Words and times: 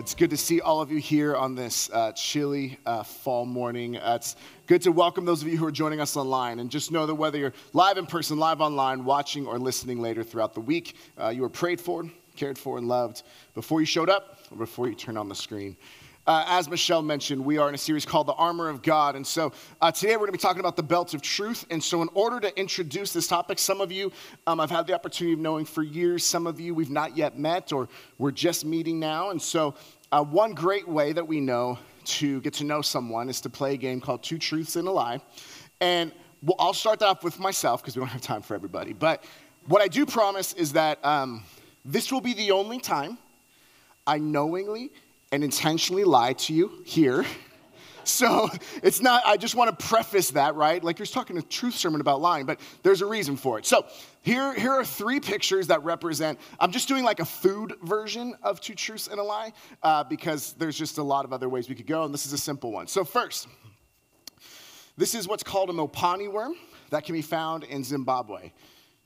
It's 0.00 0.14
good 0.14 0.30
to 0.30 0.36
see 0.38 0.62
all 0.62 0.80
of 0.80 0.90
you 0.90 0.96
here 0.96 1.36
on 1.36 1.54
this 1.54 1.90
uh, 1.92 2.12
chilly 2.12 2.78
uh, 2.86 3.02
fall 3.02 3.44
morning. 3.44 3.98
Uh, 3.98 4.14
it's 4.16 4.34
good 4.66 4.80
to 4.80 4.92
welcome 4.92 5.26
those 5.26 5.42
of 5.42 5.48
you 5.48 5.58
who 5.58 5.66
are 5.66 5.70
joining 5.70 6.00
us 6.00 6.16
online. 6.16 6.58
And 6.58 6.70
just 6.70 6.90
know 6.90 7.04
that 7.04 7.14
whether 7.14 7.36
you're 7.36 7.52
live 7.74 7.98
in 7.98 8.06
person, 8.06 8.38
live 8.38 8.62
online, 8.62 9.04
watching, 9.04 9.46
or 9.46 9.58
listening 9.58 10.00
later 10.00 10.24
throughout 10.24 10.54
the 10.54 10.60
week, 10.60 10.96
uh, 11.20 11.28
you 11.28 11.42
were 11.42 11.50
prayed 11.50 11.82
for, 11.82 12.10
cared 12.34 12.56
for, 12.56 12.78
and 12.78 12.88
loved 12.88 13.24
before 13.52 13.80
you 13.80 13.86
showed 13.86 14.08
up 14.08 14.38
or 14.50 14.56
before 14.56 14.88
you 14.88 14.94
turned 14.94 15.18
on 15.18 15.28
the 15.28 15.34
screen. 15.34 15.76
Uh, 16.26 16.44
as 16.46 16.68
Michelle 16.68 17.02
mentioned, 17.02 17.44
we 17.44 17.58
are 17.58 17.68
in 17.68 17.74
a 17.74 17.78
series 17.78 18.04
called 18.04 18.26
The 18.26 18.34
Armor 18.34 18.68
of 18.68 18.82
God. 18.82 19.16
And 19.16 19.26
so 19.26 19.52
uh, 19.80 19.90
today 19.90 20.12
we're 20.12 20.26
going 20.26 20.28
to 20.28 20.38
be 20.38 20.38
talking 20.38 20.60
about 20.60 20.76
the 20.76 20.82
belt 20.82 21.14
of 21.14 21.22
truth. 21.22 21.64
And 21.70 21.82
so, 21.82 22.02
in 22.02 22.08
order 22.14 22.38
to 22.40 22.56
introduce 22.58 23.12
this 23.12 23.26
topic, 23.26 23.58
some 23.58 23.80
of 23.80 23.90
you 23.90 24.12
um, 24.46 24.60
I've 24.60 24.70
had 24.70 24.86
the 24.86 24.94
opportunity 24.94 25.32
of 25.32 25.40
knowing 25.40 25.64
for 25.64 25.82
years, 25.82 26.24
some 26.24 26.46
of 26.46 26.60
you 26.60 26.74
we've 26.74 26.90
not 26.90 27.16
yet 27.16 27.38
met 27.38 27.72
or 27.72 27.88
we're 28.18 28.30
just 28.30 28.64
meeting 28.64 29.00
now. 29.00 29.30
And 29.30 29.40
so, 29.40 29.74
uh, 30.12 30.22
one 30.24 30.52
great 30.52 30.88
way 30.88 31.12
that 31.12 31.26
we 31.26 31.40
know 31.40 31.78
to 32.04 32.40
get 32.40 32.54
to 32.54 32.64
know 32.64 32.82
someone 32.82 33.28
is 33.28 33.40
to 33.42 33.50
play 33.50 33.74
a 33.74 33.76
game 33.76 34.00
called 34.00 34.22
Two 34.22 34.38
Truths 34.38 34.76
and 34.76 34.88
a 34.88 34.90
Lie. 34.90 35.20
And 35.80 36.12
I'll 36.58 36.74
start 36.74 36.98
that 37.00 37.06
off 37.06 37.22
with 37.22 37.38
myself 37.38 37.82
because 37.82 37.96
we 37.96 38.00
don't 38.00 38.08
have 38.08 38.20
time 38.20 38.42
for 38.42 38.54
everybody. 38.54 38.92
But 38.92 39.24
what 39.66 39.82
I 39.82 39.88
do 39.88 40.06
promise 40.06 40.52
is 40.54 40.72
that 40.72 41.04
um, 41.04 41.44
this 41.84 42.10
will 42.10 42.20
be 42.20 42.34
the 42.34 42.50
only 42.50 42.80
time 42.80 43.18
I 44.06 44.18
knowingly 44.18 44.90
and 45.32 45.44
intentionally 45.44 46.04
lie 46.04 46.32
to 46.32 46.54
you 46.54 46.82
here. 46.84 47.24
So 48.08 48.48
it's 48.82 49.00
not, 49.00 49.22
I 49.26 49.36
just 49.36 49.54
want 49.54 49.78
to 49.78 49.86
preface 49.86 50.30
that, 50.32 50.54
right? 50.54 50.82
Like 50.82 50.98
you're 50.98 51.06
talking 51.06 51.38
a 51.38 51.42
truth 51.42 51.74
sermon 51.74 52.00
about 52.00 52.20
lying, 52.20 52.46
but 52.46 52.60
there's 52.82 53.02
a 53.02 53.06
reason 53.06 53.36
for 53.36 53.58
it. 53.58 53.66
So 53.66 53.86
here, 54.22 54.54
here 54.54 54.72
are 54.72 54.84
three 54.84 55.20
pictures 55.20 55.66
that 55.68 55.82
represent, 55.84 56.38
I'm 56.58 56.72
just 56.72 56.88
doing 56.88 57.04
like 57.04 57.20
a 57.20 57.24
food 57.24 57.74
version 57.82 58.34
of 58.42 58.60
two 58.60 58.74
truths 58.74 59.08
and 59.08 59.18
a 59.18 59.22
lie 59.22 59.52
uh, 59.82 60.04
because 60.04 60.52
there's 60.54 60.76
just 60.76 60.98
a 60.98 61.02
lot 61.02 61.24
of 61.24 61.32
other 61.32 61.48
ways 61.48 61.68
we 61.68 61.74
could 61.74 61.86
go, 61.86 62.04
and 62.04 62.12
this 62.12 62.26
is 62.26 62.32
a 62.32 62.38
simple 62.38 62.72
one. 62.72 62.86
So, 62.86 63.04
first, 63.04 63.48
this 64.96 65.14
is 65.14 65.26
what's 65.26 65.42
called 65.42 65.70
a 65.70 65.72
mopani 65.72 66.30
worm 66.30 66.54
that 66.90 67.04
can 67.04 67.14
be 67.14 67.22
found 67.22 67.64
in 67.64 67.82
Zimbabwe. 67.82 68.52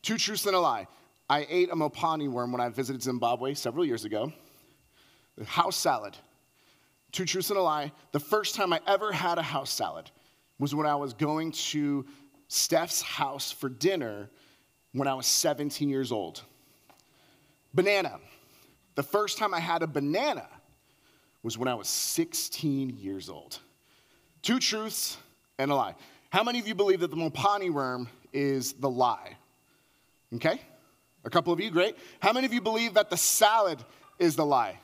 Two 0.02 0.18
truths 0.18 0.46
and 0.46 0.56
a 0.56 0.60
lie. 0.60 0.86
I 1.28 1.46
ate 1.48 1.70
a 1.70 1.74
mopani 1.74 2.28
worm 2.28 2.52
when 2.52 2.60
I 2.60 2.68
visited 2.68 3.02
Zimbabwe 3.02 3.54
several 3.54 3.84
years 3.84 4.04
ago 4.04 4.32
house 5.42 5.76
salad. 5.76 6.16
Two 7.14 7.24
truths 7.24 7.50
and 7.50 7.58
a 7.60 7.62
lie. 7.62 7.92
The 8.10 8.18
first 8.18 8.56
time 8.56 8.72
I 8.72 8.80
ever 8.88 9.12
had 9.12 9.38
a 9.38 9.42
house 9.42 9.70
salad 9.70 10.10
was 10.58 10.74
when 10.74 10.84
I 10.84 10.96
was 10.96 11.12
going 11.14 11.52
to 11.52 12.04
Steph's 12.48 13.02
house 13.02 13.52
for 13.52 13.68
dinner 13.68 14.28
when 14.90 15.06
I 15.06 15.14
was 15.14 15.26
17 15.26 15.88
years 15.88 16.10
old. 16.10 16.42
Banana. 17.72 18.18
The 18.96 19.04
first 19.04 19.38
time 19.38 19.54
I 19.54 19.60
had 19.60 19.84
a 19.84 19.86
banana 19.86 20.48
was 21.44 21.56
when 21.56 21.68
I 21.68 21.74
was 21.76 21.86
16 21.86 22.96
years 22.98 23.28
old. 23.28 23.60
Two 24.42 24.58
truths 24.58 25.16
and 25.60 25.70
a 25.70 25.74
lie. 25.76 25.94
How 26.30 26.42
many 26.42 26.58
of 26.58 26.66
you 26.66 26.74
believe 26.74 26.98
that 26.98 27.12
the 27.12 27.16
Mopani 27.16 27.70
worm 27.70 28.08
is 28.32 28.72
the 28.72 28.90
lie? 28.90 29.36
Okay? 30.34 30.60
A 31.24 31.30
couple 31.30 31.52
of 31.52 31.60
you, 31.60 31.70
great. 31.70 31.96
How 32.18 32.32
many 32.32 32.44
of 32.44 32.52
you 32.52 32.60
believe 32.60 32.94
that 32.94 33.08
the 33.08 33.16
salad 33.16 33.78
is 34.18 34.34
the 34.34 34.44
lie? 34.44 34.80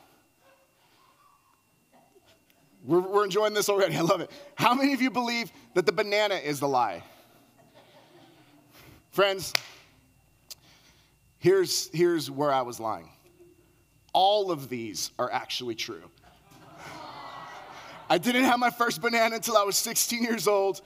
We're, 2.83 2.99
we're 2.99 3.23
enjoying 3.23 3.53
this 3.53 3.69
already. 3.69 3.95
I 3.97 4.01
love 4.01 4.21
it. 4.21 4.31
How 4.55 4.73
many 4.73 4.93
of 4.93 5.01
you 5.01 5.09
believe 5.09 5.51
that 5.73 5.85
the 5.85 5.91
banana 5.91 6.35
is 6.35 6.59
the 6.59 6.67
lie? 6.67 7.03
Friends, 9.11 9.53
here's, 11.39 11.89
here's 11.93 12.31
where 12.31 12.51
I 12.51 12.61
was 12.61 12.79
lying. 12.79 13.09
All 14.13 14.51
of 14.51 14.69
these 14.69 15.11
are 15.19 15.31
actually 15.31 15.75
true. 15.75 16.03
I 18.09 18.17
didn't 18.17 18.43
have 18.43 18.59
my 18.59 18.69
first 18.69 19.01
banana 19.01 19.35
until 19.35 19.55
I 19.55 19.63
was 19.63 19.77
16 19.77 20.23
years 20.23 20.47
old. 20.47 20.81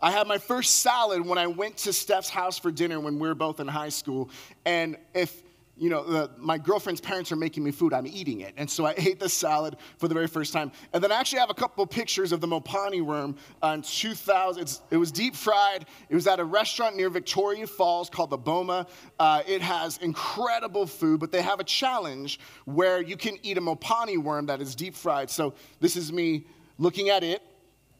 I 0.00 0.10
had 0.10 0.26
my 0.26 0.38
first 0.38 0.80
salad 0.80 1.24
when 1.24 1.38
I 1.38 1.46
went 1.46 1.76
to 1.78 1.92
Steph's 1.92 2.28
house 2.28 2.58
for 2.58 2.70
dinner 2.70 2.98
when 3.00 3.18
we 3.18 3.28
were 3.28 3.34
both 3.34 3.60
in 3.60 3.68
high 3.68 3.90
school. 3.90 4.30
And 4.64 4.96
if 5.14 5.42
you 5.82 5.90
know, 5.90 6.28
my 6.38 6.58
girlfriend's 6.58 7.00
parents 7.00 7.32
are 7.32 7.36
making 7.36 7.64
me 7.64 7.72
food, 7.72 7.92
I'm 7.92 8.06
eating 8.06 8.42
it. 8.42 8.54
And 8.56 8.70
so 8.70 8.86
I 8.86 8.94
ate 8.98 9.18
the 9.18 9.28
salad 9.28 9.76
for 9.98 10.06
the 10.06 10.14
very 10.14 10.28
first 10.28 10.52
time. 10.52 10.70
And 10.92 11.02
then 11.02 11.10
I 11.10 11.16
actually 11.16 11.40
have 11.40 11.50
a 11.50 11.54
couple 11.54 11.84
pictures 11.88 12.30
of 12.30 12.40
the 12.40 12.46
Mopani 12.46 13.02
worm 13.02 13.34
in 13.64 13.82
2000. 13.82 14.78
it 14.92 14.96
was 14.96 15.10
deep 15.10 15.34
fried. 15.34 15.86
It 16.08 16.14
was 16.14 16.28
at 16.28 16.38
a 16.38 16.44
restaurant 16.44 16.94
near 16.94 17.10
Victoria 17.10 17.66
Falls 17.66 18.08
called 18.08 18.30
the 18.30 18.36
Boma. 18.36 18.86
Uh, 19.18 19.42
it 19.44 19.60
has 19.60 19.98
incredible 19.98 20.86
food, 20.86 21.18
but 21.18 21.32
they 21.32 21.42
have 21.42 21.58
a 21.58 21.64
challenge 21.64 22.38
where 22.64 23.02
you 23.02 23.16
can 23.16 23.36
eat 23.42 23.58
a 23.58 23.60
Mopani 23.60 24.18
worm 24.18 24.46
that 24.46 24.60
is 24.60 24.76
deep 24.76 24.94
fried. 24.94 25.30
So 25.30 25.52
this 25.80 25.96
is 25.96 26.12
me 26.12 26.46
looking 26.78 27.08
at 27.08 27.24
it. 27.24 27.42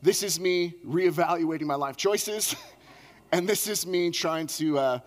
This 0.03 0.23
is 0.23 0.39
me 0.39 0.75
reevaluating 0.87 1.63
my 1.63 1.75
life 1.75 1.97
choices. 1.97 2.55
and 3.33 3.49
this 3.49 3.67
is 3.67 3.89
me 3.89 4.13
trying 4.13 4.47
to. 4.47 4.79
Uh, 4.79 4.99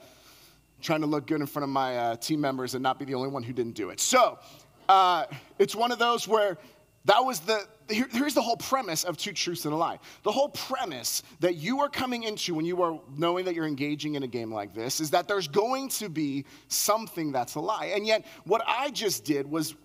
trying 0.86 1.02
to 1.02 1.08
look 1.08 1.28
good 1.28 1.42
in 1.42 1.48
front 1.48 1.64
of 1.64 1.70
my 1.70 1.98
uh, 1.98 2.16
team 2.16 2.40
members 2.40 2.76
and 2.76 2.84
not 2.84 3.00
be 3.00 3.06
the 3.06 3.16
only 3.16 3.30
one 3.30 3.44
who 3.44 3.52
didn't 3.52 3.74
do 3.74 3.90
it. 3.90 4.00
So 4.00 4.40
uh, 4.88 5.26
it's 5.60 5.76
one 5.76 5.92
of 5.92 6.00
those 6.00 6.28
where 6.28 6.58
that 7.06 7.24
was 7.24 7.40
the, 7.42 7.68
here, 7.90 8.08
here's 8.12 8.34
the 8.34 8.42
whole 8.42 8.58
premise 8.58 9.04
of 9.04 9.18
two 9.18 9.32
truths 9.32 9.66
and 9.66 9.74
a 9.74 9.78
lie. 9.78 10.00
The 10.24 10.32
whole 10.32 10.50
premise 10.50 11.24
that 11.40 11.56
you 11.56 11.82
are 11.82 11.90
coming 11.90 12.24
into 12.24 12.56
when 12.56 12.66
you 12.66 12.82
are 12.82 13.00
knowing 13.16 13.46
that 13.46 13.54
you're 13.56 13.68
engaging 13.68 14.16
in 14.16 14.24
a 14.24 14.28
game 14.28 14.52
like 14.52 14.74
this 14.74 15.00
is 15.00 15.12
that 15.12 15.28
there's 15.28 15.48
going 15.48 15.90
to 15.90 16.10
be 16.10 16.46
something 16.68 17.32
that's 17.32 17.56
a 17.56 17.60
lie. 17.60 17.92
And 17.96 18.08
yet, 18.08 18.26
what 18.46 18.64
I 18.68 18.90
just 18.90 19.24
did 19.24 19.50
was 19.50 19.76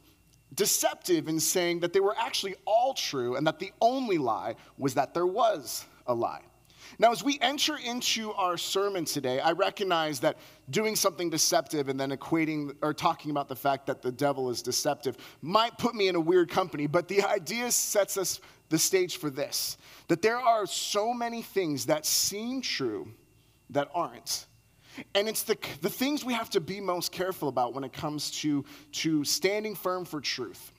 deceptive 0.54 1.28
in 1.28 1.38
saying 1.38 1.80
that 1.80 1.92
they 1.92 2.00
were 2.00 2.16
actually 2.18 2.56
all 2.66 2.94
true 2.94 3.36
and 3.36 3.46
that 3.46 3.58
the 3.58 3.72
only 3.80 4.18
lie 4.18 4.56
was 4.78 4.94
that 4.94 5.14
there 5.14 5.26
was 5.26 5.84
a 6.06 6.14
lie. 6.14 6.42
Now, 6.98 7.12
as 7.12 7.22
we 7.22 7.38
enter 7.40 7.76
into 7.76 8.32
our 8.32 8.56
sermon 8.56 9.04
today, 9.04 9.40
I 9.40 9.52
recognize 9.52 10.20
that 10.20 10.38
doing 10.70 10.96
something 10.96 11.30
deceptive 11.30 11.88
and 11.88 11.98
then 11.98 12.10
equating 12.10 12.74
or 12.82 12.92
talking 12.92 13.30
about 13.30 13.48
the 13.48 13.56
fact 13.56 13.86
that 13.86 14.02
the 14.02 14.12
devil 14.12 14.50
is 14.50 14.62
deceptive 14.62 15.16
might 15.42 15.78
put 15.78 15.94
me 15.94 16.08
in 16.08 16.14
a 16.14 16.20
weird 16.20 16.50
company, 16.50 16.86
but 16.86 17.08
the 17.08 17.22
idea 17.22 17.70
sets 17.70 18.16
us 18.16 18.40
the 18.68 18.78
stage 18.78 19.18
for 19.18 19.30
this 19.30 19.76
that 20.08 20.22
there 20.22 20.38
are 20.38 20.66
so 20.66 21.12
many 21.12 21.42
things 21.42 21.86
that 21.86 22.06
seem 22.06 22.60
true 22.60 23.12
that 23.70 23.88
aren't. 23.94 24.46
And 25.14 25.28
it's 25.28 25.44
the, 25.44 25.56
the 25.82 25.90
things 25.90 26.24
we 26.24 26.34
have 26.34 26.50
to 26.50 26.60
be 26.60 26.80
most 26.80 27.12
careful 27.12 27.48
about 27.48 27.74
when 27.74 27.84
it 27.84 27.92
comes 27.92 28.30
to, 28.42 28.64
to 28.92 29.24
standing 29.24 29.74
firm 29.74 30.04
for 30.04 30.20
truth. 30.20 30.72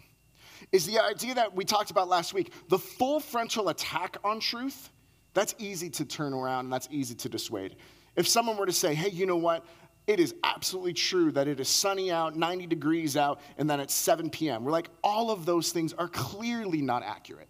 Is 0.71 0.85
the 0.85 0.99
idea 0.99 1.33
that 1.35 1.55
we 1.55 1.65
talked 1.65 1.91
about 1.91 2.07
last 2.07 2.33
week 2.33 2.51
the 2.69 2.77
full 2.77 3.19
frontal 3.19 3.69
attack 3.69 4.17
on 4.23 4.39
truth 4.39 4.89
that's 5.33 5.55
easy 5.57 5.89
to 5.91 6.05
turn 6.05 6.33
around 6.33 6.65
and 6.65 6.73
that's 6.73 6.87
easy 6.91 7.15
to 7.15 7.29
dissuade. 7.29 7.75
If 8.15 8.27
someone 8.27 8.57
were 8.57 8.65
to 8.65 8.73
say, 8.73 8.93
hey, 8.93 9.09
you 9.09 9.25
know 9.25 9.37
what? 9.37 9.65
It 10.07 10.19
is 10.19 10.33
absolutely 10.43 10.93
true 10.93 11.31
that 11.31 11.47
it 11.47 11.59
is 11.59 11.69
sunny 11.69 12.11
out, 12.11 12.35
90 12.35 12.67
degrees 12.67 13.15
out, 13.15 13.39
and 13.57 13.69
then 13.69 13.79
it's 13.79 13.93
7 13.93 14.29
p.m. 14.29 14.63
We're 14.63 14.71
like, 14.71 14.89
all 15.03 15.31
of 15.31 15.45
those 15.45 15.71
things 15.71 15.93
are 15.93 16.07
clearly 16.07 16.81
not 16.81 17.03
accurate. 17.03 17.47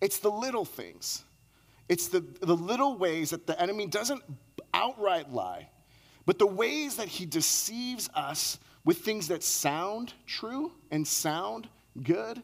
It's 0.00 0.18
the 0.18 0.30
little 0.30 0.64
things, 0.64 1.24
it's 1.88 2.08
the, 2.08 2.20
the 2.20 2.56
little 2.56 2.96
ways 2.96 3.30
that 3.30 3.46
the 3.46 3.60
enemy 3.60 3.86
doesn't 3.86 4.22
outright 4.74 5.32
lie, 5.32 5.68
but 6.26 6.38
the 6.38 6.46
ways 6.46 6.96
that 6.96 7.08
he 7.08 7.24
deceives 7.24 8.10
us 8.14 8.58
with 8.84 8.98
things 8.98 9.28
that 9.28 9.42
sound 9.42 10.12
true 10.26 10.72
and 10.90 11.06
sound 11.06 11.68
good. 12.02 12.42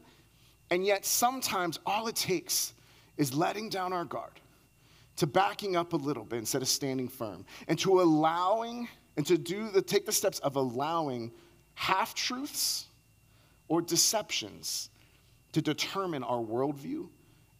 And 0.70 0.86
yet, 0.86 1.04
sometimes 1.04 1.78
all 1.84 2.06
it 2.06 2.16
takes 2.16 2.72
is 3.20 3.34
letting 3.34 3.68
down 3.68 3.92
our 3.92 4.06
guard, 4.06 4.40
to 5.16 5.26
backing 5.26 5.76
up 5.76 5.92
a 5.92 5.96
little 5.96 6.24
bit 6.24 6.38
instead 6.38 6.62
of 6.62 6.68
standing 6.68 7.06
firm, 7.06 7.44
and 7.68 7.78
to 7.78 8.00
allowing 8.00 8.88
and 9.18 9.26
to 9.26 9.36
do 9.36 9.68
the 9.68 9.82
take 9.82 10.06
the 10.06 10.12
steps 10.12 10.38
of 10.38 10.56
allowing 10.56 11.30
half 11.74 12.14
truths 12.14 12.86
or 13.68 13.82
deceptions 13.82 14.88
to 15.52 15.60
determine 15.60 16.24
our 16.24 16.38
worldview 16.38 17.08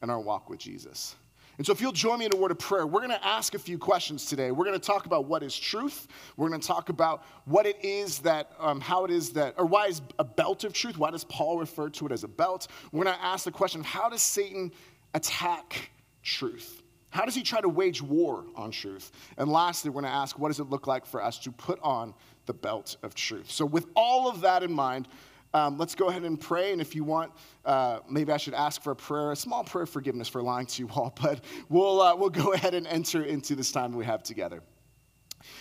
and 0.01 0.11
our 0.11 0.21
walk 0.21 0.49
with 0.49 0.59
Jesus. 0.59 1.15
And 1.61 1.67
so, 1.67 1.75
if 1.75 1.81
you'll 1.83 1.93
join 1.93 2.21
me 2.21 2.25
in 2.25 2.33
a 2.33 2.39
word 2.39 2.53
of 2.53 2.59
prayer, 2.59 2.87
we're 2.87 3.07
going 3.07 3.11
to 3.11 3.23
ask 3.23 3.55
a 3.55 3.59
few 3.59 3.77
questions 3.77 4.25
today. 4.25 4.51
We're 4.51 4.65
going 4.65 4.81
to 4.81 4.87
talk 4.87 5.05
about 5.05 5.27
what 5.27 5.43
is 5.43 5.55
truth. 5.55 6.09
We're 6.39 6.49
going 6.49 6.59
to 6.59 6.67
talk 6.67 6.89
about 6.89 7.23
what 7.45 7.67
it 7.67 7.85
is 7.85 8.21
that, 8.21 8.53
um, 8.59 8.81
how 8.81 9.05
it 9.05 9.11
is 9.11 9.35
that, 9.35 9.57
or 9.59 9.67
why 9.67 9.89
is 9.89 10.01
a 10.19 10.25
belt 10.25 10.65
of 10.65 10.73
truth? 10.73 10.97
Why 10.97 11.11
does 11.11 11.25
Paul 11.25 11.59
refer 11.59 11.91
to 11.91 12.07
it 12.07 12.13
as 12.13 12.25
a 12.25 12.29
belt? 12.29 12.69
We're 12.93 13.05
going 13.05 13.15
to 13.15 13.23
ask 13.23 13.45
the 13.45 13.51
question 13.51 13.81
of 13.81 13.87
how 13.87 14.09
does 14.09 14.23
Satan 14.23 14.73
attack 15.15 15.91
truth? 16.23 16.83
How 17.11 17.25
does 17.25 17.35
he 17.35 17.43
try 17.43 17.61
to 17.61 17.69
wage 17.69 18.01
war 18.01 18.45
on 18.55 18.71
truth? 18.71 19.11
And 19.37 19.51
lastly, 19.51 19.91
we're 19.91 20.03
going 20.03 20.13
to 20.13 20.17
ask, 20.17 20.39
what 20.39 20.49
does 20.49 20.61
it 20.61 20.71
look 20.71 20.87
like 20.87 21.05
for 21.05 21.23
us 21.23 21.39
to 21.41 21.51
put 21.51 21.81
on 21.83 22.15
the 22.47 22.55
belt 22.55 22.97
of 23.03 23.15
truth? 23.15 23.51
So, 23.51 23.67
with 23.67 23.87
all 23.97 24.29
of 24.29 24.41
that 24.43 24.63
in 24.63 24.73
mind, 24.73 25.09
um, 25.53 25.77
let's 25.79 25.97
go 25.97 26.09
ahead 26.09 26.23
and 26.23 26.41
pray. 26.41 26.73
And 26.73 26.81
if 26.81 26.95
you 26.95 27.03
want, 27.03 27.33
uh, 27.65 28.01
maybe 28.09 28.33
I 28.33 28.37
should 28.37 28.55
ask 28.55 28.83
for 28.83 28.93
a 28.93 28.97
prayer, 28.97 29.33
a 29.33 29.37
small 29.37 29.65
prayer 29.65 29.83
of 29.83 29.91
forgiveness 29.91 30.29
for 30.29 30.43
lying 30.43 30.67
to 30.67 30.83
you 30.83 30.89
all, 30.95 31.13
but 31.21 31.45
we'll, 31.69 32.01
uh, 32.01 32.15
we'll 32.15 32.31
go 32.31 32.53
ahead 32.53 32.75
and 32.75 32.87
enter 32.87 33.25
into 33.25 33.57
this 33.57 33.73
time 33.73 33.93
we 33.93 34.05
have 34.05 34.23
together. 34.23 34.63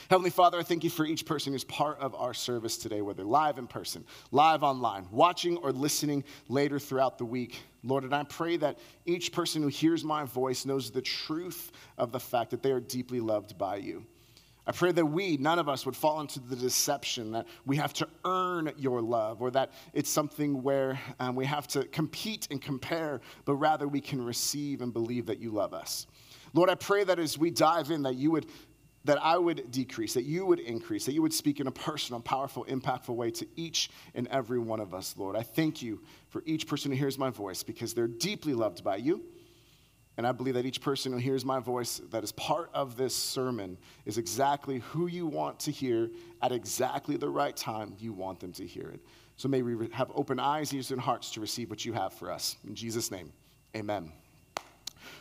Heavenly 0.09 0.29
Father, 0.29 0.59
I 0.59 0.63
thank 0.63 0.83
you 0.83 0.89
for 0.89 1.05
each 1.05 1.25
person 1.25 1.53
who's 1.53 1.63
part 1.63 1.99
of 1.99 2.15
our 2.15 2.33
service 2.33 2.77
today, 2.77 3.01
whether 3.01 3.23
live 3.23 3.57
in 3.57 3.67
person, 3.67 4.03
live 4.31 4.63
online, 4.63 5.07
watching 5.11 5.57
or 5.57 5.71
listening 5.71 6.23
later 6.47 6.79
throughout 6.79 7.17
the 7.17 7.25
week. 7.25 7.61
Lord, 7.83 8.03
and 8.03 8.13
I 8.13 8.23
pray 8.23 8.57
that 8.57 8.79
each 9.05 9.31
person 9.31 9.61
who 9.61 9.69
hears 9.69 10.03
my 10.03 10.25
voice 10.25 10.65
knows 10.65 10.91
the 10.91 11.01
truth 11.01 11.71
of 11.97 12.11
the 12.11 12.19
fact 12.19 12.51
that 12.51 12.61
they 12.61 12.71
are 12.71 12.81
deeply 12.81 13.19
loved 13.19 13.57
by 13.57 13.77
you. 13.77 14.05
I 14.67 14.71
pray 14.71 14.91
that 14.91 15.05
we, 15.05 15.37
none 15.37 15.57
of 15.57 15.67
us, 15.67 15.85
would 15.85 15.95
fall 15.95 16.21
into 16.21 16.39
the 16.39 16.55
deception 16.55 17.31
that 17.31 17.47
we 17.65 17.75
have 17.77 17.91
to 17.93 18.07
earn 18.23 18.71
your 18.77 19.01
love 19.01 19.41
or 19.41 19.49
that 19.51 19.71
it's 19.93 20.11
something 20.11 20.61
where 20.61 20.99
um, 21.19 21.35
we 21.35 21.45
have 21.45 21.67
to 21.69 21.85
compete 21.85 22.47
and 22.51 22.61
compare, 22.61 23.19
but 23.45 23.55
rather 23.55 23.87
we 23.87 23.99
can 23.99 24.23
receive 24.23 24.81
and 24.81 24.93
believe 24.93 25.25
that 25.25 25.39
you 25.39 25.49
love 25.49 25.73
us. 25.73 26.05
Lord, 26.53 26.69
I 26.69 26.75
pray 26.75 27.03
that 27.03 27.17
as 27.17 27.37
we 27.37 27.49
dive 27.49 27.89
in, 27.89 28.03
that 28.03 28.15
you 28.15 28.31
would 28.31 28.47
that 29.05 29.21
I 29.23 29.37
would 29.37 29.71
decrease, 29.71 30.13
that 30.13 30.23
you 30.23 30.45
would 30.45 30.59
increase, 30.59 31.05
that 31.05 31.13
you 31.13 31.21
would 31.21 31.33
speak 31.33 31.59
in 31.59 31.67
a 31.67 31.71
personal, 31.71 32.19
powerful, 32.21 32.65
impactful 32.65 33.15
way 33.15 33.31
to 33.31 33.47
each 33.55 33.89
and 34.13 34.27
every 34.27 34.59
one 34.59 34.79
of 34.79 34.93
us, 34.93 35.15
Lord. 35.17 35.35
I 35.35 35.41
thank 35.41 35.81
you 35.81 36.01
for 36.27 36.43
each 36.45 36.67
person 36.67 36.91
who 36.91 36.97
hears 36.97 37.17
my 37.17 37.29
voice 37.29 37.63
because 37.63 37.93
they're 37.93 38.07
deeply 38.07 38.53
loved 38.53 38.83
by 38.83 38.97
you. 38.97 39.23
And 40.17 40.27
I 40.27 40.33
believe 40.33 40.55
that 40.55 40.65
each 40.65 40.81
person 40.81 41.13
who 41.13 41.17
hears 41.17 41.45
my 41.45 41.59
voice 41.59 42.01
that 42.11 42.25
is 42.25 42.33
part 42.33 42.69
of 42.73 42.97
this 42.97 43.15
sermon 43.15 43.77
is 44.05 44.17
exactly 44.17 44.79
who 44.79 45.07
you 45.07 45.25
want 45.25 45.61
to 45.61 45.71
hear 45.71 46.09
at 46.41 46.51
exactly 46.51 47.15
the 47.15 47.29
right 47.29 47.55
time 47.55 47.95
you 47.99 48.11
want 48.11 48.41
them 48.41 48.51
to 48.53 48.67
hear 48.67 48.89
it. 48.89 48.99
So 49.37 49.47
may 49.47 49.61
we 49.61 49.87
have 49.93 50.11
open 50.13 50.37
eyes, 50.37 50.73
ears, 50.73 50.91
and 50.91 50.99
hearts 50.99 51.31
to 51.31 51.39
receive 51.39 51.69
what 51.69 51.85
you 51.85 51.93
have 51.93 52.11
for 52.11 52.29
us. 52.29 52.57
In 52.67 52.75
Jesus' 52.75 53.11
name, 53.11 53.31
amen. 53.73 54.11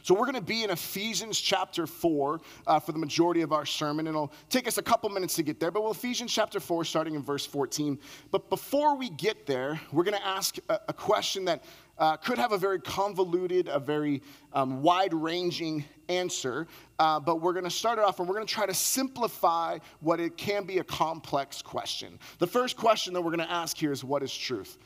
So 0.02 0.14
we're 0.14 0.26
going 0.26 0.34
to 0.34 0.40
be 0.40 0.64
in 0.64 0.70
Ephesians 0.70 1.40
chapter 1.40 1.86
4 1.86 2.40
uh, 2.66 2.80
for 2.80 2.92
the 2.92 2.98
majority 2.98 3.42
of 3.42 3.52
our 3.52 3.66
sermon, 3.66 4.06
it'll 4.06 4.32
take 4.48 4.66
us 4.68 4.78
a 4.78 4.82
couple 4.82 5.08
minutes 5.10 5.34
to 5.36 5.42
get 5.42 5.60
there. 5.60 5.70
But 5.70 5.82
we'll 5.82 5.92
Ephesians 5.92 6.32
chapter 6.32 6.60
4, 6.60 6.84
starting 6.84 7.14
in 7.14 7.22
verse 7.22 7.46
14. 7.46 7.98
But 8.30 8.48
before 8.50 8.96
we 8.96 9.10
get 9.10 9.46
there, 9.46 9.80
we're 9.92 10.04
going 10.04 10.18
to 10.18 10.26
ask 10.26 10.56
a, 10.68 10.80
a 10.88 10.92
question 10.92 11.44
that 11.46 11.64
uh, 11.98 12.16
could 12.16 12.38
have 12.38 12.52
a 12.52 12.58
very 12.58 12.80
convoluted, 12.80 13.68
a 13.68 13.78
very 13.78 14.22
um, 14.52 14.82
wide 14.82 15.12
ranging 15.12 15.84
answer, 16.08 16.66
uh, 16.98 17.18
but 17.18 17.40
we're 17.40 17.52
going 17.52 17.64
to 17.64 17.70
start 17.70 17.98
it 17.98 18.04
off 18.04 18.20
and 18.20 18.28
we're 18.28 18.34
going 18.34 18.46
to 18.46 18.52
try 18.52 18.66
to 18.66 18.74
simplify 18.74 19.78
what 20.00 20.20
it 20.20 20.36
can 20.36 20.64
be 20.64 20.78
a 20.78 20.84
complex 20.84 21.60
question. 21.60 22.18
The 22.38 22.46
first 22.46 22.76
question 22.76 23.12
that 23.14 23.20
we're 23.20 23.34
going 23.34 23.46
to 23.46 23.52
ask 23.52 23.76
here 23.76 23.92
is 23.92 24.04
what 24.04 24.22
is 24.22 24.34
truth? 24.34 24.78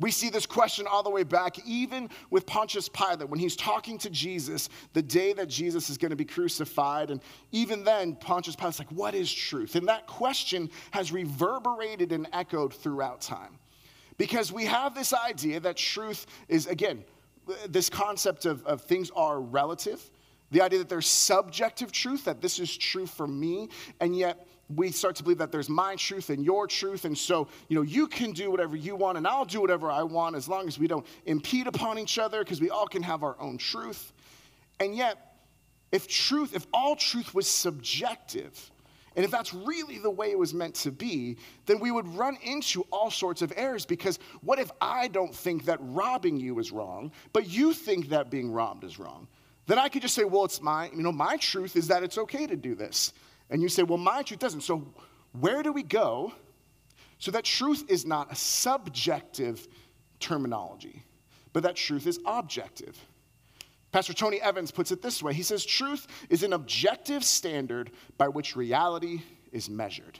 We 0.00 0.10
see 0.10 0.30
this 0.30 0.46
question 0.46 0.86
all 0.90 1.02
the 1.02 1.10
way 1.10 1.22
back, 1.22 1.58
even 1.66 2.08
with 2.30 2.46
Pontius 2.46 2.88
Pilate, 2.88 3.28
when 3.28 3.38
he's 3.38 3.54
talking 3.54 3.98
to 3.98 4.10
Jesus 4.10 4.70
the 4.94 5.02
day 5.02 5.34
that 5.34 5.48
Jesus 5.48 5.90
is 5.90 5.98
going 5.98 6.10
to 6.10 6.16
be 6.16 6.24
crucified. 6.24 7.10
And 7.10 7.20
even 7.52 7.84
then, 7.84 8.16
Pontius 8.16 8.56
Pilate's 8.56 8.78
like, 8.78 8.90
What 8.90 9.14
is 9.14 9.32
truth? 9.32 9.76
And 9.76 9.86
that 9.88 10.06
question 10.06 10.70
has 10.90 11.12
reverberated 11.12 12.12
and 12.12 12.26
echoed 12.32 12.72
throughout 12.72 13.20
time. 13.20 13.58
Because 14.16 14.52
we 14.52 14.64
have 14.66 14.94
this 14.94 15.12
idea 15.12 15.60
that 15.60 15.76
truth 15.76 16.26
is, 16.48 16.66
again, 16.66 17.04
this 17.68 17.88
concept 17.88 18.46
of, 18.46 18.64
of 18.66 18.82
things 18.82 19.10
are 19.14 19.40
relative, 19.40 20.02
the 20.50 20.60
idea 20.60 20.78
that 20.78 20.88
there's 20.88 21.06
subjective 21.06 21.92
truth, 21.92 22.24
that 22.24 22.40
this 22.40 22.58
is 22.58 22.76
true 22.76 23.06
for 23.06 23.26
me, 23.26 23.68
and 24.00 24.16
yet 24.16 24.46
we 24.74 24.90
start 24.90 25.16
to 25.16 25.22
believe 25.22 25.38
that 25.38 25.50
there's 25.50 25.68
my 25.68 25.96
truth 25.96 26.30
and 26.30 26.44
your 26.44 26.66
truth. 26.66 27.04
And 27.04 27.16
so, 27.16 27.48
you 27.68 27.76
know, 27.76 27.82
you 27.82 28.06
can 28.06 28.32
do 28.32 28.50
whatever 28.50 28.76
you 28.76 28.96
want 28.96 29.18
and 29.18 29.26
I'll 29.26 29.44
do 29.44 29.60
whatever 29.60 29.90
I 29.90 30.02
want 30.02 30.36
as 30.36 30.48
long 30.48 30.68
as 30.68 30.78
we 30.78 30.86
don't 30.86 31.06
impede 31.26 31.66
upon 31.66 31.98
each 31.98 32.18
other 32.18 32.40
because 32.40 32.60
we 32.60 32.70
all 32.70 32.86
can 32.86 33.02
have 33.02 33.22
our 33.22 33.36
own 33.40 33.58
truth. 33.58 34.12
And 34.78 34.94
yet, 34.94 35.36
if 35.92 36.06
truth, 36.06 36.54
if 36.54 36.66
all 36.72 36.94
truth 36.94 37.34
was 37.34 37.48
subjective, 37.48 38.70
and 39.16 39.24
if 39.24 39.30
that's 39.30 39.52
really 39.52 39.98
the 39.98 40.10
way 40.10 40.30
it 40.30 40.38
was 40.38 40.54
meant 40.54 40.76
to 40.76 40.92
be, 40.92 41.36
then 41.66 41.80
we 41.80 41.90
would 41.90 42.06
run 42.14 42.38
into 42.44 42.82
all 42.92 43.10
sorts 43.10 43.42
of 43.42 43.52
errors 43.56 43.84
because 43.84 44.20
what 44.40 44.60
if 44.60 44.70
I 44.80 45.08
don't 45.08 45.34
think 45.34 45.64
that 45.64 45.78
robbing 45.80 46.38
you 46.38 46.58
is 46.60 46.70
wrong, 46.70 47.10
but 47.32 47.48
you 47.48 47.72
think 47.72 48.10
that 48.10 48.30
being 48.30 48.52
robbed 48.52 48.84
is 48.84 48.98
wrong? 49.00 49.26
Then 49.66 49.78
I 49.78 49.88
could 49.88 50.02
just 50.02 50.14
say, 50.14 50.24
well, 50.24 50.44
it's 50.44 50.62
my, 50.62 50.90
you 50.90 51.02
know, 51.02 51.12
my 51.12 51.36
truth 51.36 51.76
is 51.76 51.88
that 51.88 52.02
it's 52.02 52.18
okay 52.18 52.46
to 52.46 52.56
do 52.56 52.74
this. 52.74 53.12
And 53.50 53.60
you 53.60 53.68
say, 53.68 53.82
well, 53.82 53.98
my 53.98 54.22
truth 54.22 54.40
doesn't. 54.40 54.62
So 54.62 54.86
where 55.32 55.62
do 55.62 55.72
we 55.72 55.82
go 55.82 56.32
so 57.18 57.30
that 57.32 57.44
truth 57.44 57.84
is 57.88 58.06
not 58.06 58.32
a 58.32 58.34
subjective 58.34 59.66
terminology, 60.20 61.02
but 61.52 61.64
that 61.64 61.76
truth 61.76 62.06
is 62.06 62.20
objective? 62.24 62.98
Pastor 63.92 64.12
Tony 64.12 64.40
Evans 64.40 64.70
puts 64.70 64.92
it 64.92 65.02
this 65.02 65.22
way 65.22 65.34
He 65.34 65.42
says, 65.42 65.64
Truth 65.66 66.06
is 66.28 66.42
an 66.42 66.52
objective 66.52 67.24
standard 67.24 67.90
by 68.16 68.28
which 68.28 68.56
reality 68.56 69.22
is 69.52 69.68
measured. 69.68 70.18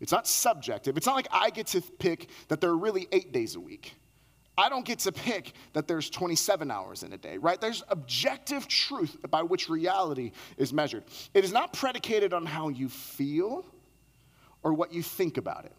It's 0.00 0.12
not 0.12 0.26
subjective. 0.26 0.96
It's 0.96 1.06
not 1.06 1.16
like 1.16 1.28
I 1.30 1.50
get 1.50 1.66
to 1.68 1.82
pick 1.82 2.30
that 2.48 2.60
there 2.60 2.70
are 2.70 2.78
really 2.78 3.06
eight 3.12 3.32
days 3.32 3.54
a 3.56 3.60
week. 3.60 3.94
I 4.58 4.68
don't 4.68 4.84
get 4.84 4.98
to 5.00 5.12
pick 5.12 5.52
that 5.72 5.88
there's 5.88 6.10
27 6.10 6.70
hours 6.70 7.02
in 7.02 7.12
a 7.12 7.18
day, 7.18 7.38
right? 7.38 7.60
There's 7.60 7.82
objective 7.88 8.68
truth 8.68 9.16
by 9.30 9.42
which 9.42 9.68
reality 9.68 10.32
is 10.56 10.72
measured. 10.72 11.04
It 11.32 11.44
is 11.44 11.52
not 11.52 11.72
predicated 11.72 12.32
on 12.32 12.44
how 12.44 12.68
you 12.68 12.88
feel 12.88 13.64
or 14.62 14.74
what 14.74 14.92
you 14.92 15.02
think 15.02 15.38
about 15.38 15.64
it. 15.64 15.74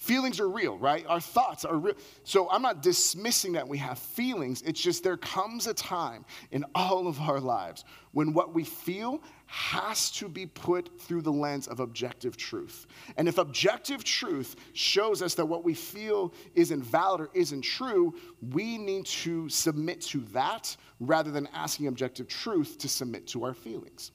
Feelings 0.00 0.40
are 0.40 0.48
real, 0.48 0.78
right? 0.78 1.04
Our 1.06 1.20
thoughts 1.20 1.66
are 1.66 1.76
real. 1.76 1.94
So 2.24 2.48
I'm 2.48 2.62
not 2.62 2.80
dismissing 2.80 3.52
that 3.52 3.68
we 3.68 3.76
have 3.76 3.98
feelings. 3.98 4.62
It's 4.62 4.80
just 4.80 5.04
there 5.04 5.18
comes 5.18 5.66
a 5.66 5.74
time 5.74 6.24
in 6.52 6.64
all 6.74 7.06
of 7.06 7.20
our 7.20 7.38
lives 7.38 7.84
when 8.12 8.32
what 8.32 8.54
we 8.54 8.64
feel 8.64 9.22
has 9.44 10.10
to 10.12 10.26
be 10.26 10.46
put 10.46 10.98
through 11.02 11.20
the 11.20 11.30
lens 11.30 11.68
of 11.68 11.80
objective 11.80 12.38
truth. 12.38 12.86
And 13.18 13.28
if 13.28 13.36
objective 13.36 14.02
truth 14.02 14.56
shows 14.72 15.20
us 15.20 15.34
that 15.34 15.44
what 15.44 15.64
we 15.64 15.74
feel 15.74 16.32
isn't 16.54 16.82
valid 16.82 17.20
or 17.20 17.30
isn't 17.34 17.60
true, 17.60 18.14
we 18.40 18.78
need 18.78 19.04
to 19.04 19.50
submit 19.50 20.00
to 20.00 20.20
that 20.32 20.74
rather 20.98 21.30
than 21.30 21.46
asking 21.52 21.88
objective 21.88 22.26
truth 22.26 22.78
to 22.78 22.88
submit 22.88 23.26
to 23.26 23.44
our 23.44 23.52
feelings. 23.52 24.12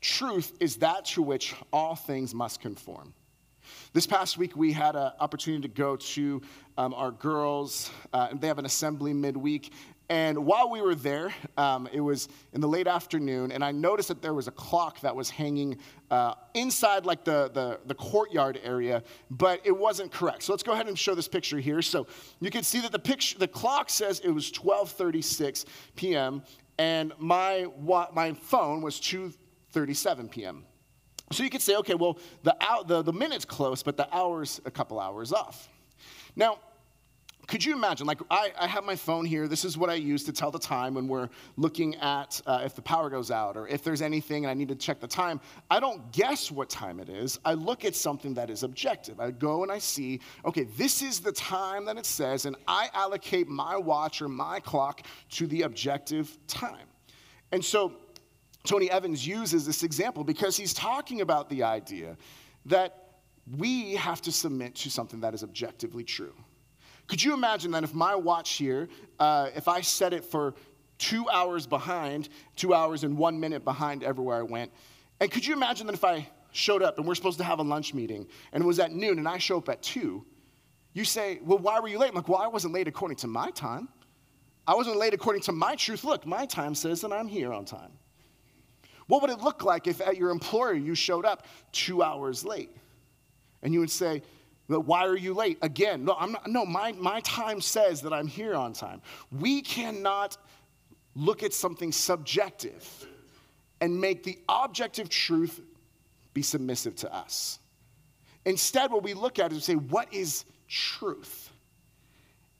Truth 0.00 0.54
is 0.58 0.76
that 0.76 1.04
to 1.04 1.20
which 1.20 1.54
all 1.70 1.96
things 1.96 2.34
must 2.34 2.62
conform. 2.62 3.12
This 3.94 4.08
past 4.08 4.36
week, 4.36 4.56
we 4.56 4.72
had 4.72 4.96
an 4.96 5.12
opportunity 5.20 5.68
to 5.68 5.72
go 5.72 5.94
to 5.94 6.42
um, 6.76 6.94
our 6.94 7.12
girls, 7.12 7.92
uh, 8.12 8.34
they 8.34 8.48
have 8.48 8.58
an 8.58 8.66
assembly 8.66 9.14
midweek. 9.14 9.72
And 10.08 10.44
while 10.44 10.68
we 10.68 10.82
were 10.82 10.96
there, 10.96 11.32
um, 11.56 11.88
it 11.92 12.00
was 12.00 12.28
in 12.52 12.60
the 12.60 12.66
late 12.66 12.88
afternoon, 12.88 13.52
and 13.52 13.64
I 13.64 13.70
noticed 13.70 14.08
that 14.08 14.20
there 14.20 14.34
was 14.34 14.48
a 14.48 14.50
clock 14.50 14.98
that 15.02 15.14
was 15.14 15.30
hanging 15.30 15.78
uh, 16.10 16.34
inside 16.54 17.06
like 17.06 17.22
the, 17.22 17.52
the, 17.54 17.78
the, 17.86 17.94
courtyard 17.94 18.58
area, 18.64 19.04
but 19.30 19.60
it 19.62 19.70
wasn't 19.70 20.10
correct. 20.10 20.42
So 20.42 20.52
let's 20.52 20.64
go 20.64 20.72
ahead 20.72 20.88
and 20.88 20.98
show 20.98 21.14
this 21.14 21.28
picture 21.28 21.60
here. 21.60 21.80
So 21.80 22.08
you 22.40 22.50
can 22.50 22.64
see 22.64 22.80
that 22.80 22.90
the 22.90 22.98
picture, 22.98 23.38
the 23.38 23.46
clock 23.46 23.90
says 23.90 24.18
it 24.24 24.30
was 24.30 24.50
12:36 24.50 25.66
p.m. 25.94 26.42
and 26.78 27.12
my 27.18 27.68
my 28.12 28.32
phone 28.32 28.82
was 28.82 29.00
2:37 29.00 30.32
p.m. 30.32 30.64
So 31.32 31.42
you 31.42 31.50
could 31.50 31.62
say, 31.62 31.76
okay, 31.76 31.94
well, 31.94 32.18
the, 32.42 32.56
hour, 32.62 32.84
the, 32.84 33.02
the 33.02 33.12
minute's 33.12 33.44
close, 33.44 33.82
but 33.82 33.96
the 33.96 34.14
hour's 34.14 34.60
a 34.64 34.70
couple 34.70 35.00
hours 35.00 35.32
off. 35.32 35.68
Now, 36.36 36.58
could 37.46 37.64
you 37.64 37.74
imagine? 37.74 38.06
Like, 38.06 38.20
I, 38.30 38.52
I 38.58 38.66
have 38.66 38.84
my 38.84 38.96
phone 38.96 39.24
here. 39.24 39.48
This 39.48 39.64
is 39.64 39.76
what 39.76 39.90
I 39.90 39.94
use 39.94 40.24
to 40.24 40.32
tell 40.32 40.50
the 40.50 40.58
time 40.58 40.94
when 40.94 41.08
we're 41.08 41.28
looking 41.56 41.94
at 41.96 42.40
uh, 42.46 42.62
if 42.64 42.74
the 42.74 42.82
power 42.82 43.10
goes 43.10 43.30
out 43.30 43.56
or 43.56 43.68
if 43.68 43.84
there's 43.84 44.00
anything 44.00 44.44
and 44.44 44.50
I 44.50 44.54
need 44.54 44.68
to 44.68 44.74
check 44.74 45.00
the 45.00 45.06
time. 45.06 45.40
I 45.70 45.78
don't 45.78 46.10
guess 46.12 46.50
what 46.50 46.70
time 46.70 47.00
it 47.00 47.08
is. 47.08 47.38
I 47.44 47.54
look 47.54 47.84
at 47.84 47.94
something 47.94 48.32
that 48.34 48.48
is 48.48 48.62
objective. 48.62 49.20
I 49.20 49.30
go 49.30 49.62
and 49.62 49.70
I 49.70 49.78
see, 49.78 50.20
okay, 50.44 50.64
this 50.64 51.02
is 51.02 51.20
the 51.20 51.32
time 51.32 51.84
that 51.84 51.98
it 51.98 52.06
says, 52.06 52.46
and 52.46 52.56
I 52.66 52.88
allocate 52.94 53.48
my 53.48 53.76
watch 53.76 54.22
or 54.22 54.28
my 54.28 54.60
clock 54.60 55.02
to 55.32 55.46
the 55.46 55.62
objective 55.62 56.38
time. 56.46 56.86
And 57.52 57.62
so 57.62 57.92
Tony 58.64 58.90
Evans 58.90 59.26
uses 59.26 59.66
this 59.66 59.82
example 59.82 60.24
because 60.24 60.56
he's 60.56 60.72
talking 60.72 61.20
about 61.20 61.48
the 61.50 61.62
idea 61.62 62.16
that 62.64 63.04
we 63.58 63.94
have 63.94 64.22
to 64.22 64.32
submit 64.32 64.74
to 64.74 64.90
something 64.90 65.20
that 65.20 65.34
is 65.34 65.42
objectively 65.42 66.02
true. 66.02 66.34
Could 67.06 67.22
you 67.22 67.34
imagine 67.34 67.70
that 67.72 67.84
if 67.84 67.92
my 67.92 68.14
watch 68.14 68.54
here, 68.54 68.88
uh, 69.18 69.50
if 69.54 69.68
I 69.68 69.82
set 69.82 70.14
it 70.14 70.24
for 70.24 70.54
two 70.96 71.28
hours 71.28 71.66
behind, 71.66 72.30
two 72.56 72.72
hours 72.72 73.04
and 73.04 73.18
one 73.18 73.38
minute 73.38 73.64
behind 73.64 74.02
everywhere 74.02 74.38
I 74.38 74.42
went, 74.42 74.72
and 75.20 75.30
could 75.30 75.46
you 75.46 75.52
imagine 75.52 75.86
that 75.86 75.94
if 75.94 76.04
I 76.04 76.26
showed 76.52 76.82
up 76.82 76.96
and 76.96 77.06
we're 77.06 77.14
supposed 77.14 77.38
to 77.38 77.44
have 77.44 77.58
a 77.58 77.62
lunch 77.62 77.92
meeting 77.92 78.26
and 78.52 78.64
it 78.64 78.66
was 78.66 78.78
at 78.78 78.92
noon 78.92 79.18
and 79.18 79.28
I 79.28 79.36
show 79.36 79.58
up 79.58 79.68
at 79.68 79.82
two, 79.82 80.24
you 80.94 81.04
say, 81.04 81.40
well, 81.42 81.58
why 81.58 81.80
were 81.80 81.88
you 81.88 81.98
late? 81.98 82.10
I'm 82.10 82.14
like, 82.14 82.28
well, 82.28 82.40
I 82.40 82.46
wasn't 82.46 82.72
late 82.72 82.88
according 82.88 83.18
to 83.18 83.26
my 83.26 83.50
time. 83.50 83.88
I 84.66 84.74
wasn't 84.74 84.96
late 84.96 85.12
according 85.12 85.42
to 85.42 85.52
my 85.52 85.74
truth. 85.74 86.04
Look, 86.04 86.24
my 86.24 86.46
time 86.46 86.74
says 86.74 87.02
that 87.02 87.12
I'm 87.12 87.28
here 87.28 87.52
on 87.52 87.66
time. 87.66 87.90
What 89.06 89.22
would 89.22 89.30
it 89.30 89.40
look 89.40 89.64
like 89.64 89.86
if 89.86 90.00
at 90.00 90.16
your 90.16 90.30
employer 90.30 90.74
you 90.74 90.94
showed 90.94 91.24
up 91.24 91.46
two 91.72 92.02
hours 92.02 92.44
late? 92.44 92.70
And 93.62 93.72
you 93.72 93.80
would 93.80 93.90
say, 93.90 94.22
why 94.66 95.06
are 95.06 95.16
you 95.16 95.34
late? 95.34 95.58
Again, 95.62 96.04
no, 96.04 96.16
I'm 96.18 96.32
not, 96.32 96.46
no, 96.48 96.64
my, 96.64 96.92
my 96.92 97.20
time 97.20 97.60
says 97.60 98.00
that 98.02 98.12
I'm 98.12 98.26
here 98.26 98.54
on 98.54 98.72
time. 98.72 99.02
We 99.30 99.60
cannot 99.60 100.36
look 101.14 101.42
at 101.42 101.52
something 101.52 101.92
subjective 101.92 103.06
and 103.80 104.00
make 104.00 104.22
the 104.22 104.38
objective 104.48 105.08
truth 105.08 105.60
be 106.32 106.42
submissive 106.42 106.96
to 106.96 107.14
us. 107.14 107.58
Instead, 108.46 108.90
what 108.90 109.02
we 109.02 109.14
look 109.14 109.38
at 109.38 109.52
is 109.52 109.64
say, 109.64 109.74
what 109.74 110.12
is 110.12 110.44
truth? 110.68 111.43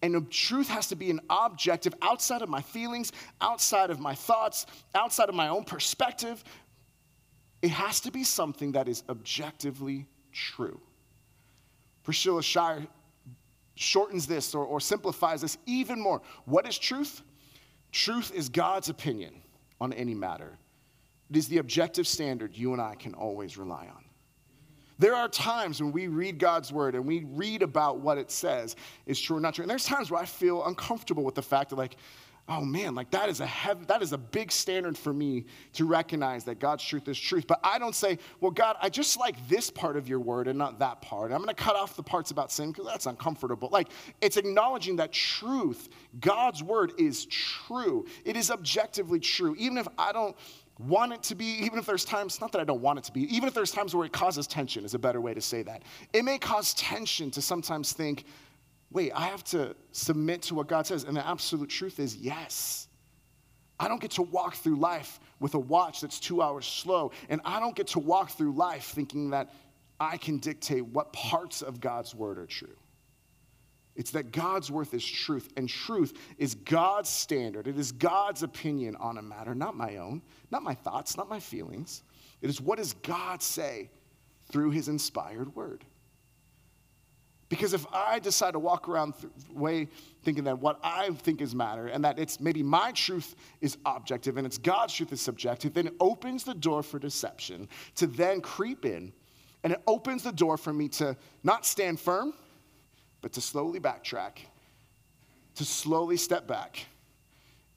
And 0.04 0.30
truth 0.30 0.68
has 0.68 0.88
to 0.88 0.96
be 0.96 1.08
an 1.08 1.20
objective 1.30 1.94
outside 2.02 2.42
of 2.42 2.50
my 2.50 2.60
feelings, 2.60 3.10
outside 3.40 3.88
of 3.88 4.00
my 4.00 4.14
thoughts, 4.14 4.66
outside 4.94 5.30
of 5.30 5.34
my 5.34 5.48
own 5.48 5.64
perspective. 5.64 6.44
It 7.62 7.70
has 7.70 8.00
to 8.00 8.10
be 8.10 8.22
something 8.22 8.72
that 8.72 8.86
is 8.86 9.02
objectively 9.08 10.06
true. 10.30 10.78
Priscilla 12.02 12.42
Shirer 12.42 12.86
shortens 13.76 14.26
this 14.26 14.54
or, 14.54 14.66
or 14.66 14.78
simplifies 14.78 15.40
this 15.40 15.56
even 15.64 15.98
more. 15.98 16.20
What 16.44 16.68
is 16.68 16.76
truth? 16.76 17.22
Truth 17.90 18.30
is 18.34 18.50
God's 18.50 18.90
opinion 18.90 19.40
on 19.80 19.94
any 19.94 20.12
matter. 20.12 20.58
It 21.30 21.36
is 21.38 21.48
the 21.48 21.56
objective 21.56 22.06
standard 22.06 22.54
you 22.54 22.74
and 22.74 22.82
I 22.82 22.94
can 22.94 23.14
always 23.14 23.56
rely 23.56 23.86
on. 23.86 24.04
There 24.98 25.14
are 25.14 25.28
times 25.28 25.82
when 25.82 25.92
we 25.92 26.06
read 26.06 26.38
God's 26.38 26.72
word 26.72 26.94
and 26.94 27.04
we 27.04 27.24
read 27.24 27.62
about 27.62 28.00
what 28.00 28.18
it 28.18 28.30
says 28.30 28.76
is 29.06 29.20
true 29.20 29.36
or 29.36 29.40
not 29.40 29.54
true. 29.54 29.62
And 29.62 29.70
there's 29.70 29.84
times 29.84 30.10
where 30.10 30.20
I 30.20 30.26
feel 30.26 30.64
uncomfortable 30.64 31.24
with 31.24 31.34
the 31.34 31.42
fact 31.42 31.70
that, 31.70 31.76
like, 31.76 31.96
oh 32.48 32.60
man, 32.60 32.94
like 32.94 33.10
that 33.10 33.28
is 33.28 33.40
a 33.40 33.46
heavy, 33.46 33.84
that 33.86 34.02
is 34.02 34.12
a 34.12 34.18
big 34.18 34.52
standard 34.52 34.98
for 34.98 35.12
me 35.12 35.46
to 35.72 35.86
recognize 35.86 36.44
that 36.44 36.58
God's 36.58 36.84
truth 36.84 37.08
is 37.08 37.18
truth. 37.18 37.46
But 37.46 37.58
I 37.62 37.78
don't 37.78 37.94
say, 37.94 38.18
well, 38.40 38.50
God, 38.50 38.76
I 38.82 38.90
just 38.90 39.18
like 39.18 39.36
this 39.48 39.70
part 39.70 39.96
of 39.96 40.08
your 40.08 40.20
word 40.20 40.46
and 40.46 40.58
not 40.58 40.78
that 40.80 41.00
part. 41.00 41.32
I'm 41.32 41.38
gonna 41.38 41.54
cut 41.54 41.74
off 41.74 41.96
the 41.96 42.02
parts 42.02 42.30
about 42.30 42.52
sin 42.52 42.70
because 42.70 42.86
that's 42.86 43.06
uncomfortable. 43.06 43.70
Like 43.72 43.88
it's 44.20 44.36
acknowledging 44.36 44.96
that 44.96 45.12
truth, 45.12 45.88
God's 46.20 46.62
word 46.62 46.92
is 46.98 47.24
true. 47.26 48.04
It 48.24 48.36
is 48.36 48.50
objectively 48.50 49.20
true. 49.20 49.54
Even 49.58 49.78
if 49.78 49.88
I 49.96 50.12
don't 50.12 50.36
want 50.78 51.12
it 51.12 51.22
to 51.24 51.34
be, 51.34 51.44
even 51.44 51.78
if 51.78 51.86
there's 51.86 52.04
times, 52.04 52.40
not 52.40 52.52
that 52.52 52.60
I 52.60 52.64
don't 52.64 52.80
want 52.80 52.98
it 52.98 53.04
to 53.04 53.12
be, 53.12 53.22
even 53.34 53.48
if 53.48 53.54
there's 53.54 53.70
times 53.70 53.94
where 53.94 54.04
it 54.06 54.12
causes 54.12 54.46
tension, 54.46 54.84
is 54.84 54.94
a 54.94 54.98
better 54.98 55.20
way 55.20 55.34
to 55.34 55.40
say 55.40 55.62
that. 55.62 55.82
It 56.12 56.24
may 56.24 56.38
cause 56.38 56.74
tension 56.74 57.30
to 57.32 57.42
sometimes 57.42 57.92
think, 57.92 58.24
wait, 58.90 59.12
I 59.14 59.26
have 59.26 59.44
to 59.44 59.76
submit 59.92 60.42
to 60.42 60.54
what 60.54 60.66
God 60.66 60.86
says. 60.86 61.04
And 61.04 61.16
the 61.16 61.26
absolute 61.26 61.70
truth 61.70 62.00
is, 62.00 62.16
yes. 62.16 62.88
I 63.78 63.88
don't 63.88 64.00
get 64.00 64.12
to 64.12 64.22
walk 64.22 64.54
through 64.54 64.76
life 64.76 65.20
with 65.40 65.54
a 65.54 65.58
watch 65.58 66.00
that's 66.00 66.20
two 66.20 66.40
hours 66.40 66.66
slow. 66.66 67.12
And 67.28 67.40
I 67.44 67.60
don't 67.60 67.74
get 67.74 67.88
to 67.88 67.98
walk 67.98 68.30
through 68.30 68.52
life 68.52 68.84
thinking 68.84 69.30
that 69.30 69.52
I 69.98 70.16
can 70.16 70.38
dictate 70.38 70.86
what 70.86 71.12
parts 71.12 71.62
of 71.62 71.80
God's 71.80 72.14
word 72.14 72.38
are 72.38 72.46
true. 72.46 72.76
It's 73.96 74.10
that 74.12 74.32
God's 74.32 74.70
worth 74.70 74.92
is 74.92 75.04
truth, 75.04 75.52
and 75.56 75.68
truth 75.68 76.14
is 76.36 76.54
God's 76.54 77.08
standard. 77.08 77.68
It 77.68 77.78
is 77.78 77.92
God's 77.92 78.42
opinion 78.42 78.96
on 78.96 79.18
a 79.18 79.22
matter, 79.22 79.54
not 79.54 79.76
my 79.76 79.96
own, 79.96 80.22
not 80.50 80.62
my 80.62 80.74
thoughts, 80.74 81.16
not 81.16 81.28
my 81.28 81.38
feelings. 81.38 82.02
It 82.42 82.50
is 82.50 82.60
what 82.60 82.78
does 82.78 82.94
God 82.94 83.42
say 83.42 83.90
through 84.50 84.70
his 84.70 84.88
inspired 84.88 85.54
word. 85.54 85.84
Because 87.48 87.72
if 87.72 87.86
I 87.92 88.18
decide 88.18 88.52
to 88.52 88.58
walk 88.58 88.88
around 88.88 89.14
way 89.52 89.88
thinking 90.22 90.44
that 90.44 90.58
what 90.58 90.80
I 90.82 91.10
think 91.10 91.40
is 91.40 91.54
matter 91.54 91.86
and 91.86 92.04
that 92.04 92.18
it's 92.18 92.40
maybe 92.40 92.62
my 92.62 92.90
truth 92.92 93.36
is 93.60 93.76
objective 93.86 94.38
and 94.38 94.46
it's 94.46 94.58
God's 94.58 94.94
truth 94.94 95.12
is 95.12 95.20
subjective, 95.20 95.72
then 95.72 95.86
it 95.86 95.94
opens 96.00 96.42
the 96.42 96.54
door 96.54 96.82
for 96.82 96.98
deception 96.98 97.68
to 97.96 98.06
then 98.06 98.40
creep 98.40 98.84
in 98.84 99.12
and 99.62 99.72
it 99.72 99.80
opens 99.86 100.22
the 100.22 100.32
door 100.32 100.56
for 100.56 100.72
me 100.72 100.88
to 100.88 101.16
not 101.42 101.64
stand 101.64 102.00
firm 102.00 102.34
but 103.24 103.32
to 103.32 103.40
slowly 103.40 103.80
backtrack, 103.80 104.32
to 105.54 105.64
slowly 105.64 106.18
step 106.18 106.46
back, 106.46 106.84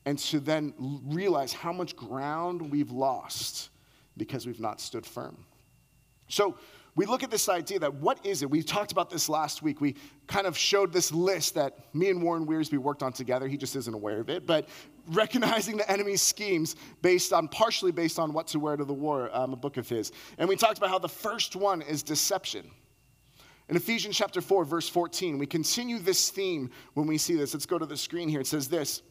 and 0.06 0.20
to 0.20 0.42
then 0.42 0.74
realize 1.06 1.54
how 1.54 1.72
much 1.72 1.96
ground 1.96 2.70
we've 2.70 2.92
lost 2.92 3.70
because 4.18 4.46
we've 4.46 4.60
not 4.60 4.82
stood 4.82 5.06
firm. 5.06 5.38
So, 6.28 6.58
we 6.98 7.06
look 7.06 7.24
at 7.24 7.32
this 7.32 7.48
idea 7.48 7.80
that 7.80 7.94
what 7.94 8.26
is 8.26 8.42
it? 8.42 8.50
We 8.50 8.62
talked 8.62 8.92
about 8.92 9.10
this 9.10 9.30
last 9.30 9.62
week. 9.62 9.80
We 9.80 9.96
kind 10.26 10.48
of 10.48 10.58
showed 10.58 10.92
this 10.92 11.14
list 11.14 11.56
that 11.56 11.96
me 11.96 12.10
and 12.10 12.22
Warren 12.22 12.46
Wiersbe 12.46 12.78
worked 12.78 13.02
on 13.02 13.14
together. 13.14 13.48
He 13.48 13.56
just 13.56 13.78
isn't 13.78 13.94
aware 13.94 14.20
of 14.20 14.30
it. 14.30 14.46
But 14.46 14.68
recognizing 15.08 15.78
the 15.78 15.90
enemy's 15.90 16.22
schemes 16.22 16.76
based 17.02 17.32
on, 17.32 17.48
partially 17.48 17.94
based 17.94 18.20
on 18.20 18.34
what 18.34 18.48
to 18.48 18.60
wear 18.60 18.76
to 18.76 18.84
the 18.84 18.94
war, 18.94 19.30
um, 19.32 19.54
a 19.54 19.56
book 19.56 19.78
of 19.78 19.88
his. 19.88 20.12
And 20.40 20.50
we 20.50 20.58
talked 20.58 20.78
about 20.78 20.90
how 20.90 21.00
the 21.00 21.08
first 21.08 21.56
one 21.56 21.82
is 21.82 22.04
deception. 22.04 22.70
In 23.70 23.76
Ephesians 23.76 24.16
chapter 24.16 24.40
4, 24.40 24.64
verse 24.64 24.88
14, 24.88 25.38
we 25.38 25.46
continue 25.46 26.00
this 26.00 26.30
theme 26.30 26.70
when 26.94 27.06
we 27.06 27.18
see 27.18 27.36
this. 27.36 27.54
Let's 27.54 27.66
go 27.66 27.78
to 27.78 27.86
the 27.86 27.98
screen 27.98 28.30
here. 28.30 28.40
It 28.40 28.48
says 28.48 28.70
this. 28.70 29.02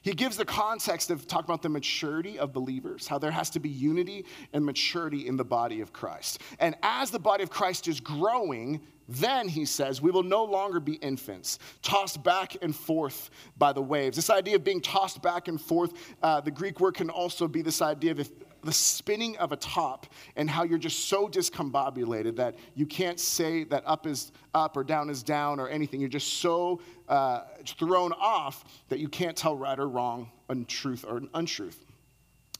He 0.00 0.12
gives 0.12 0.36
the 0.36 0.44
context 0.44 1.10
of 1.10 1.26
talking 1.26 1.46
about 1.46 1.62
the 1.62 1.68
maturity 1.68 2.38
of 2.38 2.52
believers, 2.52 3.08
how 3.08 3.18
there 3.18 3.32
has 3.32 3.50
to 3.50 3.60
be 3.60 3.68
unity 3.68 4.24
and 4.52 4.64
maturity 4.64 5.26
in 5.26 5.36
the 5.36 5.44
body 5.44 5.80
of 5.80 5.92
Christ. 5.92 6.40
And 6.60 6.76
as 6.82 7.10
the 7.10 7.18
body 7.18 7.42
of 7.42 7.50
Christ 7.50 7.88
is 7.88 7.98
growing, 7.98 8.80
then, 9.08 9.48
he 9.48 9.64
says, 9.64 10.00
we 10.00 10.10
will 10.10 10.22
no 10.22 10.44
longer 10.44 10.80
be 10.80 10.94
infants, 10.94 11.58
tossed 11.82 12.22
back 12.22 12.56
and 12.62 12.74
forth 12.74 13.30
by 13.58 13.72
the 13.72 13.82
waves. 13.82 14.16
This 14.16 14.30
idea 14.30 14.56
of 14.56 14.64
being 14.64 14.80
tossed 14.80 15.22
back 15.22 15.48
and 15.48 15.60
forth, 15.60 15.92
uh, 16.22 16.40
the 16.40 16.50
Greek 16.50 16.80
word 16.80 16.94
can 16.94 17.10
also 17.10 17.46
be 17.46 17.62
this 17.62 17.82
idea 17.82 18.12
of 18.12 18.32
the 18.66 18.72
spinning 18.72 19.36
of 19.38 19.52
a 19.52 19.56
top 19.56 20.06
and 20.36 20.50
how 20.50 20.64
you're 20.64 20.78
just 20.78 21.08
so 21.08 21.28
discombobulated 21.28 22.36
that 22.36 22.56
you 22.74 22.84
can't 22.84 23.18
say 23.18 23.64
that 23.64 23.82
up 23.86 24.06
is 24.06 24.32
up 24.54 24.76
or 24.76 24.84
down 24.84 25.08
is 25.08 25.22
down 25.22 25.58
or 25.58 25.68
anything. 25.68 26.00
You're 26.00 26.08
just 26.08 26.34
so 26.34 26.80
uh, 27.08 27.42
thrown 27.64 28.12
off 28.12 28.64
that 28.88 28.98
you 28.98 29.08
can't 29.08 29.36
tell 29.36 29.56
right 29.56 29.78
or 29.78 29.88
wrong, 29.88 30.30
untruth 30.48 31.04
or 31.08 31.22
untruth. 31.34 31.84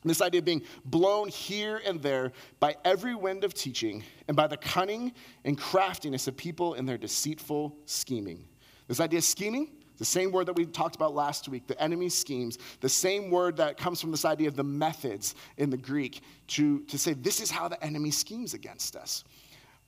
This 0.05 0.23
idea 0.23 0.39
of 0.39 0.45
being 0.45 0.63
blown 0.85 1.29
here 1.29 1.81
and 1.85 2.01
there 2.01 2.33
by 2.61 2.77
every 2.85 3.17
wind 3.17 3.43
of 3.43 3.55
teaching 3.55 4.05
and 4.29 4.37
by 4.37 4.47
the 4.47 4.57
cunning 4.57 5.13
and 5.45 5.59
craftiness 5.59 6.29
of 6.29 6.37
people 6.37 6.75
in 6.75 6.87
their 6.87 6.99
deceitful 6.99 7.77
scheming. 7.87 8.47
This 8.87 9.01
idea 9.01 9.19
of 9.19 9.25
scheming, 9.25 9.73
the 9.99 10.05
same 10.05 10.33
word 10.33 10.47
that 10.47 10.57
we 10.57 10.67
talked 10.67 10.97
about 10.97 11.15
last 11.15 11.49
week, 11.49 11.67
the 11.67 11.81
enemy 11.81 12.09
schemes, 12.09 12.59
the 12.81 12.88
same 12.88 13.31
word 13.31 13.57
that 13.57 13.76
comes 13.76 14.00
from 14.00 14.11
this 14.11 14.25
idea 14.25 14.49
of 14.49 14.57
the 14.57 14.65
methods 14.65 15.35
in 15.57 15.71
the 15.71 15.76
Greek 15.76 16.23
to, 16.49 16.81
to 16.81 16.99
say 16.99 17.12
this 17.12 17.41
is 17.41 17.50
how 17.50 17.69
the 17.69 17.83
enemy 17.83 18.11
schemes 18.11 18.55
against 18.55 18.97
us. 18.97 19.25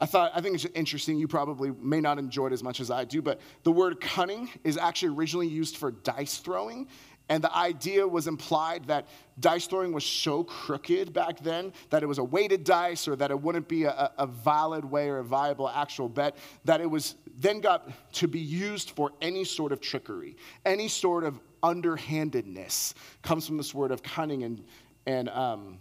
I 0.00 0.06
thought, 0.06 0.30
I 0.34 0.40
think 0.40 0.54
it's 0.54 0.64
interesting. 0.74 1.18
You 1.18 1.26
probably 1.26 1.72
may 1.80 2.00
not 2.00 2.18
enjoy 2.18 2.46
it 2.46 2.52
as 2.52 2.62
much 2.62 2.80
as 2.80 2.90
I 2.90 3.04
do, 3.04 3.20
but 3.20 3.40
the 3.64 3.72
word 3.72 4.00
cunning 4.00 4.48
is 4.62 4.76
actually 4.76 5.16
originally 5.16 5.48
used 5.48 5.76
for 5.76 5.90
dice 5.90 6.38
throwing. 6.38 6.86
And 7.30 7.44
the 7.44 7.54
idea 7.54 8.06
was 8.06 8.26
implied 8.26 8.86
that 8.86 9.06
dice 9.38 9.66
throwing 9.66 9.92
was 9.92 10.06
so 10.06 10.44
crooked 10.44 11.12
back 11.12 11.40
then 11.40 11.72
that 11.90 12.02
it 12.02 12.06
was 12.06 12.18
a 12.18 12.24
weighted 12.24 12.64
dice 12.64 13.06
or 13.06 13.16
that 13.16 13.30
it 13.30 13.38
wouldn't 13.38 13.68
be 13.68 13.84
a, 13.84 14.10
a, 14.16 14.26
valid 14.26 14.84
way 14.84 15.08
or 15.10 15.18
a 15.18 15.24
viable 15.24 15.68
actual 15.68 16.08
bet, 16.08 16.36
that 16.64 16.80
it 16.80 16.90
was 16.90 17.16
then 17.38 17.60
got 17.60 18.12
to 18.14 18.28
be 18.28 18.40
used 18.40 18.90
for 18.90 19.12
any 19.22 19.44
sort 19.44 19.72
of 19.72 19.80
trickery, 19.80 20.36
any 20.66 20.88
sort 20.88 21.24
of 21.24 21.38
underhandedness 21.62 22.94
comes 23.22 23.46
from 23.46 23.56
this 23.56 23.72
word 23.72 23.90
of 23.90 24.02
cunning 24.02 24.42
and, 24.42 24.64
and, 25.06 25.28
um, 25.30 25.78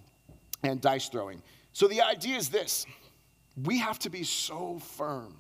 and 0.63 0.79
dice 0.79 1.09
throwing. 1.09 1.41
So 1.73 1.87
the 1.87 2.01
idea 2.01 2.37
is 2.37 2.49
this 2.49 2.85
we 3.63 3.79
have 3.79 3.97
to 3.99 4.09
be 4.09 4.23
so 4.23 4.79
firm 4.79 5.35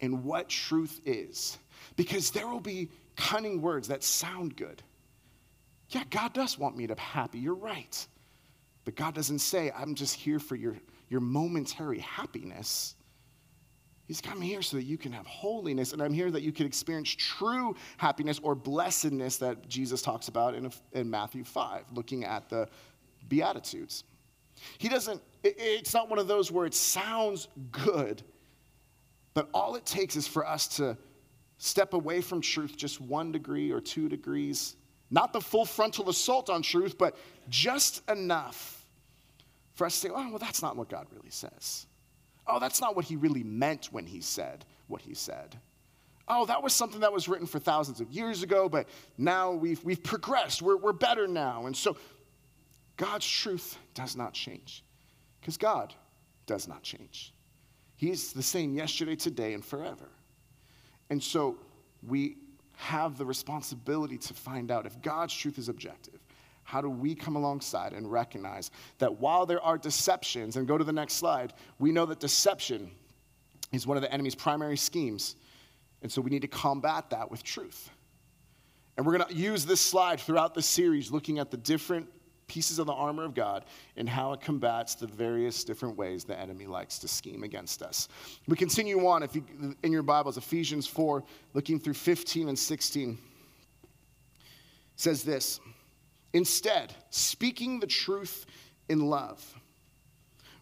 in 0.00 0.24
what 0.24 0.48
truth 0.48 1.00
is 1.04 1.58
because 1.96 2.30
there 2.30 2.48
will 2.48 2.60
be 2.60 2.88
cunning 3.16 3.62
words 3.62 3.88
that 3.88 4.02
sound 4.02 4.56
good 4.56 4.82
yeah, 5.90 6.02
God 6.10 6.32
does 6.32 6.58
want 6.58 6.76
me 6.76 6.86
to 6.86 6.94
be 6.94 7.00
happy. 7.00 7.38
You're 7.38 7.54
right. 7.54 8.06
But 8.84 8.96
God 8.96 9.14
doesn't 9.14 9.38
say, 9.38 9.70
I'm 9.76 9.94
just 9.94 10.14
here 10.14 10.38
for 10.38 10.56
your, 10.56 10.76
your 11.08 11.20
momentary 11.20 12.00
happiness. 12.00 12.94
He's 14.06 14.20
come 14.20 14.40
here 14.40 14.62
so 14.62 14.76
that 14.76 14.84
you 14.84 14.96
can 14.96 15.12
have 15.12 15.26
holiness, 15.26 15.92
and 15.92 16.00
I'm 16.00 16.12
here 16.12 16.30
that 16.30 16.42
you 16.42 16.52
can 16.52 16.66
experience 16.66 17.10
true 17.10 17.74
happiness 17.96 18.38
or 18.42 18.54
blessedness 18.54 19.36
that 19.38 19.68
Jesus 19.68 20.00
talks 20.00 20.28
about 20.28 20.54
in, 20.54 20.70
in 20.92 21.10
Matthew 21.10 21.44
5, 21.44 21.86
looking 21.92 22.24
at 22.24 22.48
the 22.48 22.68
Beatitudes. 23.28 24.04
He 24.78 24.88
doesn't, 24.88 25.20
it, 25.42 25.56
it's 25.58 25.92
not 25.92 26.08
one 26.08 26.18
of 26.18 26.28
those 26.28 26.52
where 26.52 26.66
it 26.66 26.74
sounds 26.74 27.48
good, 27.72 28.22
but 29.34 29.48
all 29.52 29.74
it 29.74 29.84
takes 29.84 30.16
is 30.16 30.26
for 30.28 30.46
us 30.46 30.68
to 30.76 30.96
step 31.58 31.92
away 31.94 32.20
from 32.20 32.40
truth 32.40 32.76
just 32.76 33.00
one 33.00 33.32
degree 33.32 33.72
or 33.72 33.80
two 33.80 34.08
degrees 34.08 34.76
not 35.10 35.32
the 35.32 35.40
full 35.40 35.64
frontal 35.64 36.08
assault 36.08 36.50
on 36.50 36.62
truth, 36.62 36.98
but 36.98 37.16
just 37.48 38.08
enough 38.10 38.84
for 39.74 39.86
us 39.86 39.94
to 39.94 40.08
say, 40.08 40.14
oh, 40.14 40.30
well, 40.30 40.38
that's 40.38 40.62
not 40.62 40.76
what 40.76 40.88
God 40.88 41.06
really 41.12 41.30
says. 41.30 41.86
Oh, 42.48 42.60
that's 42.60 42.80
not 42.80 42.94
what 42.94 43.04
he 43.04 43.16
really 43.16 43.42
meant 43.42 43.86
when 43.86 44.06
he 44.06 44.20
said 44.20 44.64
what 44.88 45.02
he 45.02 45.14
said. 45.14 45.56
oh, 46.28 46.44
that 46.46 46.62
was 46.62 46.72
something 46.72 47.00
that 47.00 47.12
was 47.12 47.28
written 47.28 47.46
for 47.46 47.60
thousands 47.60 48.00
of 48.00 48.10
years 48.10 48.42
ago, 48.42 48.68
but 48.68 48.88
now 49.16 49.52
we've, 49.52 49.82
we've 49.84 50.02
progressed. 50.02 50.60
We're, 50.60 50.76
we're 50.76 50.92
better 50.92 51.28
now. 51.28 51.66
And 51.66 51.76
so 51.76 51.96
God's 52.96 53.26
truth 53.28 53.78
does 53.94 54.16
not 54.16 54.32
change 54.32 54.82
because 55.40 55.56
God 55.56 55.94
does 56.46 56.66
not 56.66 56.82
change. 56.82 57.32
He's 57.94 58.32
the 58.32 58.42
same 58.42 58.74
yesterday, 58.74 59.14
today, 59.14 59.54
and 59.54 59.64
forever. 59.64 60.08
And 61.10 61.22
so 61.22 61.58
we 62.06 62.36
have 62.76 63.18
the 63.18 63.24
responsibility 63.24 64.18
to 64.18 64.34
find 64.34 64.70
out 64.70 64.84
if 64.84 65.00
God's 65.02 65.34
truth 65.34 65.58
is 65.58 65.68
objective. 65.68 66.15
How 66.66 66.80
do 66.80 66.90
we 66.90 67.14
come 67.14 67.36
alongside 67.36 67.92
and 67.92 68.10
recognize 68.10 68.72
that 68.98 69.20
while 69.20 69.46
there 69.46 69.62
are 69.62 69.78
deceptions, 69.78 70.56
and 70.56 70.66
go 70.66 70.76
to 70.76 70.82
the 70.82 70.92
next 70.92 71.14
slide, 71.14 71.54
we 71.78 71.92
know 71.92 72.04
that 72.06 72.18
deception 72.18 72.90
is 73.72 73.86
one 73.86 73.96
of 73.96 74.02
the 74.02 74.12
enemy's 74.12 74.34
primary 74.34 74.76
schemes. 74.76 75.36
And 76.02 76.10
so 76.10 76.20
we 76.20 76.28
need 76.28 76.42
to 76.42 76.48
combat 76.48 77.10
that 77.10 77.30
with 77.30 77.44
truth. 77.44 77.88
And 78.96 79.06
we're 79.06 79.16
going 79.16 79.28
to 79.28 79.34
use 79.34 79.64
this 79.64 79.80
slide 79.80 80.18
throughout 80.18 80.54
the 80.54 80.62
series, 80.62 81.12
looking 81.12 81.38
at 81.38 81.52
the 81.52 81.56
different 81.56 82.08
pieces 82.48 82.80
of 82.80 82.86
the 82.86 82.92
armor 82.92 83.24
of 83.24 83.34
God 83.34 83.64
and 83.96 84.08
how 84.08 84.32
it 84.32 84.40
combats 84.40 84.96
the 84.96 85.06
various 85.06 85.62
different 85.62 85.96
ways 85.96 86.24
the 86.24 86.38
enemy 86.38 86.66
likes 86.66 86.98
to 86.98 87.08
scheme 87.08 87.44
against 87.44 87.80
us. 87.80 88.08
We 88.48 88.56
continue 88.56 89.06
on 89.06 89.22
if 89.22 89.36
you 89.36 89.44
in 89.84 89.92
your 89.92 90.02
Bibles 90.02 90.36
Ephesians 90.36 90.86
4 90.86 91.22
looking 91.54 91.78
through 91.78 91.94
15 91.94 92.48
and 92.48 92.58
16 92.58 93.18
says 94.96 95.22
this 95.22 95.60
instead 96.36 96.94
speaking 97.10 97.80
the 97.80 97.86
truth 97.86 98.46
in 98.88 99.00
love 99.00 99.54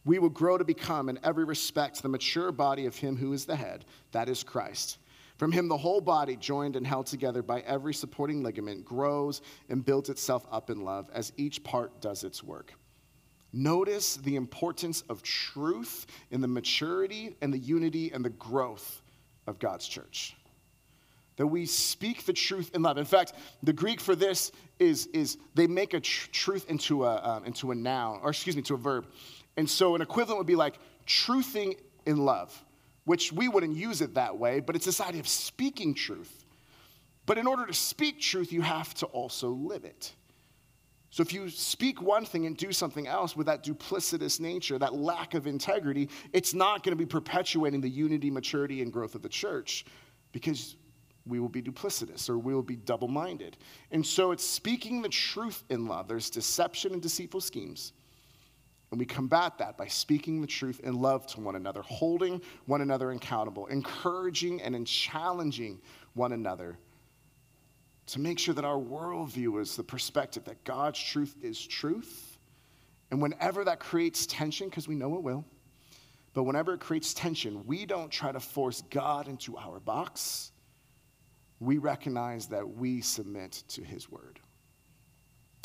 we 0.04 0.18
will 0.18 0.28
grow 0.28 0.58
to 0.58 0.64
become 0.64 1.08
in 1.08 1.18
every 1.24 1.44
respect 1.44 2.02
the 2.02 2.08
mature 2.08 2.52
body 2.52 2.86
of 2.86 2.96
him 2.96 3.16
who 3.16 3.32
is 3.32 3.44
the 3.46 3.56
head 3.56 3.84
that 4.12 4.28
is 4.28 4.42
Christ 4.42 4.98
from 5.36 5.50
him, 5.50 5.66
the 5.66 5.76
whole 5.76 6.00
body, 6.00 6.36
joined 6.36 6.76
and 6.76 6.86
held 6.86 7.06
together 7.06 7.42
by 7.42 7.60
every 7.60 7.92
supporting 7.92 8.42
ligament, 8.42 8.84
grows 8.84 9.42
and 9.68 9.84
builds 9.84 10.08
itself 10.08 10.46
up 10.50 10.70
in 10.70 10.84
love 10.84 11.10
as 11.12 11.32
each 11.36 11.64
part 11.64 12.00
does 12.00 12.22
its 12.22 12.42
work. 12.42 12.72
Notice 13.52 14.16
the 14.16 14.36
importance 14.36 15.02
of 15.02 15.22
truth 15.22 16.06
in 16.30 16.40
the 16.40 16.48
maturity 16.48 17.36
and 17.40 17.52
the 17.52 17.58
unity 17.58 18.12
and 18.12 18.24
the 18.24 18.30
growth 18.30 19.02
of 19.46 19.58
God's 19.58 19.86
church. 19.86 20.36
That 21.36 21.46
we 21.46 21.66
speak 21.66 22.26
the 22.26 22.32
truth 22.32 22.70
in 22.74 22.82
love. 22.82 22.96
In 22.96 23.04
fact, 23.04 23.32
the 23.62 23.72
Greek 23.72 24.00
for 24.00 24.14
this 24.14 24.52
is, 24.78 25.06
is 25.06 25.36
they 25.54 25.66
make 25.66 25.94
a 25.94 26.00
tr- 26.00 26.28
truth 26.30 26.70
into 26.70 27.04
a, 27.04 27.16
um, 27.22 27.44
into 27.44 27.72
a 27.72 27.74
noun, 27.74 28.20
or 28.22 28.30
excuse 28.30 28.54
me, 28.54 28.62
to 28.62 28.74
a 28.74 28.78
verb. 28.78 29.06
And 29.56 29.68
so 29.68 29.94
an 29.94 30.02
equivalent 30.02 30.38
would 30.38 30.46
be 30.46 30.56
like 30.56 30.78
truthing 31.06 31.76
in 32.06 32.18
love 32.18 32.64
which 33.04 33.32
we 33.32 33.48
wouldn't 33.48 33.76
use 33.76 34.00
it 34.00 34.14
that 34.14 34.38
way, 34.38 34.60
but 34.60 34.76
it's 34.76 34.86
this 34.86 35.00
idea 35.00 35.20
of 35.20 35.28
speaking 35.28 35.94
truth. 35.94 36.44
But 37.26 37.38
in 37.38 37.46
order 37.46 37.66
to 37.66 37.72
speak 37.72 38.20
truth, 38.20 38.52
you 38.52 38.62
have 38.62 38.94
to 38.94 39.06
also 39.06 39.50
live 39.50 39.84
it. 39.84 40.12
So 41.10 41.22
if 41.22 41.32
you 41.32 41.48
speak 41.48 42.02
one 42.02 42.24
thing 42.24 42.44
and 42.46 42.56
do 42.56 42.72
something 42.72 43.06
else 43.06 43.36
with 43.36 43.46
that 43.46 43.62
duplicitous 43.62 44.40
nature, 44.40 44.78
that 44.78 44.94
lack 44.94 45.34
of 45.34 45.46
integrity, 45.46 46.08
it's 46.32 46.54
not 46.54 46.82
going 46.82 46.92
to 46.92 46.96
be 46.96 47.06
perpetuating 47.06 47.80
the 47.80 47.88
unity, 47.88 48.30
maturity, 48.30 48.82
and 48.82 48.92
growth 48.92 49.14
of 49.14 49.22
the 49.22 49.28
church 49.28 49.84
because 50.32 50.74
we 51.26 51.40
will 51.40 51.48
be 51.48 51.62
duplicitous 51.62 52.28
or 52.28 52.38
we 52.38 52.54
will 52.54 52.62
be 52.62 52.76
double 52.76 53.08
minded. 53.08 53.56
And 53.90 54.04
so 54.04 54.30
it's 54.30 54.44
speaking 54.44 55.02
the 55.02 55.08
truth 55.08 55.64
in 55.70 55.86
love. 55.86 56.08
There's 56.08 56.30
deception 56.30 56.92
and 56.92 57.02
deceitful 57.02 57.40
schemes. 57.40 57.92
And 58.90 59.00
we 59.00 59.06
combat 59.06 59.58
that 59.58 59.76
by 59.76 59.88
speaking 59.88 60.40
the 60.40 60.46
truth 60.46 60.80
in 60.84 61.00
love 61.00 61.26
to 61.28 61.40
one 61.40 61.56
another, 61.56 61.82
holding 61.82 62.40
one 62.66 62.80
another 62.80 63.10
accountable, 63.10 63.66
encouraging 63.66 64.62
and 64.62 64.86
challenging 64.86 65.80
one 66.12 66.32
another 66.32 66.78
to 68.06 68.20
make 68.20 68.38
sure 68.38 68.54
that 68.54 68.64
our 68.64 68.78
worldview 68.78 69.60
is 69.60 69.76
the 69.76 69.82
perspective 69.82 70.44
that 70.44 70.62
God's 70.64 71.02
truth 71.02 71.34
is 71.42 71.66
truth. 71.66 72.38
And 73.10 73.20
whenever 73.20 73.64
that 73.64 73.80
creates 73.80 74.26
tension, 74.26 74.68
because 74.68 74.86
we 74.86 74.94
know 74.94 75.14
it 75.16 75.22
will, 75.22 75.44
but 76.34 76.42
whenever 76.42 76.74
it 76.74 76.80
creates 76.80 77.14
tension, 77.14 77.64
we 77.66 77.86
don't 77.86 78.10
try 78.10 78.32
to 78.32 78.40
force 78.40 78.82
God 78.90 79.28
into 79.28 79.56
our 79.56 79.80
box. 79.80 80.52
We 81.60 81.78
recognize 81.78 82.46
that 82.48 82.68
we 82.68 83.00
submit 83.00 83.64
to 83.68 83.82
his 83.82 84.10
word. 84.10 84.40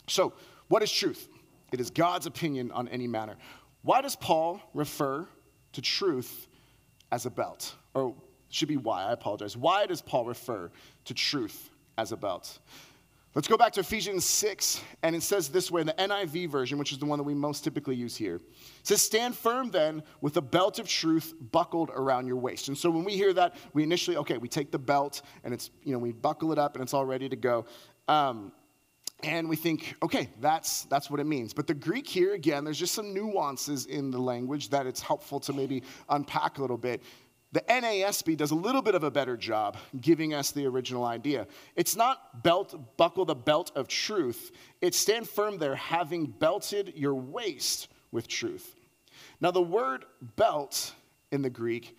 So, 0.08 0.34
what 0.67 0.84
is 0.84 0.91
truth? 0.91 1.28
It 1.71 1.80
is 1.80 1.89
God's 1.89 2.25
opinion 2.25 2.71
on 2.71 2.88
any 2.88 3.08
matter. 3.08 3.36
Why 3.82 4.02
does 4.02 4.15
Paul 4.15 4.60
refer 4.73 5.28
to 5.73 5.82
truth 5.82 6.47
as 7.12 7.25
a 7.25 7.30
belt? 7.30 7.75
Or 7.93 8.15
should 8.49 8.67
be 8.67 8.78
why, 8.78 9.04
I 9.04 9.13
apologize. 9.13 9.56
Why 9.56 9.86
does 9.86 10.02
Paul 10.02 10.25
refer 10.25 10.71
to 11.06 11.13
truth 11.13 11.69
as 11.97 12.12
a 12.12 12.17
belt? 12.17 12.60
Let's 13.39 13.47
go 13.47 13.56
back 13.56 13.71
to 13.71 13.80
Ephesians 13.80 14.25
6, 14.25 14.82
and 15.02 15.15
it 15.15 15.23
says 15.23 15.47
this 15.47 15.71
way 15.71 15.80
in 15.80 15.88
the 15.88 15.93
NIV 15.93 16.49
version, 16.49 16.78
which 16.78 16.91
is 16.91 16.97
the 16.97 17.06
one 17.06 17.17
that 17.19 17.23
we 17.23 17.34
most 17.34 17.63
typically 17.63 17.95
use 17.95 18.17
here. 18.17 18.36
It 18.36 18.41
says, 18.84 19.02
Stand 19.02 19.34
firm 19.34 19.71
then 19.71 20.04
with 20.19 20.36
a 20.36 20.41
belt 20.41 20.78
of 20.78 20.89
truth 20.89 21.34
buckled 21.54 21.89
around 21.89 22.28
your 22.28 22.36
waist. 22.36 22.67
And 22.67 22.78
so 22.78 22.89
when 22.89 23.06
we 23.06 23.13
hear 23.13 23.32
that, 23.32 23.56
we 23.71 23.82
initially, 23.82 24.17
okay, 24.17 24.38
we 24.38 24.49
take 24.49 24.71
the 24.71 24.78
belt 24.78 25.21
and 25.45 25.54
it's, 25.54 25.71
you 25.86 25.93
know, 25.93 25.99
we 25.99 26.12
buckle 26.12 26.52
it 26.52 26.60
up 26.60 26.75
and 26.75 26.84
it's 26.84 26.93
all 26.93 27.06
ready 27.06 27.30
to 27.30 27.38
go. 27.38 27.65
Um, 28.10 28.52
and 29.23 29.47
we 29.47 29.56
think, 29.56 29.95
okay, 30.04 30.28
that's, 30.41 30.84
that's 30.84 31.10
what 31.10 31.21
it 31.21 31.25
means. 31.25 31.54
But 31.54 31.65
the 31.65 31.73
Greek 31.73 32.10
here, 32.10 32.34
again, 32.34 32.65
there's 32.65 32.78
just 32.78 32.93
some 32.93 33.13
nuances 33.13 33.86
in 33.86 34.12
the 34.12 34.19
language 34.19 34.67
that 34.71 34.86
it's 34.86 34.99
helpful 34.99 35.39
to 35.39 35.54
maybe 35.54 35.84
unpack 36.10 36.58
a 36.58 36.62
little 36.62 36.78
bit. 36.78 37.04
The 37.52 37.62
NASB 37.62 38.38
does 38.38 38.52
a 38.52 38.56
little 38.56 38.82
bit 38.82 38.94
of 38.94 39.04
a 39.04 39.10
better 39.10 39.36
job 39.36 39.78
giving 40.00 40.34
us 40.34 40.52
the 40.52 40.68
original 40.68 41.04
idea. 41.04 41.48
It's 41.76 41.96
not 41.96 42.44
belt, 42.44 42.98
buckle 42.98 43.26
the 43.26 43.36
belt 43.36 43.72
of 43.76 43.88
truth, 43.88 44.52
it's 44.82 44.98
stand 44.98 45.28
firm 45.28 45.58
there, 45.58 45.76
having 45.76 46.28
belted 46.28 46.94
your 46.96 47.16
waist 47.16 47.88
with 48.12 48.28
truth. 48.28 48.76
Now, 49.42 49.52
the 49.52 49.62
word 49.62 50.06
belt 50.36 50.94
in 51.32 51.42
the 51.42 51.50
Greek 51.50 51.98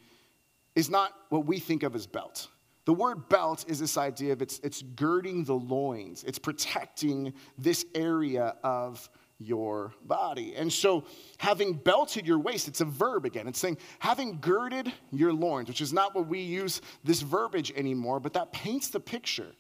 is 0.77 0.89
not 0.89 1.13
what 1.31 1.47
we 1.47 1.59
think 1.59 1.83
of 1.83 1.97
as 1.97 2.07
belt. 2.07 2.49
The 2.85 2.95
word 2.95 3.29
belt 3.29 3.65
is 3.69 3.79
this 3.79 3.97
idea 3.97 4.33
of 4.33 4.43
it's, 4.43 4.59
it's 4.61 4.83
girding 4.83 5.45
the 5.45 5.55
loins, 5.55 6.25
it's 6.25 6.39
protecting 6.39 7.35
this 7.59 7.85
area 7.95 8.55
of 8.63 9.09
your 9.41 9.93
body. 10.05 10.55
And 10.55 10.73
so, 10.73 11.05
having 11.39 11.73
belted 11.73 12.27
your 12.27 12.39
waist, 12.39 12.69
it's 12.69 12.81
a 12.81 12.85
verb 12.85 13.25
again. 13.25 13.49
It's 13.49 13.59
saying, 13.59 13.79
having 13.99 14.39
girded 14.41 14.93
your 15.11 15.33
loins, 15.33 15.69
which 15.69 15.81
is 15.81 15.93
not 15.93 16.15
what 16.15 16.29
we 16.29 16.41
use 16.41 16.83
this 17.03 17.23
verbiage 17.23 17.73
anymore, 17.75 18.21
but 18.21 18.35
that 18.35 18.53
paints 18.53 18.89
the 18.89 19.01
picture 19.01 19.53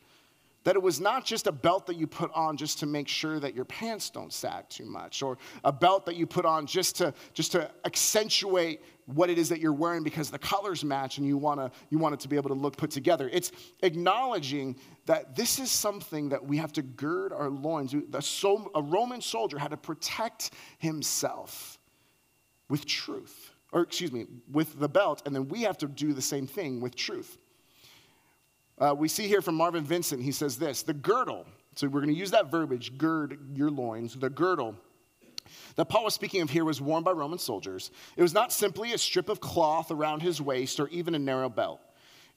that 0.64 0.76
it 0.76 0.82
was 0.82 1.00
not 1.00 1.24
just 1.24 1.46
a 1.46 1.52
belt 1.52 1.86
that 1.86 1.96
you 1.96 2.06
put 2.06 2.30
on 2.34 2.56
just 2.56 2.78
to 2.80 2.86
make 2.86 3.08
sure 3.08 3.40
that 3.40 3.54
your 3.54 3.64
pants 3.64 4.10
don't 4.10 4.32
sag 4.32 4.68
too 4.68 4.84
much, 4.84 5.22
or 5.22 5.38
a 5.64 5.72
belt 5.72 6.04
that 6.06 6.16
you 6.16 6.26
put 6.26 6.44
on 6.44 6.66
just 6.66 6.96
to, 6.96 7.14
just 7.32 7.52
to 7.52 7.70
accentuate 7.84 8.82
what 9.06 9.30
it 9.30 9.38
is 9.38 9.48
that 9.48 9.60
you're 9.60 9.72
wearing 9.72 10.02
because 10.02 10.30
the 10.30 10.38
colors 10.38 10.84
match 10.84 11.18
and 11.18 11.26
you, 11.26 11.36
wanna, 11.36 11.70
you 11.88 11.98
want 11.98 12.14
it 12.14 12.20
to 12.20 12.28
be 12.28 12.36
able 12.36 12.48
to 12.48 12.54
look 12.54 12.76
put 12.76 12.90
together. 12.90 13.28
It's 13.32 13.52
acknowledging 13.82 14.76
that 15.06 15.34
this 15.34 15.58
is 15.58 15.70
something 15.70 16.28
that 16.28 16.44
we 16.44 16.58
have 16.58 16.72
to 16.74 16.82
gird 16.82 17.32
our 17.32 17.50
loins. 17.50 17.94
A 17.94 18.82
Roman 18.82 19.20
soldier 19.20 19.58
had 19.58 19.70
to 19.70 19.76
protect 19.76 20.50
himself 20.78 21.78
with 22.68 22.86
truth, 22.86 23.50
or 23.72 23.82
excuse 23.82 24.12
me, 24.12 24.26
with 24.52 24.78
the 24.78 24.88
belt, 24.88 25.22
and 25.26 25.34
then 25.34 25.48
we 25.48 25.62
have 25.62 25.78
to 25.78 25.86
do 25.86 26.12
the 26.12 26.22
same 26.22 26.46
thing 26.46 26.80
with 26.80 26.94
truth. 26.94 27.38
Uh, 28.80 28.94
we 28.96 29.08
see 29.08 29.28
here 29.28 29.42
from 29.42 29.54
Marvin 29.54 29.84
Vincent, 29.84 30.22
he 30.22 30.32
says 30.32 30.56
this 30.56 30.82
the 30.82 30.94
girdle, 30.94 31.46
so 31.74 31.86
we're 31.86 32.00
going 32.00 32.12
to 32.12 32.18
use 32.18 32.30
that 32.30 32.50
verbiage, 32.50 32.96
gird 32.96 33.38
your 33.54 33.70
loins, 33.70 34.14
the 34.14 34.30
girdle 34.30 34.74
that 35.76 35.86
Paul 35.86 36.04
was 36.04 36.14
speaking 36.14 36.42
of 36.42 36.50
here 36.50 36.64
was 36.64 36.80
worn 36.80 37.02
by 37.02 37.12
Roman 37.12 37.38
soldiers. 37.38 37.90
It 38.16 38.22
was 38.22 38.34
not 38.34 38.52
simply 38.52 38.92
a 38.92 38.98
strip 38.98 39.28
of 39.28 39.40
cloth 39.40 39.90
around 39.90 40.20
his 40.20 40.40
waist 40.40 40.80
or 40.80 40.88
even 40.88 41.14
a 41.14 41.18
narrow 41.18 41.48
belt. 41.48 41.80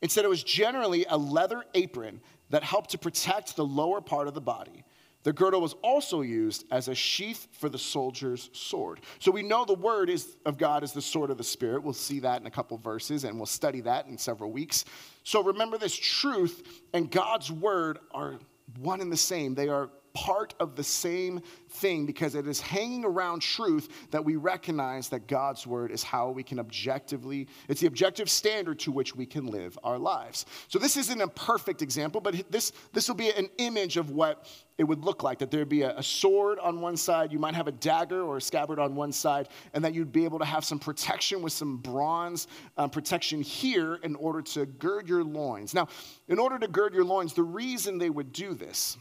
Instead, 0.01 0.25
it 0.25 0.29
was 0.29 0.43
generally 0.43 1.06
a 1.10 1.17
leather 1.17 1.63
apron 1.73 2.21
that 2.49 2.63
helped 2.63 2.91
to 2.91 2.97
protect 2.97 3.56
the 3.56 3.65
lower 3.65 4.01
part 4.01 4.27
of 4.27 4.34
the 4.34 4.41
body. 4.41 4.84
The 5.24 5.34
girdle 5.34 5.62
was 5.62 5.74
also 5.82 6.22
used 6.22 6.66
as 6.70 6.90
a 6.90 6.96
sheath 6.96 7.48
for 7.54 7.70
the 7.70 7.78
soldier's 7.78 8.50
sword. 8.54 9.00
So 9.20 9.32
we 9.32 9.42
know 9.42 9.66
the 9.66 9.74
word 9.74 10.10
is, 10.10 10.36
of 10.46 10.58
God 10.58 10.84
is 10.84 10.92
the 10.92 11.02
sword 11.02 11.32
of 11.32 11.38
the 11.38 11.44
Spirit. 11.44 11.84
We'll 11.84 11.94
see 11.94 12.20
that 12.20 12.42
in 12.42 12.48
a 12.48 12.52
couple 12.52 12.78
verses, 12.78 13.24
and 13.24 13.38
we'll 13.38 13.46
study 13.46 13.82
that 13.82 14.08
in 14.08 14.18
several 14.18 14.52
weeks. 14.52 14.86
So 15.24 15.42
remember 15.42 15.78
this 15.78 15.96
truth 15.96 16.82
and 16.94 17.10
God's 17.10 17.52
word 17.52 18.00
are 18.12 18.40
one 18.80 19.02
and 19.02 19.12
the 19.12 19.18
same. 19.18 19.56
They 19.56 19.70
are 19.70 19.90
part 20.13 20.54
of 20.60 20.76
the 20.76 20.84
same 20.84 21.41
thing 21.69 22.06
because 22.06 22.36
it 22.36 22.47
is 22.47 22.62
hanging 22.62 23.04
around 23.04 23.41
truth 23.41 23.89
that 24.12 24.23
we 24.23 24.36
recognize 24.36 25.10
that 25.10 25.28
God's 25.28 25.65
word 25.65 25.91
is 25.91 26.04
how 26.04 26.30
we 26.30 26.43
can 26.43 26.60
objectively, 26.60 27.47
it's 27.67 27.82
the 27.82 27.88
objective 27.88 28.30
standard 28.30 28.78
to 28.80 28.91
which 28.91 29.15
we 29.15 29.26
can 29.26 29.47
live 29.47 29.78
our 29.84 29.97
lives. 29.97 30.45
So 30.67 30.78
this 30.78 30.97
isn't 30.97 31.19
a 31.19 31.28
perfect 31.28 31.82
example, 31.82 32.21
but 32.21 32.52
this, 32.52 32.73
this 32.93 33.08
will 33.08 33.15
be 33.15 33.32
an 33.32 33.49
image 33.58 33.97
of 33.97 34.12
what 34.12 34.47
it 34.78 34.84
would 34.84 35.04
look 35.04 35.23
like 35.23 35.39
that 35.39 35.49
there'd 35.49 35.69
be 35.69 35.82
a, 35.82 35.97
a, 35.97 36.04
sword 36.04 36.60
on 36.60 36.82
one 36.82 36.97
side, 36.97 37.32
you 37.32 37.39
might 37.39 37.56
have 37.56 37.67
a 37.67 37.71
dagger 37.71 38.21
or 38.21 38.38
a 38.38 38.41
scabbard 38.41 38.80
on 38.80 38.95
one 38.95 39.12
side, 39.12 39.49
and 39.73 39.84
that 39.84 39.93
you'd 39.93 40.12
be 40.12 40.26
able 40.26 40.39
to 40.39 40.45
have 40.45 40.63
some 40.63 40.80
protection 40.80 41.41
with 41.41 41.54
some 41.54 41.78
bronze 41.78 42.47
um, 42.78 42.89
protection 42.89 43.41
here 43.41 43.95
in 44.04 44.15
order 44.15 44.41
to 44.41 44.65
gird 44.65 45.08
your 45.08 45.23
loins. 45.23 45.73
Now, 45.73 45.88
in 46.28 46.39
order 46.39 46.58
to 46.60 46.67
gird 46.67 46.93
your 46.93 47.04
loins, 47.04 47.34
the 47.34 47.43
reason 47.43 47.97
they 47.97 48.10
would 48.10 48.32
do 48.32 48.54
this 48.54 48.97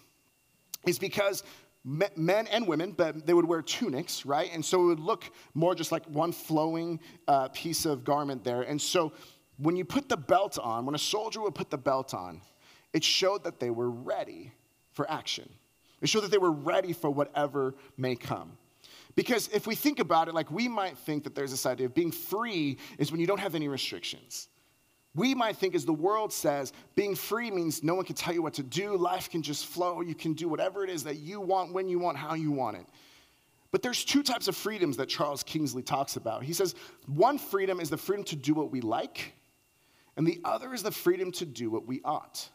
is 0.86 0.98
because 0.98 1.42
men 1.84 2.46
and 2.46 2.66
women, 2.66 2.92
but 2.92 3.26
they 3.26 3.34
would 3.34 3.44
wear 3.44 3.62
tunics, 3.62 4.24
right? 4.24 4.50
And 4.52 4.64
so 4.64 4.82
it 4.82 4.86
would 4.86 5.00
look 5.00 5.30
more 5.54 5.74
just 5.74 5.90
like 5.90 6.04
one 6.06 6.32
flowing 6.32 7.00
uh, 7.26 7.48
piece 7.48 7.84
of 7.84 8.04
garment 8.04 8.44
there. 8.44 8.62
And 8.62 8.80
so 8.80 9.12
when 9.58 9.76
you 9.76 9.84
put 9.84 10.08
the 10.08 10.16
belt 10.16 10.58
on, 10.58 10.86
when 10.86 10.94
a 10.94 10.98
soldier 10.98 11.40
would 11.40 11.54
put 11.54 11.70
the 11.70 11.78
belt 11.78 12.14
on, 12.14 12.40
it 12.92 13.02
showed 13.02 13.44
that 13.44 13.58
they 13.58 13.70
were 13.70 13.90
ready 13.90 14.52
for 14.92 15.10
action. 15.10 15.48
It 16.00 16.08
showed 16.08 16.20
that 16.22 16.30
they 16.30 16.38
were 16.38 16.52
ready 16.52 16.92
for 16.92 17.10
whatever 17.10 17.74
may 17.96 18.16
come. 18.16 18.58
Because 19.14 19.48
if 19.48 19.66
we 19.66 19.74
think 19.74 19.98
about 19.98 20.28
it, 20.28 20.34
like 20.34 20.50
we 20.50 20.68
might 20.68 20.96
think 20.98 21.24
that 21.24 21.34
there's 21.34 21.50
this 21.50 21.66
idea 21.66 21.86
of 21.86 21.94
being 21.94 22.10
free 22.10 22.78
is 22.98 23.10
when 23.10 23.20
you 23.20 23.26
don't 23.26 23.40
have 23.40 23.54
any 23.54 23.68
restrictions. 23.68 24.48
We 25.14 25.34
might 25.34 25.56
think, 25.56 25.74
as 25.74 25.84
the 25.84 25.92
world 25.92 26.32
says, 26.32 26.72
being 26.94 27.14
free 27.14 27.50
means 27.50 27.82
no 27.82 27.94
one 27.94 28.04
can 28.04 28.14
tell 28.14 28.32
you 28.32 28.42
what 28.42 28.54
to 28.54 28.62
do. 28.62 28.96
Life 28.96 29.28
can 29.28 29.42
just 29.42 29.66
flow. 29.66 30.00
You 30.00 30.14
can 30.14 30.32
do 30.32 30.48
whatever 30.48 30.84
it 30.84 30.90
is 30.90 31.04
that 31.04 31.18
you 31.18 31.40
want, 31.40 31.74
when 31.74 31.88
you 31.88 31.98
want, 31.98 32.16
how 32.16 32.34
you 32.34 32.50
want 32.50 32.78
it. 32.78 32.86
But 33.72 33.82
there's 33.82 34.04
two 34.04 34.22
types 34.22 34.48
of 34.48 34.56
freedoms 34.56 34.96
that 34.98 35.08
Charles 35.08 35.42
Kingsley 35.42 35.82
talks 35.82 36.16
about. 36.16 36.42
He 36.42 36.52
says 36.52 36.74
one 37.06 37.38
freedom 37.38 37.80
is 37.80 37.90
the 37.90 37.96
freedom 37.96 38.24
to 38.26 38.36
do 38.36 38.54
what 38.54 38.70
we 38.70 38.80
like, 38.80 39.34
and 40.16 40.26
the 40.26 40.40
other 40.44 40.72
is 40.72 40.82
the 40.82 40.90
freedom 40.90 41.32
to 41.32 41.46
do 41.46 41.70
what 41.70 41.86
we 41.86 42.00
ought. 42.04 42.48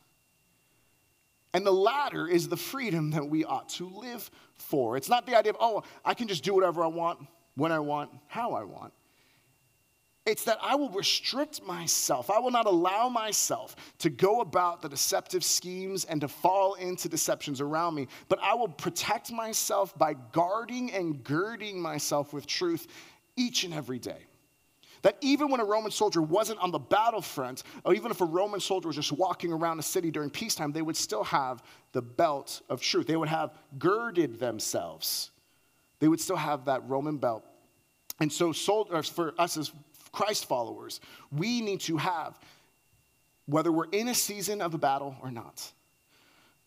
And 1.53 1.65
the 1.65 1.71
latter 1.71 2.27
is 2.27 2.47
the 2.47 2.57
freedom 2.57 3.11
that 3.11 3.27
we 3.27 3.43
ought 3.45 3.69
to 3.69 3.87
live 3.87 4.29
for. 4.55 4.95
It's 4.97 5.09
not 5.09 5.25
the 5.25 5.35
idea 5.35 5.53
of, 5.53 5.57
oh, 5.59 5.83
I 6.05 6.13
can 6.13 6.27
just 6.27 6.43
do 6.43 6.53
whatever 6.53 6.83
I 6.83 6.87
want, 6.87 7.19
when 7.55 7.71
I 7.71 7.79
want, 7.79 8.11
how 8.27 8.53
I 8.53 8.63
want. 8.63 8.93
It's 10.27 10.43
that 10.43 10.59
I 10.61 10.75
will 10.75 10.89
restrict 10.89 11.63
myself. 11.63 12.29
I 12.29 12.39
will 12.39 12.51
not 12.51 12.65
allow 12.65 13.07
myself 13.07 13.77
to 13.99 14.09
go 14.09 14.41
about 14.41 14.81
the 14.81 14.89
deceptive 14.89 15.41
schemes 15.41 16.03
and 16.03 16.19
to 16.19 16.27
fall 16.27 16.73
into 16.73 17.07
deceptions 17.07 17.61
around 17.61 17.95
me, 17.95 18.09
but 18.27 18.37
I 18.43 18.53
will 18.53 18.67
protect 18.67 19.31
myself 19.31 19.97
by 19.97 20.15
guarding 20.33 20.91
and 20.91 21.23
girding 21.23 21.81
myself 21.81 22.33
with 22.33 22.45
truth 22.45 22.87
each 23.37 23.63
and 23.63 23.73
every 23.73 23.99
day. 23.99 24.27
That 25.01 25.15
even 25.21 25.49
when 25.49 25.61
a 25.61 25.65
Roman 25.65 25.91
soldier 25.91 26.21
wasn't 26.21 26.59
on 26.59 26.71
the 26.71 26.79
battlefront, 26.79 27.63
or 27.85 27.93
even 27.95 28.11
if 28.11 28.19
a 28.19 28.25
Roman 28.25 28.59
soldier 28.59 28.89
was 28.89 28.97
just 28.97 29.13
walking 29.13 29.53
around 29.53 29.79
a 29.79 29.83
city 29.83 30.11
during 30.11 30.29
peacetime, 30.29 30.73
they 30.73 30.81
would 30.81 30.97
still 30.97 31.23
have 31.23 31.63
the 31.93 32.01
belt 32.01 32.61
of 32.67 32.81
truth. 32.81 33.07
They 33.07 33.15
would 33.15 33.29
have 33.29 33.53
girded 33.79 34.39
themselves. 34.39 35.31
They 35.99 36.09
would 36.09 36.19
still 36.19 36.35
have 36.35 36.65
that 36.65 36.85
Roman 36.89 37.15
belt. 37.15 37.45
And 38.19 38.33
so, 38.33 38.51
soldiers, 38.51 39.07
for 39.07 39.33
us 39.37 39.57
as 39.57 39.71
Christ 40.11 40.45
followers, 40.45 40.99
we 41.31 41.61
need 41.61 41.81
to 41.81 41.97
have, 41.97 42.37
whether 43.45 43.71
we're 43.71 43.89
in 43.91 44.07
a 44.07 44.15
season 44.15 44.61
of 44.61 44.73
a 44.73 44.77
battle 44.77 45.15
or 45.21 45.31
not, 45.31 45.71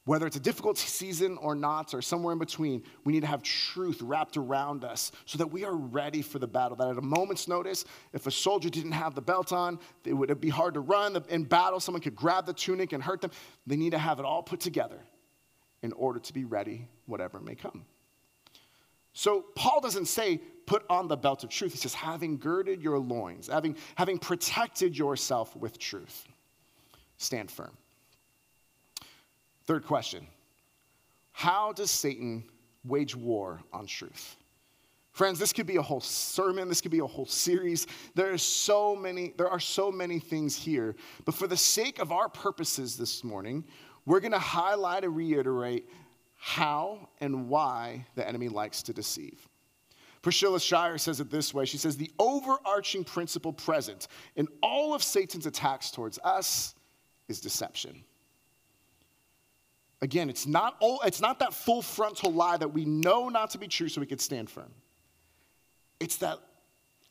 whether 0.06 0.26
it's 0.26 0.36
a 0.36 0.40
difficult 0.40 0.78
season 0.78 1.36
or 1.36 1.54
not, 1.54 1.92
or 1.92 2.00
somewhere 2.00 2.32
in 2.32 2.38
between, 2.38 2.82
we 3.04 3.12
need 3.12 3.20
to 3.20 3.26
have 3.26 3.42
truth 3.42 4.00
wrapped 4.00 4.36
around 4.36 4.82
us 4.82 5.12
so 5.26 5.36
that 5.38 5.46
we 5.46 5.64
are 5.64 5.74
ready 5.74 6.22
for 6.22 6.38
the 6.38 6.46
battle. 6.46 6.76
That 6.76 6.88
at 6.88 6.96
a 6.96 7.02
moment's 7.02 7.46
notice, 7.46 7.84
if 8.12 8.26
a 8.26 8.30
soldier 8.30 8.70
didn't 8.70 8.92
have 8.92 9.14
the 9.14 9.20
belt 9.20 9.52
on, 9.52 9.78
it 10.04 10.14
would 10.14 10.40
be 10.40 10.48
hard 10.48 10.74
to 10.74 10.80
run. 10.80 11.22
In 11.28 11.44
battle, 11.44 11.80
someone 11.80 12.00
could 12.00 12.16
grab 12.16 12.46
the 12.46 12.54
tunic 12.54 12.92
and 12.92 13.02
hurt 13.02 13.20
them. 13.20 13.30
They 13.66 13.76
need 13.76 13.90
to 13.90 13.98
have 13.98 14.18
it 14.18 14.24
all 14.24 14.42
put 14.42 14.60
together 14.60 14.98
in 15.82 15.92
order 15.92 16.18
to 16.18 16.32
be 16.32 16.44
ready, 16.44 16.88
whatever 17.06 17.38
may 17.38 17.54
come. 17.54 17.84
So 19.12 19.44
Paul 19.54 19.80
doesn't 19.80 20.06
say, 20.06 20.40
put 20.66 20.84
on 20.88 21.08
the 21.08 21.16
belt 21.16 21.42
of 21.42 21.50
truth. 21.50 21.72
He 21.72 21.78
says, 21.78 21.94
having 21.94 22.38
girded 22.38 22.80
your 22.80 22.98
loins, 22.98 23.48
having, 23.48 23.76
having 23.96 24.18
protected 24.18 24.96
yourself 24.96 25.56
with 25.56 25.78
truth, 25.78 26.28
stand 27.18 27.50
firm. 27.50 27.76
Third 29.64 29.84
question 29.84 30.26
How 31.32 31.72
does 31.72 31.90
Satan 31.90 32.44
wage 32.84 33.16
war 33.16 33.60
on 33.72 33.86
truth? 33.86 34.36
Friends, 35.12 35.38
this 35.40 35.52
could 35.52 35.66
be 35.66 35.76
a 35.76 35.82
whole 35.82 36.00
sermon, 36.00 36.68
this 36.68 36.80
could 36.80 36.92
be 36.92 37.00
a 37.00 37.06
whole 37.06 37.26
series. 37.26 37.86
There 38.14 38.32
are 38.32 38.38
so 38.38 38.94
many, 38.94 39.34
there 39.36 39.48
are 39.48 39.60
so 39.60 39.90
many 39.90 40.20
things 40.20 40.56
here. 40.56 40.94
But 41.24 41.34
for 41.34 41.46
the 41.48 41.56
sake 41.56 41.98
of 41.98 42.12
our 42.12 42.28
purposes 42.28 42.96
this 42.96 43.24
morning, 43.24 43.64
we're 44.06 44.20
going 44.20 44.32
to 44.32 44.38
highlight 44.38 45.04
and 45.04 45.14
reiterate 45.14 45.88
how 46.42 47.10
and 47.20 47.50
why 47.50 48.06
the 48.14 48.26
enemy 48.26 48.48
likes 48.48 48.82
to 48.84 48.94
deceive. 48.94 49.46
Priscilla 50.22 50.58
Shirer 50.58 50.96
says 50.96 51.20
it 51.20 51.30
this 51.30 51.52
way 51.52 51.66
She 51.66 51.76
says, 51.76 51.98
The 51.98 52.10
overarching 52.18 53.04
principle 53.04 53.52
present 53.52 54.08
in 54.36 54.48
all 54.62 54.94
of 54.94 55.02
Satan's 55.02 55.44
attacks 55.44 55.90
towards 55.90 56.18
us 56.24 56.74
is 57.28 57.40
deception. 57.40 58.04
Again, 60.00 60.30
it's 60.30 60.46
not, 60.46 60.76
all, 60.80 61.02
it's 61.04 61.20
not 61.20 61.40
that 61.40 61.52
full 61.52 61.82
frontal 61.82 62.32
lie 62.32 62.56
that 62.56 62.72
we 62.72 62.86
know 62.86 63.28
not 63.28 63.50
to 63.50 63.58
be 63.58 63.68
true 63.68 63.90
so 63.90 64.00
we 64.00 64.06
could 64.06 64.20
stand 64.20 64.48
firm. 64.48 64.72
It's 66.00 66.16
that 66.16 66.38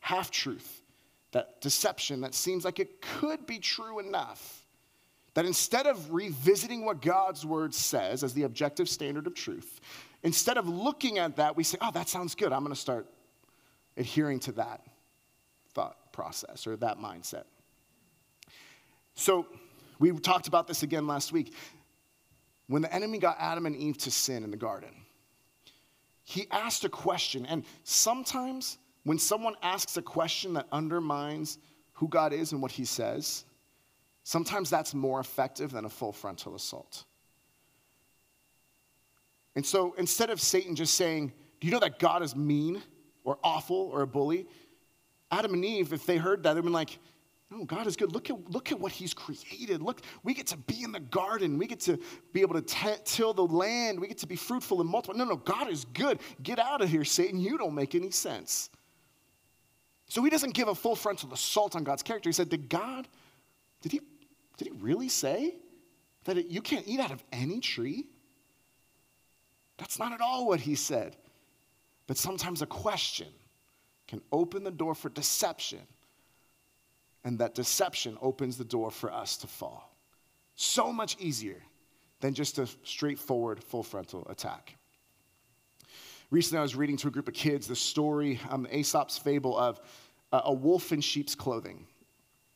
half 0.00 0.32
truth, 0.32 0.82
that 1.30 1.60
deception 1.60 2.22
that 2.22 2.34
seems 2.34 2.64
like 2.64 2.80
it 2.80 3.00
could 3.00 3.46
be 3.46 3.60
true 3.60 4.00
enough 4.00 4.59
that 5.34 5.46
instead 5.46 5.86
of 5.86 6.12
revisiting 6.12 6.84
what 6.84 7.00
God's 7.00 7.46
word 7.46 7.74
says 7.74 8.24
as 8.24 8.34
the 8.34 8.42
objective 8.42 8.88
standard 8.88 9.26
of 9.26 9.34
truth, 9.34 9.80
instead 10.22 10.58
of 10.58 10.68
looking 10.68 11.18
at 11.18 11.36
that, 11.36 11.56
we 11.56 11.64
say, 11.64 11.78
oh, 11.80 11.90
that 11.92 12.08
sounds 12.08 12.34
good. 12.34 12.52
I'm 12.52 12.60
going 12.60 12.74
to 12.74 12.80
start 12.80 13.06
adhering 13.96 14.40
to 14.40 14.52
that 14.52 14.82
thought 15.72 16.12
process 16.12 16.66
or 16.66 16.76
that 16.76 16.98
mindset. 16.98 17.44
So, 19.14 19.46
we 19.98 20.10
talked 20.12 20.48
about 20.48 20.66
this 20.66 20.82
again 20.82 21.06
last 21.06 21.30
week. 21.30 21.52
When 22.68 22.80
the 22.80 22.92
enemy 22.92 23.18
got 23.18 23.36
Adam 23.38 23.66
and 23.66 23.76
Eve 23.76 23.98
to 23.98 24.10
sin 24.10 24.44
in 24.44 24.50
the 24.50 24.56
garden, 24.56 24.90
he 26.24 26.46
asked 26.50 26.84
a 26.84 26.88
question. 26.88 27.44
And 27.44 27.64
sometimes, 27.84 28.78
when 29.04 29.18
someone 29.18 29.56
asks 29.62 29.96
a 29.96 30.02
question 30.02 30.54
that 30.54 30.66
undermines 30.72 31.58
who 31.92 32.08
God 32.08 32.32
is 32.32 32.52
and 32.52 32.62
what 32.62 32.70
he 32.70 32.84
says, 32.84 33.44
Sometimes 34.24 34.70
that's 34.70 34.94
more 34.94 35.20
effective 35.20 35.70
than 35.70 35.84
a 35.84 35.88
full 35.88 36.12
frontal 36.12 36.54
assault. 36.54 37.04
And 39.56 39.64
so 39.64 39.94
instead 39.98 40.30
of 40.30 40.40
Satan 40.40 40.76
just 40.76 40.94
saying, 40.94 41.32
Do 41.60 41.66
you 41.66 41.72
know 41.72 41.80
that 41.80 41.98
God 41.98 42.22
is 42.22 42.36
mean 42.36 42.82
or 43.24 43.38
awful 43.42 43.90
or 43.92 44.02
a 44.02 44.06
bully? 44.06 44.46
Adam 45.30 45.54
and 45.54 45.64
Eve, 45.64 45.92
if 45.92 46.06
they 46.06 46.16
heard 46.16 46.42
that, 46.42 46.54
they'd 46.54 46.62
been 46.62 46.72
like, 46.72 46.98
no, 47.50 47.64
God 47.64 47.88
is 47.88 47.96
good. 47.96 48.12
Look 48.12 48.30
at, 48.30 48.50
look 48.50 48.70
at 48.70 48.78
what 48.78 48.92
He's 48.92 49.12
created. 49.12 49.82
Look, 49.82 50.02
we 50.22 50.34
get 50.34 50.46
to 50.48 50.56
be 50.56 50.84
in 50.84 50.92
the 50.92 51.00
garden. 51.00 51.58
We 51.58 51.66
get 51.66 51.80
to 51.80 51.98
be 52.32 52.42
able 52.42 52.54
to 52.54 52.62
t- 52.62 52.94
till 53.04 53.34
the 53.34 53.44
land. 53.44 53.98
We 53.98 54.06
get 54.06 54.18
to 54.18 54.28
be 54.28 54.36
fruitful 54.36 54.80
and 54.80 54.88
multiply. 54.88 55.18
No, 55.18 55.28
no, 55.28 55.36
God 55.36 55.68
is 55.68 55.84
good. 55.86 56.20
Get 56.44 56.60
out 56.60 56.80
of 56.80 56.88
here, 56.88 57.04
Satan. 57.04 57.40
You 57.40 57.58
don't 57.58 57.74
make 57.74 57.96
any 57.96 58.12
sense. 58.12 58.70
So 60.06 60.22
He 60.22 60.30
doesn't 60.30 60.54
give 60.54 60.68
a 60.68 60.74
full 60.76 60.94
frontal 60.94 61.32
assault 61.32 61.74
on 61.74 61.82
God's 61.82 62.04
character. 62.04 62.28
He 62.28 62.32
said, 62.32 62.50
Did 62.50 62.68
God 62.68 63.08
did 63.82 63.92
he, 63.92 64.00
did 64.60 64.66
he 64.66 64.78
really 64.82 65.08
say 65.08 65.54
that 66.24 66.36
it, 66.36 66.48
you 66.48 66.60
can't 66.60 66.86
eat 66.86 67.00
out 67.00 67.10
of 67.10 67.24
any 67.32 67.60
tree? 67.60 68.04
That's 69.78 69.98
not 69.98 70.12
at 70.12 70.20
all 70.20 70.46
what 70.46 70.60
he 70.60 70.74
said. 70.74 71.16
But 72.06 72.18
sometimes 72.18 72.60
a 72.60 72.66
question 72.66 73.28
can 74.06 74.20
open 74.32 74.62
the 74.62 74.70
door 74.70 74.94
for 74.94 75.08
deception, 75.08 75.80
and 77.24 77.38
that 77.38 77.54
deception 77.54 78.18
opens 78.20 78.58
the 78.58 78.64
door 78.64 78.90
for 78.90 79.10
us 79.10 79.38
to 79.38 79.46
fall. 79.46 79.96
So 80.56 80.92
much 80.92 81.16
easier 81.18 81.62
than 82.20 82.34
just 82.34 82.58
a 82.58 82.68
straightforward 82.84 83.64
full 83.64 83.82
frontal 83.82 84.26
attack. 84.28 84.76
Recently, 86.30 86.58
I 86.58 86.62
was 86.62 86.76
reading 86.76 86.98
to 86.98 87.08
a 87.08 87.10
group 87.10 87.28
of 87.28 87.34
kids 87.34 87.66
the 87.66 87.74
story, 87.74 88.38
um, 88.50 88.66
Aesop's 88.70 89.16
fable 89.16 89.56
of 89.56 89.80
uh, 90.32 90.42
a 90.44 90.52
wolf 90.52 90.92
in 90.92 91.00
sheep's 91.00 91.34
clothing. 91.34 91.86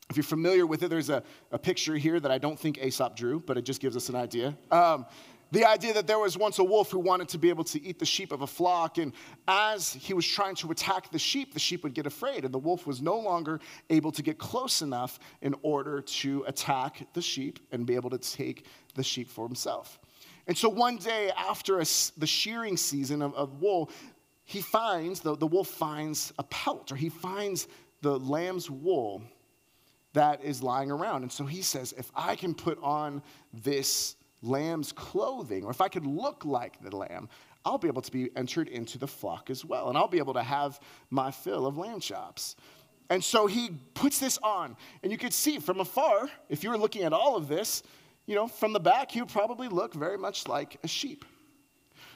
If 0.09 0.17
you're 0.17 0.23
familiar 0.23 0.65
with 0.65 0.83
it, 0.83 0.89
there's 0.89 1.09
a, 1.09 1.23
a 1.51 1.57
picture 1.57 1.95
here 1.95 2.19
that 2.19 2.31
I 2.31 2.37
don't 2.37 2.59
think 2.59 2.77
Aesop 2.77 3.15
drew, 3.15 3.39
but 3.39 3.57
it 3.57 3.63
just 3.63 3.81
gives 3.81 3.97
us 3.97 4.09
an 4.09 4.15
idea. 4.15 4.55
Um, 4.71 5.05
the 5.51 5.65
idea 5.65 5.93
that 5.93 6.07
there 6.07 6.19
was 6.19 6.37
once 6.37 6.59
a 6.59 6.63
wolf 6.63 6.91
who 6.91 6.99
wanted 6.99 7.29
to 7.29 7.37
be 7.37 7.49
able 7.49 7.63
to 7.65 7.81
eat 7.81 7.99
the 7.99 8.05
sheep 8.05 8.31
of 8.31 8.41
a 8.41 8.47
flock, 8.47 8.97
and 8.97 9.13
as 9.47 9.93
he 9.93 10.13
was 10.13 10.25
trying 10.25 10.55
to 10.55 10.71
attack 10.71 11.11
the 11.11 11.19
sheep, 11.19 11.53
the 11.53 11.59
sheep 11.59 11.83
would 11.83 11.93
get 11.93 12.05
afraid, 12.05 12.45
and 12.45 12.53
the 12.53 12.59
wolf 12.59 12.85
was 12.85 13.01
no 13.01 13.17
longer 13.17 13.59
able 13.89 14.11
to 14.11 14.21
get 14.21 14.37
close 14.37 14.81
enough 14.81 15.19
in 15.41 15.55
order 15.61 16.01
to 16.01 16.43
attack 16.47 17.07
the 17.13 17.21
sheep 17.21 17.59
and 17.71 17.85
be 17.85 17.95
able 17.95 18.09
to 18.09 18.17
take 18.17 18.65
the 18.95 19.03
sheep 19.03 19.29
for 19.29 19.47
himself. 19.47 19.99
And 20.47 20.57
so 20.57 20.69
one 20.69 20.97
day 20.97 21.31
after 21.37 21.79
a, 21.79 21.85
the 22.17 22.27
shearing 22.27 22.77
season 22.77 23.21
of, 23.21 23.33
of 23.35 23.61
wool, 23.61 23.89
he 24.43 24.61
finds, 24.61 25.19
the, 25.19 25.35
the 25.35 25.47
wolf 25.47 25.67
finds 25.67 26.33
a 26.37 26.43
pelt, 26.43 26.91
or 26.91 26.95
he 26.95 27.09
finds 27.09 27.67
the 28.01 28.19
lamb's 28.19 28.69
wool 28.69 29.23
that 30.15 30.43
is 30.43 30.63
lying 30.63 30.89
around. 30.89 31.21
And 31.21 31.31
so 31.31 31.45
he 31.45 31.61
says, 31.61 31.93
if 31.97 32.11
I 32.15 32.35
can 32.35 32.55
put 32.55 32.81
on 32.81 33.21
this 33.53 34.15
lamb's 34.41 34.91
clothing, 34.91 35.63
or 35.63 35.71
if 35.71 35.81
I 35.81 35.87
could 35.87 36.05
look 36.05 36.43
like 36.43 36.81
the 36.81 36.95
lamb, 36.95 37.29
I'll 37.63 37.77
be 37.77 37.87
able 37.87 38.01
to 38.01 38.11
be 38.11 38.29
entered 38.35 38.67
into 38.67 38.97
the 38.97 39.07
flock 39.07 39.49
as 39.49 39.63
well. 39.63 39.89
And 39.89 39.97
I'll 39.97 40.07
be 40.07 40.17
able 40.17 40.33
to 40.33 40.43
have 40.43 40.79
my 41.09 41.31
fill 41.31 41.65
of 41.65 41.77
lamb 41.77 41.99
chops. 41.99 42.55
And 43.09 43.23
so 43.23 43.45
he 43.45 43.69
puts 43.93 44.19
this 44.19 44.37
on. 44.39 44.75
And 45.03 45.11
you 45.11 45.17
could 45.17 45.33
see 45.33 45.59
from 45.59 45.79
afar, 45.79 46.29
if 46.49 46.63
you 46.63 46.69
were 46.69 46.77
looking 46.77 47.03
at 47.03 47.13
all 47.13 47.35
of 47.35 47.47
this, 47.47 47.83
you 48.25 48.35
know, 48.35 48.47
from 48.47 48.73
the 48.73 48.79
back, 48.79 49.11
he 49.11 49.21
would 49.21 49.29
probably 49.29 49.67
look 49.67 49.93
very 49.93 50.17
much 50.17 50.47
like 50.47 50.77
a 50.83 50.87
sheep. 50.87 51.25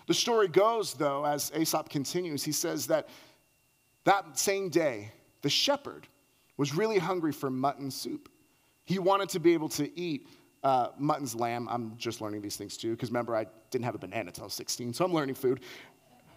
The 0.08 0.14
story 0.14 0.48
goes, 0.48 0.94
though, 0.96 1.26
as 1.26 1.52
Aesop 1.56 1.90
continues, 1.90 2.44
he 2.44 2.52
says 2.52 2.88
that 2.88 3.10
that 4.06 4.40
same 4.40 4.70
day, 4.70 5.12
the 5.42 5.50
shepherd 5.50 6.08
was 6.60 6.76
really 6.76 6.98
hungry 6.98 7.32
for 7.32 7.50
mutton 7.50 7.90
soup. 7.90 8.28
He 8.84 9.00
wanted 9.00 9.30
to 9.30 9.40
be 9.40 9.54
able 9.54 9.70
to 9.70 9.98
eat 9.98 10.28
uh, 10.62 10.90
mutton's 10.98 11.34
lamb. 11.34 11.70
I'm 11.72 11.96
just 11.98 12.20
learning 12.20 12.42
these 12.42 12.58
things 12.58 12.76
too, 12.76 12.92
because 12.92 13.12
remember, 13.12 13.34
I 13.34 13.46
didn't 13.72 13.86
have 13.86 13.96
a 13.96 13.98
banana 13.98 14.28
until 14.28 14.44
I 14.44 14.48
was 14.48 14.56
16, 14.56 14.94
so 14.94 15.06
I'm 15.06 15.14
learning 15.14 15.36
food. 15.36 15.62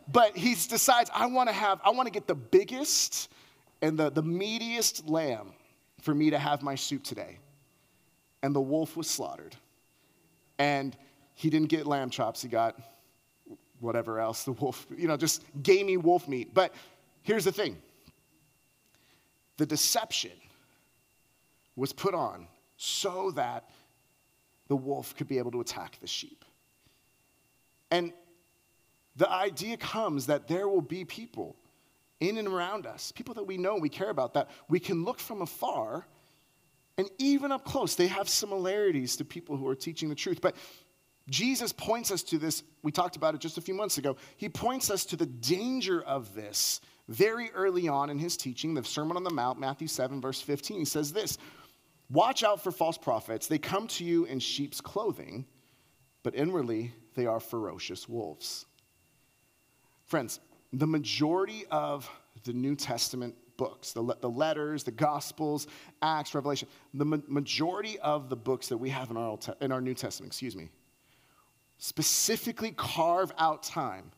But 0.06 0.36
he 0.36 0.54
decides, 0.54 1.10
I 1.12 1.26
want 1.26 1.48
to 1.48 1.52
have, 1.52 1.80
I 1.84 1.90
want 1.90 2.06
to 2.06 2.12
get 2.12 2.28
the 2.28 2.36
biggest 2.36 3.32
and 3.82 3.98
the, 3.98 4.10
the 4.10 4.22
meatiest 4.22 5.10
lamb 5.10 5.54
for 6.00 6.14
me 6.14 6.30
to 6.30 6.38
have 6.38 6.62
my 6.62 6.76
soup 6.76 7.02
today. 7.02 7.38
And 8.44 8.54
the 8.54 8.60
wolf 8.60 8.96
was 8.96 9.10
slaughtered. 9.10 9.56
And 10.56 10.96
he 11.34 11.50
didn't 11.50 11.68
get 11.68 11.84
lamb 11.84 12.10
chops, 12.10 12.40
he 12.42 12.48
got 12.48 12.78
whatever 13.80 14.20
else 14.20 14.44
the 14.44 14.52
wolf, 14.52 14.86
you 14.96 15.08
know, 15.08 15.16
just 15.16 15.42
gamey 15.64 15.96
wolf 15.96 16.28
meat. 16.28 16.54
But 16.54 16.72
here's 17.24 17.44
the 17.44 17.50
thing 17.50 17.76
the 19.56 19.66
deception 19.66 20.32
was 21.76 21.92
put 21.92 22.14
on 22.14 22.46
so 22.76 23.30
that 23.32 23.70
the 24.68 24.76
wolf 24.76 25.16
could 25.16 25.28
be 25.28 25.38
able 25.38 25.50
to 25.50 25.60
attack 25.60 25.98
the 26.00 26.06
sheep. 26.06 26.44
And 27.90 28.12
the 29.16 29.30
idea 29.30 29.76
comes 29.76 30.26
that 30.26 30.48
there 30.48 30.68
will 30.68 30.80
be 30.80 31.04
people 31.04 31.56
in 32.20 32.38
and 32.38 32.48
around 32.48 32.86
us, 32.86 33.12
people 33.12 33.34
that 33.34 33.44
we 33.44 33.58
know, 33.58 33.76
we 33.76 33.88
care 33.88 34.10
about, 34.10 34.34
that 34.34 34.48
we 34.68 34.80
can 34.80 35.04
look 35.04 35.18
from 35.18 35.42
afar 35.42 36.06
and 36.98 37.08
even 37.18 37.52
up 37.52 37.64
close, 37.64 37.94
they 37.94 38.06
have 38.08 38.28
similarities 38.28 39.16
to 39.16 39.24
people 39.24 39.56
who 39.56 39.66
are 39.66 39.74
teaching 39.74 40.08
the 40.08 40.14
truth. 40.14 40.40
But 40.40 40.56
Jesus 41.28 41.72
points 41.72 42.10
us 42.10 42.22
to 42.24 42.38
this. 42.38 42.62
We 42.82 42.92
talked 42.92 43.16
about 43.16 43.34
it 43.34 43.40
just 43.40 43.58
a 43.58 43.60
few 43.60 43.74
months 43.74 43.98
ago. 43.98 44.16
He 44.36 44.48
points 44.48 44.90
us 44.90 45.04
to 45.06 45.16
the 45.16 45.26
danger 45.26 46.02
of 46.02 46.34
this 46.34 46.80
very 47.08 47.50
early 47.52 47.88
on 47.88 48.10
in 48.10 48.18
his 48.18 48.36
teaching, 48.36 48.74
the 48.74 48.84
Sermon 48.84 49.16
on 49.16 49.24
the 49.24 49.30
Mount, 49.30 49.58
Matthew 49.58 49.88
7, 49.88 50.20
verse 50.20 50.40
15. 50.40 50.78
He 50.78 50.84
says 50.84 51.12
this 51.12 51.38
Watch 52.10 52.44
out 52.44 52.62
for 52.62 52.70
false 52.70 52.98
prophets. 52.98 53.46
They 53.46 53.58
come 53.58 53.86
to 53.88 54.04
you 54.04 54.24
in 54.24 54.38
sheep's 54.38 54.80
clothing, 54.80 55.46
but 56.22 56.34
inwardly 56.34 56.92
they 57.14 57.26
are 57.26 57.40
ferocious 57.40 58.08
wolves. 58.08 58.66
Friends, 60.04 60.40
the 60.72 60.86
majority 60.86 61.64
of 61.70 62.08
the 62.44 62.52
New 62.52 62.76
Testament 62.76 63.34
books, 63.56 63.92
the, 63.92 64.16
the 64.20 64.28
letters, 64.28 64.84
the 64.84 64.90
Gospels, 64.90 65.66
Acts, 66.02 66.34
Revelation, 66.34 66.68
the 66.94 67.04
ma- 67.04 67.18
majority 67.28 67.98
of 68.00 68.28
the 68.28 68.36
books 68.36 68.68
that 68.68 68.76
we 68.76 68.90
have 68.90 69.10
in 69.10 69.16
our, 69.16 69.36
te- 69.36 69.52
in 69.60 69.72
our 69.72 69.80
New 69.80 69.94
Testament, 69.94 70.30
excuse 70.30 70.56
me, 70.56 70.68
specifically 71.78 72.72
carve 72.72 73.32
out 73.38 73.62
time 73.62 74.10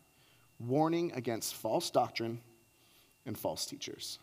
warning 0.58 1.12
against 1.14 1.54
false 1.54 1.90
doctrine 1.90 2.40
and 3.26 3.36
false 3.36 3.66
teachers. 3.66 4.18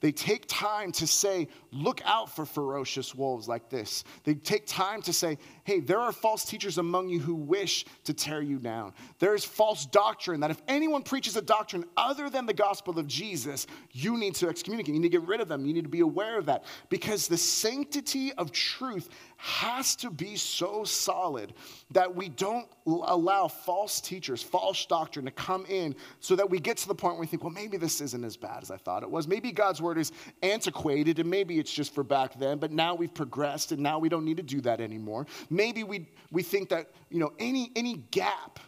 They 0.00 0.12
take 0.12 0.44
time 0.46 0.92
to 0.92 1.06
say, 1.06 1.48
look 1.72 2.00
out 2.04 2.34
for 2.34 2.44
ferocious 2.44 3.14
wolves 3.14 3.48
like 3.48 3.70
this. 3.70 4.04
They 4.24 4.34
take 4.34 4.66
time 4.66 5.00
to 5.02 5.12
say, 5.12 5.38
hey, 5.66 5.80
there 5.80 5.98
are 5.98 6.12
false 6.12 6.44
teachers 6.44 6.78
among 6.78 7.08
you 7.08 7.18
who 7.18 7.34
wish 7.34 7.84
to 8.04 8.14
tear 8.14 8.40
you 8.40 8.56
down. 8.58 8.92
There 9.18 9.34
is 9.34 9.44
false 9.44 9.84
doctrine 9.84 10.38
that 10.40 10.52
if 10.52 10.62
anyone 10.68 11.02
preaches 11.02 11.36
a 11.36 11.42
doctrine 11.42 11.84
other 11.96 12.30
than 12.30 12.46
the 12.46 12.54
gospel 12.54 12.96
of 13.00 13.08
Jesus, 13.08 13.66
you 13.90 14.16
need 14.16 14.36
to 14.36 14.48
excommunicate. 14.48 14.94
You 14.94 15.00
need 15.00 15.10
to 15.10 15.18
get 15.18 15.26
rid 15.26 15.40
of 15.40 15.48
them. 15.48 15.66
You 15.66 15.74
need 15.74 15.82
to 15.82 15.90
be 15.90 16.00
aware 16.00 16.38
of 16.38 16.46
that 16.46 16.64
because 16.88 17.26
the 17.26 17.36
sanctity 17.36 18.32
of 18.34 18.52
truth 18.52 19.08
has 19.38 19.96
to 19.96 20.10
be 20.10 20.36
so 20.36 20.84
solid 20.84 21.52
that 21.90 22.14
we 22.14 22.28
don't 22.28 22.68
allow 22.86 23.48
false 23.48 24.00
teachers, 24.00 24.42
false 24.42 24.86
doctrine 24.86 25.24
to 25.24 25.30
come 25.30 25.66
in 25.66 25.94
so 26.20 26.36
that 26.36 26.48
we 26.48 26.60
get 26.60 26.76
to 26.76 26.88
the 26.88 26.94
point 26.94 27.14
where 27.14 27.22
we 27.22 27.26
think, 27.26 27.42
well, 27.42 27.52
maybe 27.52 27.76
this 27.76 28.00
isn't 28.00 28.24
as 28.24 28.36
bad 28.36 28.62
as 28.62 28.70
I 28.70 28.76
thought 28.76 29.02
it 29.02 29.10
was. 29.10 29.26
Maybe 29.26 29.50
God's 29.50 29.82
word 29.82 29.98
is 29.98 30.12
antiquated 30.42 31.18
and 31.18 31.28
maybe 31.28 31.58
it's 31.58 31.72
just 31.72 31.92
for 31.92 32.04
back 32.04 32.38
then, 32.38 32.58
but 32.58 32.70
now 32.70 32.94
we've 32.94 33.12
progressed 33.12 33.72
and 33.72 33.82
now 33.82 33.98
we 33.98 34.08
don't 34.08 34.24
need 34.24 34.36
to 34.36 34.42
do 34.42 34.60
that 34.62 34.80
anymore. 34.80 35.26
Maybe 35.56 35.84
we, 35.84 36.06
we 36.30 36.42
think 36.42 36.68
that, 36.68 36.90
you 37.08 37.18
know, 37.18 37.32
any, 37.38 37.72
any 37.74 37.94
gap, 38.10 38.60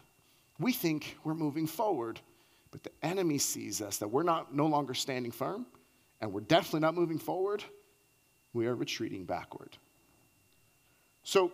we 0.58 0.72
think 0.72 1.18
we're 1.22 1.34
moving 1.34 1.66
forward. 1.66 2.18
But 2.70 2.82
the 2.82 2.90
enemy 3.02 3.36
sees 3.36 3.82
us 3.82 3.98
that 3.98 4.08
we're 4.08 4.22
not 4.22 4.54
no 4.54 4.66
longer 4.66 4.94
standing 4.94 5.30
firm 5.30 5.66
and 6.22 6.32
we're 6.32 6.40
definitely 6.40 6.80
not 6.80 6.94
moving 6.94 7.18
forward. 7.18 7.62
We 8.54 8.66
are 8.66 8.74
retreating 8.74 9.24
backward. 9.24 9.76
So 11.24 11.52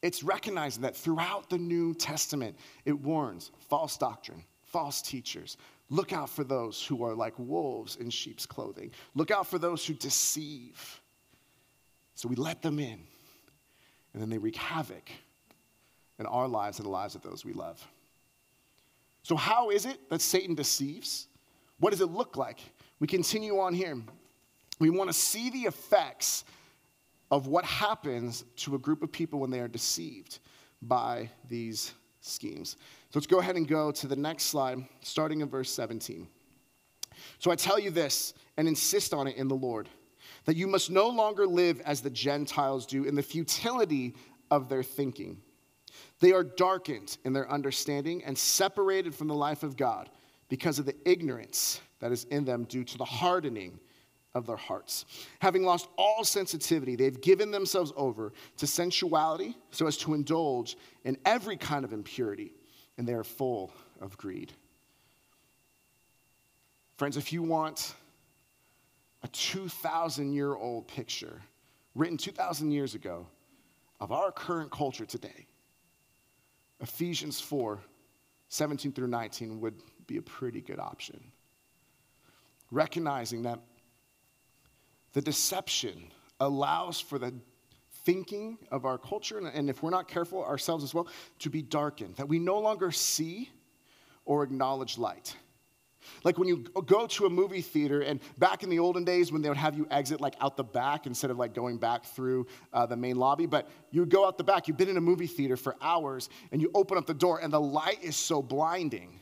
it's 0.00 0.22
recognizing 0.22 0.82
that 0.82 0.96
throughout 0.96 1.50
the 1.50 1.58
New 1.58 1.92
Testament, 1.92 2.56
it 2.84 2.92
warns 2.92 3.50
false 3.68 3.96
doctrine, 3.96 4.44
false 4.62 5.02
teachers. 5.02 5.56
Look 5.90 6.12
out 6.12 6.30
for 6.30 6.44
those 6.44 6.86
who 6.86 7.02
are 7.02 7.14
like 7.14 7.34
wolves 7.36 7.96
in 7.96 8.10
sheep's 8.10 8.46
clothing. 8.46 8.92
Look 9.16 9.32
out 9.32 9.48
for 9.48 9.58
those 9.58 9.84
who 9.84 9.94
deceive. 9.94 11.00
So 12.14 12.28
we 12.28 12.36
let 12.36 12.62
them 12.62 12.78
in, 12.78 13.00
and 14.14 14.22
then 14.22 14.30
they 14.30 14.38
wreak 14.38 14.56
havoc 14.56 15.10
in 16.18 16.26
our 16.26 16.48
lives 16.48 16.78
and 16.78 16.86
the 16.86 16.90
lives 16.90 17.14
of 17.14 17.22
those 17.22 17.44
we 17.44 17.52
love. 17.52 17.86
So, 19.22 19.36
how 19.36 19.70
is 19.70 19.84
it 19.84 20.08
that 20.08 20.20
Satan 20.20 20.54
deceives? 20.54 21.26
What 21.80 21.90
does 21.90 22.00
it 22.00 22.10
look 22.10 22.36
like? 22.36 22.60
We 23.00 23.06
continue 23.06 23.58
on 23.58 23.74
here. 23.74 23.98
We 24.78 24.90
want 24.90 25.10
to 25.10 25.14
see 25.14 25.50
the 25.50 25.62
effects 25.62 26.44
of 27.30 27.48
what 27.48 27.64
happens 27.64 28.44
to 28.56 28.74
a 28.74 28.78
group 28.78 29.02
of 29.02 29.10
people 29.10 29.40
when 29.40 29.50
they 29.50 29.60
are 29.60 29.68
deceived 29.68 30.38
by 30.82 31.30
these 31.48 31.92
schemes. 32.20 32.76
So 33.10 33.18
let's 33.18 33.26
go 33.26 33.40
ahead 33.40 33.56
and 33.56 33.66
go 33.66 33.90
to 33.92 34.06
the 34.06 34.16
next 34.16 34.44
slide, 34.44 34.84
starting 35.00 35.40
in 35.40 35.48
verse 35.48 35.70
17. 35.70 36.28
So 37.38 37.50
I 37.50 37.56
tell 37.56 37.78
you 37.78 37.90
this 37.90 38.34
and 38.56 38.68
insist 38.68 39.14
on 39.14 39.26
it 39.26 39.36
in 39.36 39.48
the 39.48 39.54
Lord 39.54 39.88
that 40.44 40.56
you 40.56 40.66
must 40.66 40.90
no 40.90 41.08
longer 41.08 41.46
live 41.46 41.80
as 41.80 42.00
the 42.00 42.10
Gentiles 42.10 42.86
do 42.86 43.04
in 43.04 43.14
the 43.14 43.22
futility 43.22 44.14
of 44.50 44.68
their 44.68 44.82
thinking. 44.82 45.38
They 46.20 46.32
are 46.32 46.44
darkened 46.44 47.18
in 47.24 47.32
their 47.32 47.50
understanding 47.50 48.22
and 48.24 48.36
separated 48.36 49.14
from 49.14 49.28
the 49.28 49.34
life 49.34 49.62
of 49.62 49.76
God 49.76 50.10
because 50.48 50.78
of 50.78 50.86
the 50.86 50.96
ignorance 51.04 51.80
that 52.00 52.12
is 52.12 52.24
in 52.24 52.44
them 52.44 52.64
due 52.64 52.84
to 52.84 52.98
the 52.98 53.04
hardening 53.04 53.78
of 54.34 54.46
their 54.46 54.56
hearts. 54.56 55.04
Having 55.38 55.64
lost 55.64 55.88
all 55.96 56.24
sensitivity, 56.24 56.96
they've 56.96 57.20
given 57.20 57.50
themselves 57.50 57.92
over 57.96 58.32
to 58.58 58.66
sensuality 58.66 59.54
so 59.70 59.86
as 59.86 59.96
to 59.98 60.14
indulge 60.14 60.76
in 61.04 61.16
every 61.24 61.56
kind 61.56 61.84
of 61.84 61.92
impurity, 61.92 62.52
and 62.98 63.06
they 63.06 63.14
are 63.14 63.24
full 63.24 63.72
of 64.00 64.18
greed. 64.18 64.52
Friends, 66.96 67.16
if 67.16 67.32
you 67.32 67.42
want 67.42 67.94
a 69.24 69.28
2,000 69.28 70.32
year 70.32 70.54
old 70.54 70.86
picture 70.86 71.40
written 71.94 72.16
2,000 72.16 72.70
years 72.70 72.94
ago 72.94 73.26
of 73.98 74.12
our 74.12 74.30
current 74.30 74.70
culture 74.70 75.06
today, 75.06 75.46
Ephesians 76.80 77.40
4 77.40 77.80
17 78.50 78.92
through 78.92 79.08
19 79.08 79.60
would 79.60 79.74
be 80.06 80.18
a 80.18 80.22
pretty 80.22 80.60
good 80.60 80.78
option. 80.78 81.20
Recognizing 82.70 83.42
that 83.42 83.58
the 85.12 85.22
deception 85.22 86.12
allows 86.38 87.00
for 87.00 87.18
the 87.18 87.32
thinking 88.04 88.58
of 88.70 88.84
our 88.84 88.98
culture, 88.98 89.38
and 89.38 89.70
if 89.70 89.82
we're 89.82 89.90
not 89.90 90.06
careful 90.06 90.44
ourselves 90.44 90.84
as 90.84 90.92
well, 90.92 91.08
to 91.38 91.48
be 91.48 91.62
darkened, 91.62 92.14
that 92.16 92.28
we 92.28 92.38
no 92.38 92.58
longer 92.58 92.92
see 92.92 93.50
or 94.24 94.44
acknowledge 94.44 94.98
light. 94.98 95.34
Like 96.22 96.38
when 96.38 96.48
you 96.48 96.58
go 96.86 97.06
to 97.06 97.26
a 97.26 97.30
movie 97.30 97.62
theater, 97.62 98.00
and 98.00 98.20
back 98.38 98.62
in 98.62 98.70
the 98.70 98.78
olden 98.78 99.04
days 99.04 99.32
when 99.32 99.42
they 99.42 99.48
would 99.48 99.58
have 99.58 99.76
you 99.76 99.86
exit 99.90 100.20
like 100.20 100.34
out 100.40 100.56
the 100.56 100.64
back 100.64 101.06
instead 101.06 101.30
of 101.30 101.38
like 101.38 101.54
going 101.54 101.78
back 101.78 102.04
through 102.04 102.46
uh, 102.72 102.86
the 102.86 102.96
main 102.96 103.16
lobby, 103.16 103.46
but 103.46 103.68
you 103.90 104.00
would 104.00 104.10
go 104.10 104.26
out 104.26 104.38
the 104.38 104.44
back. 104.44 104.68
You've 104.68 104.76
been 104.76 104.88
in 104.88 104.96
a 104.96 105.00
movie 105.00 105.26
theater 105.26 105.56
for 105.56 105.76
hours, 105.80 106.28
and 106.52 106.60
you 106.60 106.70
open 106.74 106.98
up 106.98 107.06
the 107.06 107.14
door, 107.14 107.40
and 107.42 107.52
the 107.52 107.60
light 107.60 108.02
is 108.02 108.16
so 108.16 108.42
blinding 108.42 109.20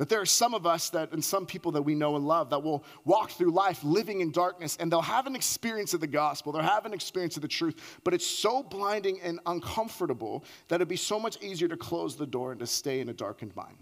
That 0.00 0.08
there 0.08 0.22
are 0.22 0.26
some 0.26 0.54
of 0.54 0.64
us 0.64 0.88
that, 0.90 1.12
and 1.12 1.22
some 1.22 1.44
people 1.44 1.72
that 1.72 1.82
we 1.82 1.94
know 1.94 2.16
and 2.16 2.26
love, 2.26 2.48
that 2.50 2.62
will 2.62 2.86
walk 3.04 3.32
through 3.32 3.50
life 3.50 3.84
living 3.84 4.22
in 4.22 4.30
darkness 4.32 4.78
and 4.80 4.90
they'll 4.90 5.02
have 5.02 5.26
an 5.26 5.36
experience 5.36 5.92
of 5.92 6.00
the 6.00 6.06
gospel, 6.06 6.52
they'll 6.52 6.62
have 6.62 6.86
an 6.86 6.94
experience 6.94 7.36
of 7.36 7.42
the 7.42 7.48
truth, 7.48 8.00
but 8.02 8.14
it's 8.14 8.26
so 8.26 8.62
blinding 8.62 9.20
and 9.20 9.40
uncomfortable 9.44 10.42
that 10.68 10.76
it'd 10.76 10.88
be 10.88 10.96
so 10.96 11.20
much 11.20 11.36
easier 11.42 11.68
to 11.68 11.76
close 11.76 12.16
the 12.16 12.24
door 12.26 12.52
and 12.52 12.60
to 12.60 12.66
stay 12.66 13.00
in 13.00 13.10
a 13.10 13.12
darkened 13.12 13.54
mind. 13.54 13.76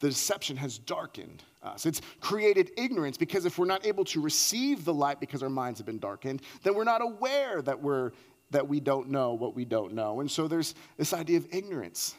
The, 0.00 0.08
deception 0.08 0.56
has 0.56 0.78
darkened 0.78 1.42
us. 1.62 1.86
It's 1.86 2.00
created 2.20 2.70
ignorance 2.76 3.16
because 3.16 3.44
if 3.44 3.58
we're 3.58 3.66
not 3.66 3.86
able 3.86 4.04
to 4.06 4.20
receive 4.20 4.84
the 4.84 4.94
light 4.94 5.20
because 5.20 5.42
our 5.42 5.50
minds 5.50 5.78
have 5.78 5.86
been 5.86 5.98
darkened, 5.98 6.42
then 6.62 6.74
we're 6.74 6.84
not 6.84 7.02
aware 7.02 7.62
that 7.62 7.82
we're 7.82 8.12
that 8.50 8.66
we 8.66 8.80
don't 8.80 9.10
know 9.10 9.34
what 9.34 9.54
we 9.54 9.64
don't 9.64 9.92
know. 9.92 10.20
And 10.20 10.30
so 10.30 10.48
there's 10.48 10.74
this 10.96 11.12
idea 11.12 11.36
of 11.36 11.46
ignorance. 11.50 12.14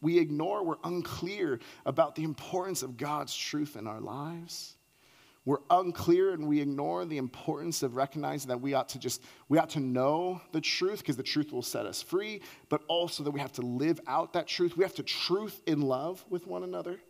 We 0.00 0.18
ignore, 0.18 0.64
we're 0.64 0.76
unclear 0.84 1.60
about 1.84 2.14
the 2.14 2.24
importance 2.24 2.82
of 2.82 2.96
God's 2.96 3.36
truth 3.36 3.76
in 3.76 3.86
our 3.86 4.00
lives. 4.00 4.76
We're 5.44 5.58
unclear 5.70 6.32
and 6.32 6.46
we 6.46 6.60
ignore 6.60 7.04
the 7.04 7.18
importance 7.18 7.82
of 7.82 7.96
recognizing 7.96 8.48
that 8.48 8.60
we 8.60 8.74
ought 8.74 8.90
to 8.90 8.98
just 8.98 9.22
we 9.48 9.58
ought 9.58 9.70
to 9.70 9.80
know 9.80 10.40
the 10.52 10.60
truth 10.60 10.98
because 10.98 11.16
the 11.16 11.22
truth 11.24 11.52
will 11.52 11.62
set 11.62 11.84
us 11.84 12.00
free, 12.00 12.42
but 12.68 12.82
also 12.86 13.24
that 13.24 13.32
we 13.32 13.40
have 13.40 13.52
to 13.52 13.62
live 13.62 14.00
out 14.06 14.34
that 14.34 14.46
truth. 14.46 14.76
We 14.76 14.84
have 14.84 14.94
to 14.94 15.02
truth 15.02 15.60
in 15.66 15.80
love 15.80 16.24
with 16.30 16.46
one 16.46 16.62
another. 16.62 17.00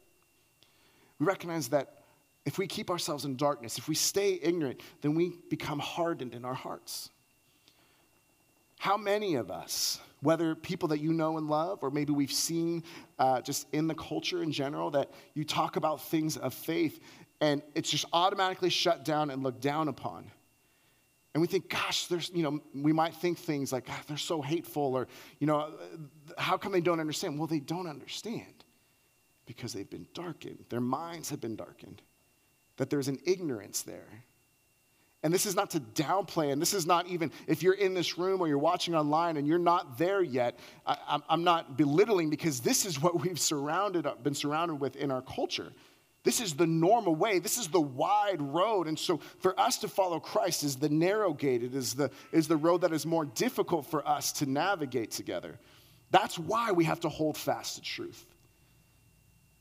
We 1.18 1.26
recognize 1.26 1.68
that 1.68 2.02
if 2.44 2.58
we 2.58 2.66
keep 2.66 2.90
ourselves 2.90 3.24
in 3.24 3.36
darkness, 3.36 3.78
if 3.78 3.86
we 3.86 3.94
stay 3.94 4.38
ignorant, 4.42 4.80
then 5.02 5.14
we 5.14 5.34
become 5.50 5.78
hardened 5.78 6.34
in 6.34 6.44
our 6.44 6.54
hearts. 6.54 7.10
How 8.78 8.96
many 8.96 9.36
of 9.36 9.48
us, 9.48 10.00
whether 10.22 10.56
people 10.56 10.88
that 10.88 10.98
you 10.98 11.12
know 11.12 11.38
and 11.38 11.48
love, 11.48 11.80
or 11.82 11.90
maybe 11.92 12.12
we've 12.12 12.32
seen 12.32 12.82
uh, 13.16 13.40
just 13.40 13.68
in 13.72 13.86
the 13.86 13.94
culture 13.94 14.42
in 14.42 14.50
general, 14.50 14.90
that 14.90 15.12
you 15.34 15.44
talk 15.44 15.76
about 15.76 16.00
things 16.00 16.36
of 16.36 16.52
faith 16.52 16.98
and 17.42 17.60
it's 17.74 17.90
just 17.90 18.06
automatically 18.12 18.70
shut 18.70 19.04
down 19.04 19.28
and 19.28 19.42
looked 19.42 19.60
down 19.60 19.88
upon? 19.88 20.30
And 21.34 21.40
we 21.40 21.48
think, 21.48 21.68
gosh, 21.68 22.06
there's, 22.06 22.30
you 22.32 22.42
know, 22.42 22.60
we 22.74 22.92
might 22.92 23.14
think 23.14 23.38
things 23.38 23.72
like, 23.72 23.86
ah, 23.88 24.00
they're 24.06 24.16
so 24.16 24.40
hateful, 24.40 24.94
or, 24.94 25.08
you 25.40 25.46
know, 25.46 25.72
how 26.38 26.56
come 26.56 26.72
they 26.72 26.80
don't 26.80 27.00
understand? 27.00 27.38
Well, 27.38 27.48
they 27.48 27.58
don't 27.58 27.86
understand 27.86 28.64
because 29.44 29.72
they've 29.72 29.88
been 29.88 30.06
darkened. 30.14 30.64
Their 30.68 30.80
minds 30.80 31.30
have 31.30 31.40
been 31.40 31.56
darkened, 31.56 32.00
that 32.76 32.90
there's 32.90 33.08
an 33.08 33.18
ignorance 33.24 33.82
there. 33.82 34.24
And 35.24 35.32
this 35.32 35.46
is 35.46 35.54
not 35.54 35.70
to 35.70 35.80
downplay, 35.80 36.52
and 36.52 36.60
this 36.60 36.74
is 36.74 36.86
not 36.86 37.06
even 37.06 37.30
if 37.46 37.62
you're 37.62 37.74
in 37.74 37.94
this 37.94 38.18
room 38.18 38.40
or 38.40 38.48
you're 38.48 38.58
watching 38.58 38.94
online 38.94 39.36
and 39.36 39.46
you're 39.46 39.58
not 39.58 39.96
there 39.96 40.22
yet, 40.22 40.58
I, 40.84 41.20
am 41.30 41.44
not 41.44 41.76
belittling 41.76 42.28
because 42.28 42.60
this 42.60 42.84
is 42.84 43.00
what 43.00 43.20
we've 43.20 43.38
surrounded, 43.38 44.06
been 44.22 44.34
surrounded 44.34 44.80
with 44.80 44.96
in 44.96 45.10
our 45.10 45.22
culture. 45.22 45.72
This 46.24 46.40
is 46.40 46.54
the 46.54 46.66
normal 46.66 47.14
way. 47.16 47.40
This 47.40 47.58
is 47.58 47.68
the 47.68 47.80
wide 47.80 48.40
road. 48.40 48.86
And 48.86 48.98
so 48.98 49.18
for 49.40 49.58
us 49.58 49.78
to 49.78 49.88
follow 49.88 50.20
Christ 50.20 50.62
is 50.62 50.76
the 50.76 50.88
narrow 50.88 51.32
gate. 51.32 51.64
It 51.64 51.74
is 51.74 51.94
the, 51.94 52.10
is 52.30 52.46
the 52.46 52.56
road 52.56 52.82
that 52.82 52.92
is 52.92 53.04
more 53.04 53.24
difficult 53.24 53.86
for 53.86 54.06
us 54.06 54.30
to 54.34 54.46
navigate 54.46 55.10
together. 55.10 55.58
That's 56.10 56.38
why 56.38 56.70
we 56.70 56.84
have 56.84 57.00
to 57.00 57.08
hold 57.08 57.36
fast 57.36 57.76
to 57.76 57.82
truth. 57.82 58.26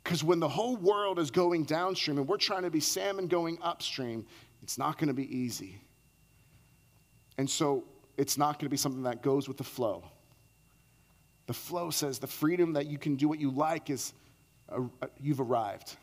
Because 0.04 0.24
when 0.24 0.40
the 0.40 0.50
whole 0.50 0.76
world 0.76 1.18
is 1.18 1.32
going 1.32 1.64
downstream 1.64 2.18
and 2.18 2.28
we're 2.28 2.38
trying 2.38 2.64
to 2.64 2.72
be 2.72 2.80
salmon 2.80 3.28
going 3.28 3.58
upstream, 3.62 4.26
it's 4.62 4.78
not 4.78 4.98
going 4.98 5.08
to 5.08 5.14
be 5.14 5.36
easy. 5.36 5.82
And 7.38 7.50
so 7.50 7.86
it's 8.18 8.38
not 8.38 8.60
going 8.60 8.66
to 8.66 8.70
be 8.70 8.78
something 8.78 9.04
that 9.04 9.24
goes 9.24 9.48
with 9.48 9.58
the 9.58 9.64
flow. 9.64 10.04
The 11.48 11.54
flow 11.54 11.90
says 11.90 12.20
the 12.20 12.28
freedom 12.28 12.74
that 12.74 12.86
you 12.86 12.98
can 12.98 13.16
do 13.16 13.28
what 13.28 13.40
you 13.40 13.50
like 13.50 13.90
is 13.90 14.14
uh, 14.70 14.82
you've 15.20 15.42
arrived. 15.42 15.96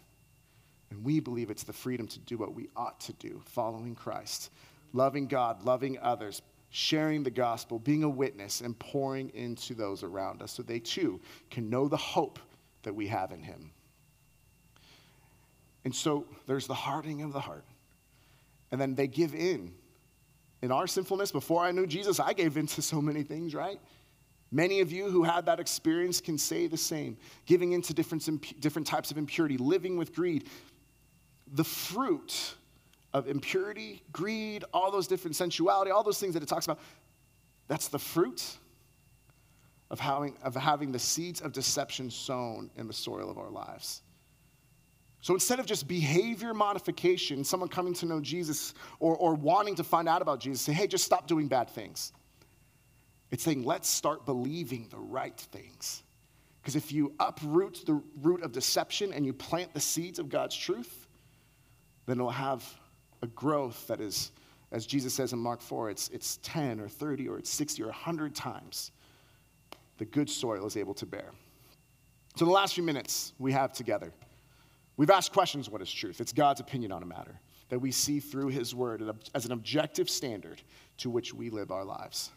And 0.90 1.04
we 1.04 1.20
believe 1.20 1.50
it's 1.50 1.64
the 1.64 1.72
freedom 1.72 2.06
to 2.08 2.18
do 2.20 2.38
what 2.38 2.54
we 2.54 2.68
ought 2.76 2.98
to 3.00 3.12
do, 3.14 3.42
following 3.44 3.94
Christ, 3.94 4.50
loving 4.92 5.26
God, 5.26 5.62
loving 5.64 5.98
others, 6.00 6.42
sharing 6.70 7.22
the 7.22 7.30
gospel, 7.30 7.78
being 7.78 8.02
a 8.02 8.08
witness, 8.08 8.60
and 8.60 8.78
pouring 8.78 9.30
into 9.34 9.74
those 9.74 10.02
around 10.02 10.42
us 10.42 10.52
so 10.52 10.62
they 10.62 10.78
too 10.78 11.20
can 11.50 11.68
know 11.68 11.88
the 11.88 11.96
hope 11.96 12.38
that 12.82 12.94
we 12.94 13.06
have 13.08 13.32
in 13.32 13.42
Him. 13.42 13.70
And 15.84 15.94
so 15.94 16.26
there's 16.46 16.66
the 16.66 16.74
hardening 16.74 17.22
of 17.22 17.32
the 17.32 17.40
heart 17.40 17.64
and 18.70 18.80
then 18.80 18.94
they 18.94 19.06
give 19.06 19.34
in. 19.34 19.72
In 20.60 20.72
our 20.72 20.86
sinfulness, 20.86 21.30
before 21.30 21.62
I 21.62 21.70
knew 21.70 21.86
Jesus, 21.86 22.18
I 22.18 22.32
gave 22.32 22.56
in 22.56 22.66
to 22.68 22.82
so 22.82 23.00
many 23.00 23.22
things, 23.22 23.54
right? 23.54 23.78
Many 24.50 24.80
of 24.80 24.90
you 24.90 25.10
who 25.10 25.22
had 25.22 25.46
that 25.46 25.60
experience 25.60 26.20
can 26.20 26.38
say 26.38 26.66
the 26.66 26.76
same 26.76 27.16
giving 27.46 27.72
into 27.72 27.94
different, 27.94 28.60
different 28.60 28.86
types 28.86 29.10
of 29.10 29.18
impurity, 29.18 29.56
living 29.56 29.96
with 29.96 30.14
greed. 30.14 30.48
The 31.52 31.64
fruit 31.64 32.54
of 33.12 33.28
impurity, 33.28 34.02
greed, 34.12 34.64
all 34.72 34.90
those 34.90 35.06
different 35.06 35.36
sensuality, 35.36 35.90
all 35.90 36.02
those 36.02 36.20
things 36.20 36.34
that 36.34 36.42
it 36.42 36.48
talks 36.48 36.66
about, 36.66 36.78
that's 37.66 37.88
the 37.88 37.98
fruit 37.98 38.44
of 39.90 40.00
having, 40.00 40.36
of 40.42 40.54
having 40.54 40.92
the 40.92 40.98
seeds 40.98 41.40
of 41.40 41.52
deception 41.52 42.10
sown 42.10 42.70
in 42.76 42.86
the 42.86 42.92
soil 42.92 43.30
of 43.30 43.38
our 43.38 43.50
lives. 43.50 44.02
So 45.20 45.34
instead 45.34 45.58
of 45.58 45.66
just 45.66 45.88
behavior 45.88 46.54
modification, 46.54 47.42
someone 47.42 47.68
coming 47.68 47.94
to 47.94 48.06
know 48.06 48.20
Jesus 48.20 48.74
or, 49.00 49.16
or 49.16 49.34
wanting 49.34 49.74
to 49.76 49.84
find 49.84 50.08
out 50.08 50.22
about 50.22 50.40
Jesus, 50.40 50.60
say, 50.60 50.72
hey, 50.72 50.86
just 50.86 51.04
stop 51.04 51.26
doing 51.26 51.48
bad 51.48 51.68
things. 51.70 52.12
It's 53.30 53.42
saying, 53.42 53.64
let's 53.64 53.88
start 53.88 54.24
believing 54.24 54.86
the 54.90 54.98
right 54.98 55.36
things. 55.36 56.02
Because 56.60 56.76
if 56.76 56.92
you 56.92 57.14
uproot 57.18 57.84
the 57.84 58.00
root 58.22 58.42
of 58.42 58.52
deception 58.52 59.12
and 59.12 59.26
you 59.26 59.32
plant 59.32 59.74
the 59.74 59.80
seeds 59.80 60.18
of 60.18 60.28
God's 60.28 60.56
truth, 60.56 61.07
then 62.08 62.18
it'll 62.18 62.30
have 62.30 62.64
a 63.22 63.26
growth 63.28 63.86
that 63.86 64.00
is, 64.00 64.32
as 64.72 64.86
Jesus 64.86 65.14
says 65.14 65.32
in 65.32 65.38
Mark 65.38 65.60
4, 65.60 65.90
it's, 65.90 66.08
it's 66.08 66.38
10 66.42 66.80
or 66.80 66.88
30 66.88 67.28
or 67.28 67.38
it's 67.38 67.50
60 67.50 67.82
or 67.82 67.86
100 67.86 68.34
times 68.34 68.90
the 69.98 70.04
good 70.04 70.30
soil 70.30 70.66
is 70.66 70.76
able 70.76 70.94
to 70.94 71.06
bear. 71.06 71.30
So, 72.36 72.44
the 72.44 72.50
last 72.50 72.74
few 72.74 72.84
minutes 72.84 73.32
we 73.38 73.52
have 73.52 73.72
together, 73.72 74.12
We've 74.98 75.10
asked 75.10 75.32
questions 75.32 75.70
what 75.70 75.80
is 75.80 75.90
truth? 75.90 76.20
It's 76.20 76.32
God's 76.32 76.60
opinion 76.60 76.90
on 76.90 77.04
a 77.04 77.06
matter 77.06 77.40
that 77.68 77.78
we 77.78 77.92
see 77.92 78.18
through 78.18 78.48
His 78.48 78.74
Word 78.74 79.02
as 79.32 79.46
an 79.46 79.52
objective 79.52 80.10
standard 80.10 80.60
to 80.98 81.08
which 81.08 81.32
we 81.32 81.50
live 81.50 81.70
our 81.70 81.84
lives. 81.84 82.32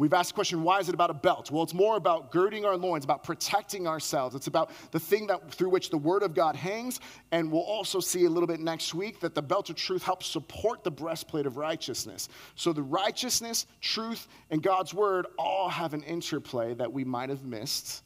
We've 0.00 0.14
asked 0.14 0.30
the 0.30 0.34
question, 0.34 0.62
why 0.62 0.78
is 0.78 0.88
it 0.88 0.94
about 0.94 1.10
a 1.10 1.14
belt? 1.14 1.50
Well, 1.50 1.62
it's 1.62 1.74
more 1.74 1.98
about 1.98 2.30
girding 2.30 2.64
our 2.64 2.74
loins, 2.74 3.04
about 3.04 3.22
protecting 3.22 3.86
ourselves. 3.86 4.34
It's 4.34 4.46
about 4.46 4.70
the 4.92 4.98
thing 4.98 5.26
that 5.26 5.50
through 5.52 5.68
which 5.68 5.90
the 5.90 5.98
word 5.98 6.22
of 6.22 6.32
God 6.32 6.56
hangs. 6.56 7.00
And 7.32 7.52
we'll 7.52 7.60
also 7.60 8.00
see 8.00 8.24
a 8.24 8.30
little 8.30 8.46
bit 8.46 8.60
next 8.60 8.94
week 8.94 9.20
that 9.20 9.34
the 9.34 9.42
belt 9.42 9.68
of 9.68 9.76
truth 9.76 10.02
helps 10.02 10.26
support 10.26 10.84
the 10.84 10.90
breastplate 10.90 11.44
of 11.44 11.58
righteousness. 11.58 12.30
So 12.54 12.72
the 12.72 12.82
righteousness, 12.82 13.66
truth, 13.82 14.26
and 14.50 14.62
God's 14.62 14.94
word 14.94 15.26
all 15.38 15.68
have 15.68 15.92
an 15.92 16.02
interplay 16.04 16.72
that 16.72 16.90
we 16.90 17.04
might 17.04 17.28
have 17.28 17.44
missed 17.44 18.02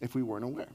if 0.00 0.14
we 0.14 0.22
weren't 0.22 0.46
aware. 0.46 0.72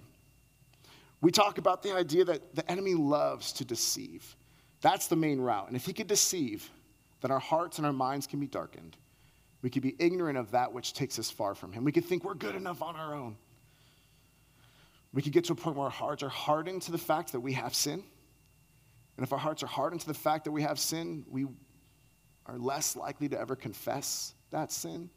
We 1.21 1.32
talk 1.32 1.58
about 1.58 1.82
the 1.82 1.95
idea 1.95 2.25
that 2.25 2.53
the 2.53 2.69
enemy 2.69 2.93
loves 2.93 3.53
to 3.53 3.65
deceive. 3.65 4.36
That's 4.82 5.08
the 5.08 5.15
main 5.15 5.41
route. 5.41 5.65
And 5.65 5.75
if 5.75 5.88
he 5.88 5.93
could 5.93 6.05
deceive, 6.05 6.69
then 7.21 7.32
our 7.32 7.39
hearts 7.39 7.79
and 7.79 7.88
our 7.88 7.93
minds 7.93 8.27
can 8.27 8.39
be 8.39 8.45
darkened. 8.45 8.97
We 9.62 9.69
could 9.69 9.84
be 9.84 9.95
ignorant 10.00 10.38
of 10.38 10.52
that 10.52 10.72
which 10.74 10.93
takes 10.93 11.19
us 11.19 11.30
far 11.30 11.54
from 11.54 11.74
him. 11.74 11.84
We 11.84 11.91
could 11.91 12.06
think 12.06 12.24
we're 12.24 12.34
good 12.34 12.56
enough 12.56 12.82
on 12.82 12.95
our 12.95 13.13
own. 13.13 13.36
We 15.13 15.22
could 15.22 15.34
get 15.34 15.45
to 15.45 15.54
a 15.54 15.56
point 15.56 15.76
where 15.76 15.86
our 15.86 15.91
hearts 15.91 16.24
are 16.24 16.30
hardened 16.30 16.84
to 16.84 16.91
the 16.91 16.98
fact 16.98 17.32
that 17.32 17.39
we 17.39 17.54
have 17.54 17.74
sin. 17.74 18.04
And 19.17 19.26
if 19.26 19.34
our 19.34 19.39
hearts 19.39 19.63
are 19.63 19.67
hardened 19.67 20.02
to 20.02 20.08
the 20.08 20.13
fact 20.13 20.45
that 20.45 20.52
we 20.52 20.62
have 20.62 20.80
sin, 20.80 21.26
we 21.30 21.45
are 22.45 22.58
less 22.58 22.95
likely 22.95 23.28
to 23.30 23.39
ever 23.39 23.56
confess 23.56 24.34
that 24.52 24.72
sin. 24.72 25.10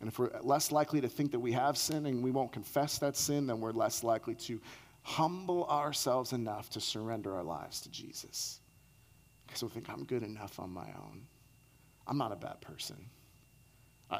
And 0.00 0.08
if 0.08 0.18
we're 0.18 0.30
less 0.40 0.72
likely 0.72 1.00
to 1.00 1.08
think 1.08 1.30
that 1.32 1.40
we 1.40 1.52
have 1.52 1.76
sin 1.76 2.06
and 2.06 2.22
we 2.22 2.30
won't 2.30 2.52
confess 2.52 2.98
that 2.98 3.16
sin, 3.16 3.46
then 3.46 3.60
we're 3.60 3.72
less 3.72 4.02
likely 4.02 4.34
to 4.36 4.60
humble 5.02 5.64
ourselves 5.66 6.32
enough 6.32 6.70
to 6.70 6.80
surrender 6.80 7.36
our 7.36 7.44
lives 7.44 7.80
to 7.82 7.90
Jesus. 7.90 8.60
Because 9.46 9.62
we 9.62 9.68
think, 9.68 9.90
I'm 9.90 10.04
good 10.04 10.22
enough 10.22 10.58
on 10.58 10.70
my 10.70 10.86
own. 10.96 11.22
I'm 12.06 12.18
not 12.18 12.32
a 12.32 12.36
bad 12.36 12.60
person. 12.60 12.96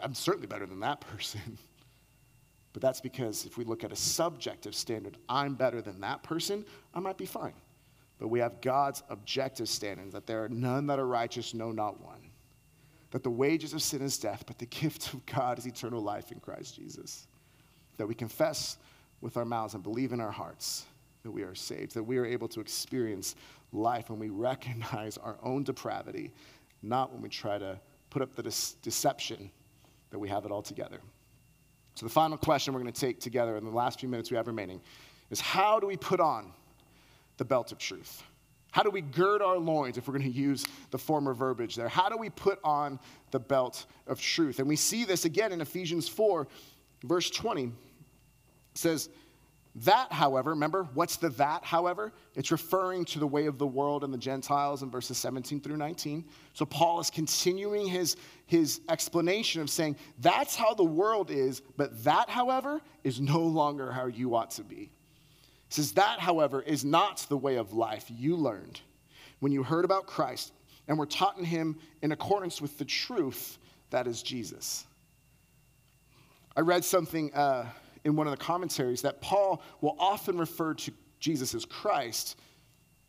I'm 0.02 0.14
certainly 0.14 0.46
better 0.46 0.66
than 0.66 0.80
that 0.80 1.00
person. 1.12 1.58
But 2.72 2.80
that's 2.80 3.00
because 3.00 3.44
if 3.44 3.58
we 3.58 3.64
look 3.64 3.84
at 3.84 3.92
a 3.92 3.96
subjective 3.96 4.74
standard, 4.74 5.18
I'm 5.28 5.54
better 5.54 5.82
than 5.82 6.00
that 6.00 6.22
person, 6.22 6.64
I 6.94 7.00
might 7.00 7.18
be 7.18 7.26
fine. 7.26 7.52
But 8.18 8.28
we 8.28 8.38
have 8.38 8.60
God's 8.60 9.02
objective 9.10 9.68
standard 9.68 10.12
that 10.12 10.26
there 10.26 10.44
are 10.44 10.48
none 10.48 10.86
that 10.86 10.98
are 10.98 11.06
righteous, 11.06 11.54
no, 11.54 11.70
not 11.70 12.00
one. 12.02 12.30
That 13.10 13.22
the 13.22 13.30
wages 13.30 13.74
of 13.74 13.82
sin 13.82 14.00
is 14.00 14.16
death, 14.16 14.44
but 14.46 14.58
the 14.58 14.66
gift 14.80 15.12
of 15.12 15.26
God 15.26 15.58
is 15.58 15.66
eternal 15.66 16.00
life 16.00 16.32
in 16.32 16.40
Christ 16.40 16.76
Jesus. 16.76 17.26
That 17.98 18.06
we 18.06 18.14
confess 18.14 18.78
with 19.20 19.36
our 19.36 19.44
mouths 19.44 19.74
and 19.74 19.82
believe 19.82 20.12
in 20.12 20.20
our 20.20 20.30
hearts 20.30 20.86
that 21.22 21.30
we 21.30 21.42
are 21.42 21.54
saved, 21.54 21.94
that 21.94 22.02
we 22.02 22.18
are 22.18 22.26
able 22.26 22.48
to 22.48 22.60
experience 22.60 23.36
life 23.72 24.10
when 24.10 24.18
we 24.18 24.28
recognize 24.28 25.18
our 25.18 25.36
own 25.42 25.62
depravity, 25.62 26.32
not 26.82 27.12
when 27.12 27.22
we 27.22 27.28
try 27.28 27.58
to 27.58 27.78
put 28.10 28.22
up 28.22 28.34
the 28.34 28.42
de- 28.42 28.50
deception 28.82 29.50
that 30.12 30.18
we 30.18 30.28
have 30.28 30.44
it 30.44 30.52
all 30.52 30.62
together. 30.62 31.00
So, 31.94 32.06
the 32.06 32.12
final 32.12 32.38
question 32.38 32.72
we're 32.72 32.80
going 32.80 32.92
to 32.92 33.00
take 33.00 33.20
together 33.20 33.56
in 33.56 33.64
the 33.64 33.70
last 33.70 34.00
few 34.00 34.08
minutes 34.08 34.30
we 34.30 34.36
have 34.36 34.46
remaining 34.46 34.80
is 35.30 35.40
how 35.40 35.80
do 35.80 35.86
we 35.86 35.96
put 35.96 36.20
on 36.20 36.52
the 37.38 37.44
belt 37.44 37.72
of 37.72 37.78
truth? 37.78 38.22
How 38.70 38.82
do 38.82 38.90
we 38.90 39.02
gird 39.02 39.42
our 39.42 39.58
loins, 39.58 39.98
if 39.98 40.08
we're 40.08 40.16
going 40.16 40.32
to 40.32 40.38
use 40.38 40.64
the 40.90 40.98
former 40.98 41.34
verbiage 41.34 41.76
there? 41.76 41.88
How 41.88 42.08
do 42.08 42.16
we 42.16 42.30
put 42.30 42.58
on 42.64 42.98
the 43.30 43.38
belt 43.38 43.84
of 44.06 44.20
truth? 44.20 44.60
And 44.60 44.68
we 44.68 44.76
see 44.76 45.04
this 45.04 45.26
again 45.26 45.52
in 45.52 45.60
Ephesians 45.60 46.08
4, 46.08 46.48
verse 47.04 47.28
20. 47.30 47.64
It 47.64 47.70
says, 48.74 49.10
That, 49.74 50.12
however, 50.12 50.50
remember, 50.50 50.86
what's 50.92 51.16
the 51.16 51.30
that, 51.30 51.64
however? 51.64 52.12
It's 52.34 52.50
referring 52.50 53.06
to 53.06 53.18
the 53.18 53.26
way 53.26 53.46
of 53.46 53.56
the 53.56 53.66
world 53.66 54.04
and 54.04 54.12
the 54.12 54.18
Gentiles 54.18 54.82
in 54.82 54.90
verses 54.90 55.16
17 55.16 55.60
through 55.60 55.78
19. 55.78 56.26
So 56.52 56.66
Paul 56.66 57.00
is 57.00 57.08
continuing 57.08 57.86
his, 57.86 58.16
his 58.46 58.82
explanation 58.90 59.62
of 59.62 59.70
saying, 59.70 59.96
That's 60.18 60.54
how 60.54 60.74
the 60.74 60.84
world 60.84 61.30
is, 61.30 61.62
but 61.78 62.04
that, 62.04 62.28
however, 62.28 62.82
is 63.02 63.18
no 63.18 63.40
longer 63.40 63.90
how 63.90 64.06
you 64.06 64.34
ought 64.34 64.50
to 64.52 64.62
be 64.62 64.90
says, 65.72 65.92
That, 65.92 66.20
however, 66.20 66.62
is 66.62 66.84
not 66.84 67.26
the 67.28 67.36
way 67.36 67.56
of 67.56 67.72
life 67.72 68.06
you 68.08 68.36
learned 68.36 68.80
when 69.40 69.52
you 69.52 69.62
heard 69.62 69.84
about 69.84 70.06
Christ 70.06 70.52
and 70.88 70.98
were 70.98 71.06
taught 71.06 71.38
in 71.38 71.44
him 71.44 71.78
in 72.02 72.12
accordance 72.12 72.60
with 72.60 72.78
the 72.78 72.84
truth 72.84 73.58
that 73.90 74.06
is 74.06 74.22
Jesus. 74.22 74.86
I 76.56 76.60
read 76.60 76.84
something 76.84 77.32
uh, 77.34 77.66
in 78.04 78.16
one 78.16 78.26
of 78.26 78.30
the 78.32 78.44
commentaries 78.44 79.02
that 79.02 79.20
Paul 79.20 79.62
will 79.80 79.96
often 79.98 80.38
refer 80.38 80.74
to 80.74 80.92
Jesus 81.20 81.54
as 81.54 81.64
Christ 81.64 82.38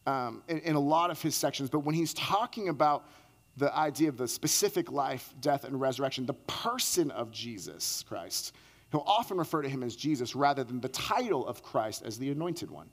um, 0.06 0.44
in, 0.48 0.60
in 0.60 0.76
a 0.76 0.80
lot 0.80 1.10
of 1.10 1.22
his 1.22 1.36
sections, 1.36 1.70
but 1.70 1.80
when 1.80 1.96
he's 1.96 2.14
talking 2.14 2.70
about 2.70 3.08
the 3.56 3.76
idea 3.76 4.10
of 4.10 4.18
the 4.18 4.28
specific 4.28 4.92
life, 4.92 5.34
death, 5.40 5.64
and 5.64 5.80
resurrection, 5.80 6.26
the 6.26 6.34
person 6.34 7.12
of 7.12 7.32
Jesus 7.32 8.04
Christ, 8.08 8.54
He'll 8.94 9.04
often 9.08 9.38
refer 9.38 9.64
to 9.64 9.70
him 9.70 9.82
as 9.82 9.96
Jesus 9.96 10.36
rather 10.36 10.64
than 10.64 10.80
the 10.80 10.88
title 10.90 11.48
of 11.48 11.64
Christ 11.64 12.04
as 12.06 12.20
the 12.20 12.30
anointed 12.30 12.70
one. 12.70 12.88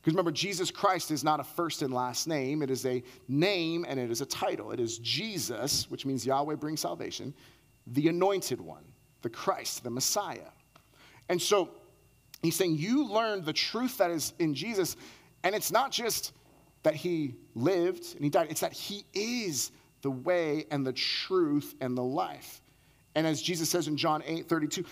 Because 0.00 0.14
remember, 0.14 0.32
Jesus 0.32 0.70
Christ 0.70 1.10
is 1.10 1.22
not 1.22 1.38
a 1.38 1.44
first 1.44 1.82
and 1.82 1.92
last 1.92 2.26
name, 2.26 2.62
it 2.62 2.70
is 2.70 2.86
a 2.86 3.02
name 3.28 3.84
and 3.86 4.00
it 4.00 4.10
is 4.10 4.22
a 4.22 4.26
title. 4.26 4.72
It 4.72 4.80
is 4.80 4.98
Jesus, 4.98 5.90
which 5.90 6.06
means 6.06 6.24
Yahweh 6.24 6.54
brings 6.54 6.80
salvation, 6.80 7.34
the 7.86 8.08
anointed 8.08 8.58
one, 8.58 8.84
the 9.20 9.28
Christ, 9.28 9.84
the 9.84 9.90
Messiah. 9.90 10.48
And 11.28 11.40
so 11.40 11.70
he's 12.42 12.56
saying, 12.56 12.76
You 12.76 13.06
learned 13.06 13.44
the 13.44 13.52
truth 13.52 13.98
that 13.98 14.10
is 14.10 14.32
in 14.38 14.54
Jesus, 14.54 14.96
and 15.42 15.54
it's 15.54 15.72
not 15.72 15.90
just 15.90 16.32
that 16.82 16.94
he 16.94 17.34
lived 17.54 18.14
and 18.14 18.22
he 18.22 18.30
died, 18.30 18.48
it's 18.50 18.60
that 18.60 18.72
he 18.72 19.04
is 19.14 19.72
the 20.02 20.10
way 20.10 20.66
and 20.70 20.86
the 20.86 20.92
truth 20.92 21.74
and 21.80 21.96
the 21.96 22.02
life. 22.02 22.60
And 23.14 23.26
as 23.26 23.40
Jesus 23.40 23.70
says 23.70 23.88
in 23.88 23.96
John 23.96 24.22
8 24.26 24.48
32, 24.48 24.84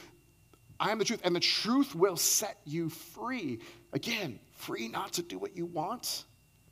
I 0.81 0.91
am 0.91 0.99
the 0.99 1.05
truth, 1.05 1.21
and 1.23 1.37
the 1.37 1.41
truth 1.41 1.95
will 1.95 2.17
set 2.17 2.59
you 2.65 2.89
free. 2.89 3.61
Again, 3.93 4.41
free 4.57 4.89
not 4.89 5.13
to 5.15 5.23
do 5.23 5.39
what 5.39 5.57
you 5.57 5.67
want, 5.67 6.25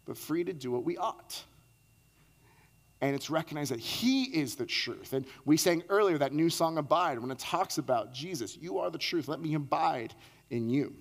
but 0.04 0.16
free 0.16 0.42
to 0.42 0.52
do 0.52 0.70
what 0.72 0.84
we 0.84 0.96
ought. 0.96 1.44
And 3.00 3.14
it's 3.14 3.30
recognized 3.30 3.70
that 3.70 3.80
He 3.80 4.24
is 4.24 4.56
the 4.56 4.66
truth. 4.66 5.12
And 5.12 5.24
we 5.44 5.56
sang 5.56 5.82
earlier 5.88 6.18
that 6.18 6.32
new 6.32 6.50
song, 6.50 6.78
Abide, 6.78 7.18
when 7.18 7.30
it 7.30 7.38
talks 7.38 7.78
about 7.78 8.12
Jesus. 8.12 8.58
You 8.60 8.78
are 8.78 8.90
the 8.90 8.98
truth. 8.98 9.28
Let 9.28 9.40
me 9.40 9.54
abide 9.54 10.14
in 10.50 10.68
you. 10.68 10.94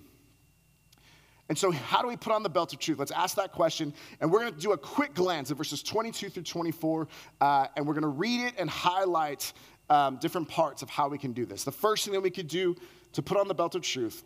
And 1.50 1.58
so, 1.58 1.72
how 1.72 2.00
do 2.00 2.06
we 2.06 2.16
put 2.16 2.32
on 2.32 2.44
the 2.44 2.48
belt 2.48 2.72
of 2.72 2.78
truth? 2.78 3.00
Let's 3.00 3.10
ask 3.10 3.34
that 3.36 3.50
question. 3.50 3.92
And 4.20 4.30
we're 4.30 4.38
going 4.38 4.54
to 4.54 4.60
do 4.60 4.72
a 4.72 4.78
quick 4.78 5.14
glance 5.14 5.50
at 5.50 5.56
verses 5.56 5.82
22 5.82 6.30
through 6.30 6.44
24. 6.44 7.08
Uh, 7.40 7.66
and 7.76 7.86
we're 7.86 7.94
going 7.94 8.02
to 8.02 8.08
read 8.08 8.46
it 8.46 8.54
and 8.56 8.70
highlight 8.70 9.52
um, 9.90 10.16
different 10.18 10.48
parts 10.48 10.82
of 10.82 10.88
how 10.88 11.08
we 11.08 11.18
can 11.18 11.32
do 11.32 11.44
this. 11.44 11.64
The 11.64 11.72
first 11.72 12.04
thing 12.04 12.14
that 12.14 12.20
we 12.20 12.30
could 12.30 12.46
do 12.46 12.76
to 13.14 13.22
put 13.22 13.36
on 13.36 13.48
the 13.48 13.54
belt 13.54 13.74
of 13.74 13.82
truth 13.82 14.22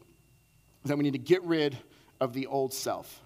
is 0.85 0.89
that 0.91 0.99
we 0.99 1.03
need 1.03 1.15
to 1.15 1.19
get 1.19 1.43
rid 1.45 1.79
of 2.21 2.35
the 2.35 2.47
old 2.47 2.75
self. 2.75 3.23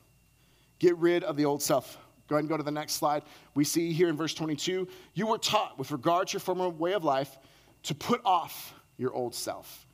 Get 0.78 0.96
rid 0.96 1.24
of 1.24 1.36
the 1.36 1.44
old 1.44 1.60
self. 1.60 1.98
Go 2.28 2.36
ahead 2.36 2.44
and 2.44 2.48
go 2.48 2.56
to 2.56 2.62
the 2.62 2.70
next 2.70 2.94
slide. 2.94 3.22
We 3.54 3.64
see 3.64 3.92
here 3.92 4.08
in 4.08 4.16
verse 4.16 4.34
22 4.34 4.86
you 5.14 5.26
were 5.26 5.38
taught, 5.38 5.78
with 5.78 5.90
regard 5.90 6.28
to 6.28 6.34
your 6.34 6.40
former 6.40 6.68
way 6.68 6.92
of 6.92 7.04
life, 7.04 7.38
to 7.84 7.94
put 7.94 8.20
off 8.24 8.74
your 8.96 9.12
old 9.12 9.34
self, 9.34 9.86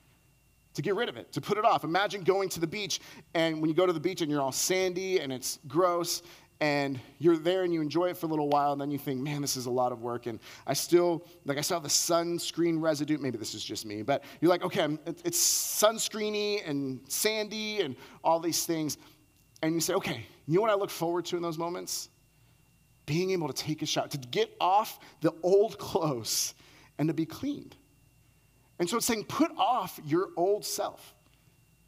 to 0.74 0.82
get 0.82 0.94
rid 0.96 1.08
of 1.08 1.16
it, 1.16 1.32
to 1.32 1.40
put 1.40 1.58
it 1.58 1.64
off. 1.64 1.84
Imagine 1.84 2.22
going 2.22 2.48
to 2.50 2.60
the 2.60 2.66
beach, 2.66 3.00
and 3.34 3.60
when 3.60 3.68
you 3.68 3.74
go 3.74 3.86
to 3.86 3.92
the 3.92 4.00
beach 4.00 4.20
and 4.20 4.30
you're 4.30 4.40
all 4.40 4.52
sandy 4.52 5.20
and 5.20 5.32
it's 5.32 5.58
gross, 5.68 6.22
and 6.60 7.00
you're 7.18 7.36
there 7.36 7.64
and 7.64 7.74
you 7.74 7.82
enjoy 7.82 8.06
it 8.06 8.16
for 8.16 8.26
a 8.26 8.28
little 8.28 8.48
while, 8.48 8.72
and 8.72 8.80
then 8.80 8.90
you 8.90 8.96
think, 8.96 9.20
man, 9.20 9.42
this 9.42 9.56
is 9.56 9.66
a 9.66 9.70
lot 9.70 9.92
of 9.92 10.00
work. 10.02 10.26
And 10.26 10.38
I 10.66 10.72
still, 10.72 11.26
like, 11.44 11.58
I 11.58 11.60
saw 11.60 11.78
the 11.78 11.88
sunscreen 11.88 12.80
residue. 12.80 13.18
Maybe 13.18 13.36
this 13.38 13.54
is 13.54 13.64
just 13.64 13.84
me, 13.84 14.02
but 14.02 14.24
you're 14.40 14.50
like, 14.50 14.64
okay, 14.64 14.96
it's 15.24 15.38
sunscreeny 15.38 16.66
and 16.66 17.00
sandy 17.08 17.80
and 17.80 17.96
all 18.22 18.40
these 18.40 18.64
things. 18.64 18.98
And 19.62 19.74
you 19.74 19.80
say, 19.80 19.94
okay, 19.94 20.26
you 20.46 20.54
know 20.54 20.60
what 20.62 20.70
I 20.70 20.74
look 20.74 20.90
forward 20.90 21.24
to 21.26 21.36
in 21.36 21.42
those 21.42 21.58
moments? 21.58 22.08
Being 23.06 23.30
able 23.32 23.48
to 23.48 23.54
take 23.54 23.82
a 23.82 23.86
shower, 23.86 24.08
to 24.08 24.18
get 24.18 24.54
off 24.60 24.98
the 25.20 25.32
old 25.42 25.78
clothes 25.78 26.54
and 26.98 27.08
to 27.08 27.14
be 27.14 27.26
cleaned. 27.26 27.76
And 28.78 28.88
so 28.88 28.96
it's 28.96 29.06
saying, 29.06 29.24
put 29.24 29.50
off 29.56 30.00
your 30.04 30.30
old 30.36 30.64
self. 30.64 31.14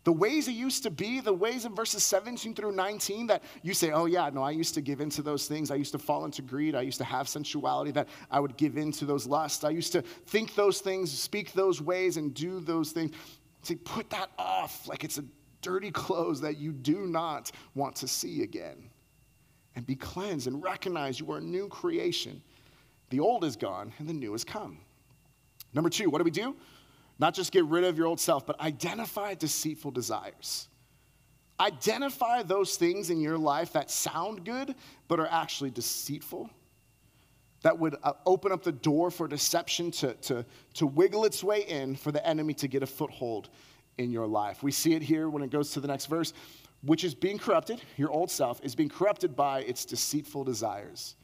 The 0.05 0.13
ways 0.13 0.47
it 0.47 0.53
used 0.53 0.85
to 0.85 0.91
be, 0.91 1.19
the 1.19 1.33
ways 1.33 1.65
in 1.65 1.75
verses 1.75 2.05
17 2.05 2.55
through 2.55 2.71
19 2.71 3.27
that 3.27 3.43
you 3.63 3.75
say, 3.75 3.91
oh, 3.91 4.07
yeah, 4.07 4.31
no, 4.33 4.41
I 4.41 4.53
used 4.53 4.75
to 4.75 4.81
give 4.81 5.01
into 5.01 5.21
those 5.21 5.49
things. 5.49 5.73
I 5.73 5.75
used 5.75 5.91
to 5.93 5.99
fall 5.99 6.25
into 6.25 6.43
greed. 6.43 6.77
I 6.77 6.83
used 6.83 6.99
to 6.99 7.05
have 7.05 7.29
sensuality 7.29 7.91
that 7.91 8.09
I 8.31 8.39
would 8.39 8.57
give 8.57 8.77
into 8.77 9.05
those 9.05 9.27
lusts. 9.27 9.65
I 9.65 9.71
used 9.71 9.91
to 9.95 10.03
think 10.03 10.55
those 10.55 10.79
things, 10.81 11.11
speak 11.11 11.53
those 11.55 11.83
ways, 11.83 12.19
and 12.19 12.33
do 12.33 12.61
those 12.61 12.93
things. 12.93 13.17
Say, 13.63 13.75
put 13.75 14.09
that 14.11 14.31
off 14.39 14.87
like 14.87 15.03
it's 15.03 15.19
a 15.19 15.25
dirty 15.61 15.91
clothes 15.91 16.41
that 16.43 16.57
you 16.57 16.71
do 16.71 17.09
not 17.09 17.51
want 17.75 17.97
to 17.97 18.07
see 18.07 18.45
again. 18.45 18.89
And 19.77 19.87
be 19.87 19.95
cleansed 19.95 20.47
and 20.47 20.63
recognize 20.63 21.21
you 21.21 21.31
are 21.31 21.39
a 21.39 21.41
new 21.41 21.69
creation. 21.69 22.43
The 23.11 23.21
old 23.21 23.45
is 23.45 23.57
gone 23.57 23.93
and 23.99 24.09
the 24.09 24.15
new 24.15 24.33
has 24.33 24.43
come. 24.43 24.79
Number 25.75 25.91
two, 25.91 26.11
what 26.11 26.19
do 26.19 26.25
we 26.25 26.31
do? 26.31 26.57
Not 27.19 27.35
just 27.35 27.53
get 27.53 27.65
rid 27.67 27.85
of 27.85 27.97
your 27.97 28.07
old 28.07 28.19
self, 28.19 28.47
but 28.47 28.59
identify 28.61 29.35
deceitful 29.35 29.91
desires. 29.91 30.69
Identify 31.61 32.43
those 32.43 32.77
things 32.77 33.11
in 33.11 33.21
your 33.21 33.39
life 33.39 33.73
that 33.75 33.91
sound 33.91 34.45
good, 34.45 34.75
but 35.09 35.21
are 35.21 35.29
actually 35.31 35.71
deceitful, 35.71 36.51
that 37.63 37.79
would 37.79 37.97
uh, 38.03 38.13
open 38.27 38.53
up 38.53 38.63
the 38.63 38.73
door 38.73 39.11
for 39.11 39.27
deception 39.27 39.91
to, 39.91 40.15
to, 40.15 40.45
to 40.75 40.87
wiggle 40.87 41.25
its 41.25 41.43
way 41.43 41.63
in 41.63 41.97
for 41.97 42.13
the 42.13 42.27
enemy 42.27 42.53
to 42.55 42.69
get 42.69 42.83
a 42.83 42.87
foothold 42.87 43.49
in 43.99 44.11
your 44.11 44.27
life. 44.27 44.63
We 44.63 44.71
see 44.71 44.95
it 44.95 45.03
here 45.03 45.29
when 45.31 45.43
it 45.43 45.51
goes 45.51 45.71
to 45.73 45.81
the 45.81 45.89
next 45.89 46.07
verse, 46.07 46.35
which 46.87 47.05
is 47.05 47.15
being 47.15 47.39
corrupted, 47.39 47.83
your 47.97 48.11
old 48.11 48.31
self 48.31 48.61
is 48.63 48.75
being 48.75 48.89
corrupted 48.89 49.37
by 49.37 49.61
its 49.61 49.85
deceitful 49.85 50.45
desires. 50.45 51.17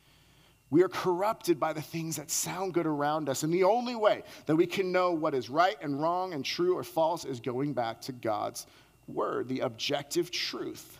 We 0.71 0.83
are 0.83 0.89
corrupted 0.89 1.61
by 1.61 1.73
the 1.73 1.83
things 1.83 2.17
that 2.17 2.31
sound 2.31 2.75
good 2.75 2.87
around 2.87 3.29
us. 3.29 3.43
And 3.43 3.53
the 3.53 3.65
only 3.65 3.95
way 3.95 4.23
that 4.47 4.57
we 4.57 4.67
can 4.67 4.91
know 4.91 5.13
what 5.13 5.35
is 5.35 5.51
right 5.51 5.77
and 5.83 6.01
wrong 6.01 6.33
and 6.33 6.45
true 6.45 6.77
or 6.77 6.83
false 6.83 7.25
is 7.25 7.41
going 7.41 7.75
back 7.75 8.01
to 8.03 8.13
God's 8.13 8.67
word, 9.07 9.49
the 9.49 9.61
objective 9.61 10.31
truth 10.31 10.99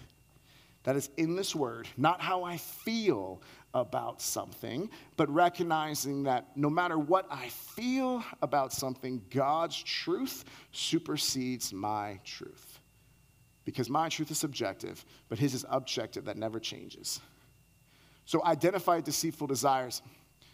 that 0.85 0.97
is 0.97 1.11
in 1.17 1.37
this 1.37 1.55
word, 1.55 1.89
not 1.97 2.21
how 2.21 2.43
I 2.45 2.57
feel 2.57 3.41
about 3.75 4.21
something, 4.21 4.91
but 5.17 5.31
recognizing 5.31 6.25
that 6.25 6.49
no 6.57 6.69
matter 6.69 6.99
what 6.99 7.27
I 7.31 7.49
feel 7.49 8.23
about 8.43 8.73
something, 8.73 9.23
God's 9.31 9.83
truth 9.83 10.45
supersedes 10.73 11.73
my 11.73 12.21
truth. 12.25 12.72
Because 13.65 13.89
my 13.89 14.09
truth 14.09 14.31
is 14.31 14.39
subjective, 14.39 15.05
but 15.29 15.39
his 15.39 15.55
is 15.55 15.65
objective 15.69 16.25
that 16.25 16.37
never 16.37 16.59
changes. 16.59 17.21
So 18.25 18.45
identify 18.45 19.01
deceitful 19.01 19.47
desires. 19.47 20.03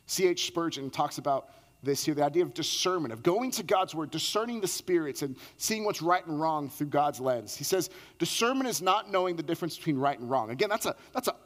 C.H. 0.06 0.46
Spurgeon 0.46 0.90
talks 0.90 1.18
about 1.18 1.50
this 1.82 2.04
here 2.04 2.14
the 2.14 2.24
idea 2.24 2.42
of 2.42 2.54
discernment, 2.54 3.12
of 3.12 3.22
going 3.22 3.50
to 3.52 3.62
God's 3.62 3.94
word, 3.94 4.10
discerning 4.10 4.60
the 4.60 4.68
spirits, 4.68 5.22
and 5.22 5.36
seeing 5.58 5.84
what's 5.84 6.02
right 6.02 6.26
and 6.26 6.40
wrong 6.40 6.68
through 6.68 6.88
God's 6.88 7.20
lens. 7.20 7.56
He 7.56 7.64
says, 7.64 7.90
discernment 8.18 8.68
is 8.68 8.82
not 8.82 9.10
knowing 9.10 9.36
the 9.36 9.42
difference 9.42 9.76
between 9.76 9.96
right 9.96 10.18
and 10.18 10.28
wrong. 10.28 10.50
Again, 10.50 10.68
that's 10.68 10.86
a, 10.86 10.96
that's 11.12 11.28
a 11.28 11.36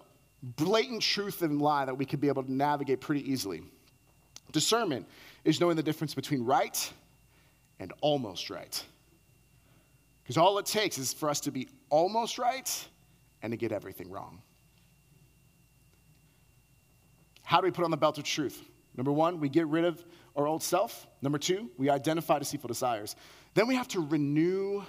blatant 0.43 1.03
truth 1.03 1.43
and 1.43 1.61
lie 1.61 1.85
that 1.85 1.97
we 1.97 2.05
could 2.05 2.21
be 2.21 2.29
able 2.29 2.43
to 2.43 2.53
navigate 2.53 3.01
pretty 3.01 3.31
easily. 3.31 3.63
Discernment 4.53 5.07
is 5.45 5.61
knowing 5.61 5.77
the 5.77 5.83
difference 5.83 6.15
between 6.15 6.45
right 6.45 6.93
and 7.79 7.93
almost 8.01 8.51
right. 8.51 8.83
Because 10.33 10.41
all 10.47 10.57
it 10.57 10.65
takes 10.65 10.97
is 10.97 11.13
for 11.13 11.29
us 11.29 11.41
to 11.41 11.51
be 11.51 11.69
almost 11.91 12.39
right 12.39 12.89
and 13.43 13.51
to 13.51 13.57
get 13.59 13.71
everything 13.71 14.11
wrong. 14.11 14.41
How 17.43 17.61
do 17.61 17.67
we 17.67 17.71
put 17.71 17.85
on 17.85 17.91
the 17.91 17.99
belt 17.99 18.17
of 18.17 18.25
truth? 18.25 18.65
Number 18.97 19.13
one, 19.13 19.41
we 19.41 19.51
get 19.51 19.67
rid 19.67 19.85
of 19.85 20.03
our 20.35 20.47
old 20.47 20.63
self. 20.63 21.07
Number 21.21 21.37
two, 21.37 21.71
we 21.77 21.91
identify 21.91 22.39
deceitful 22.39 22.69
desires. 22.69 23.15
Then 23.53 23.67
we 23.67 23.75
have 23.75 23.89
to 23.89 24.01
renew 24.01 24.83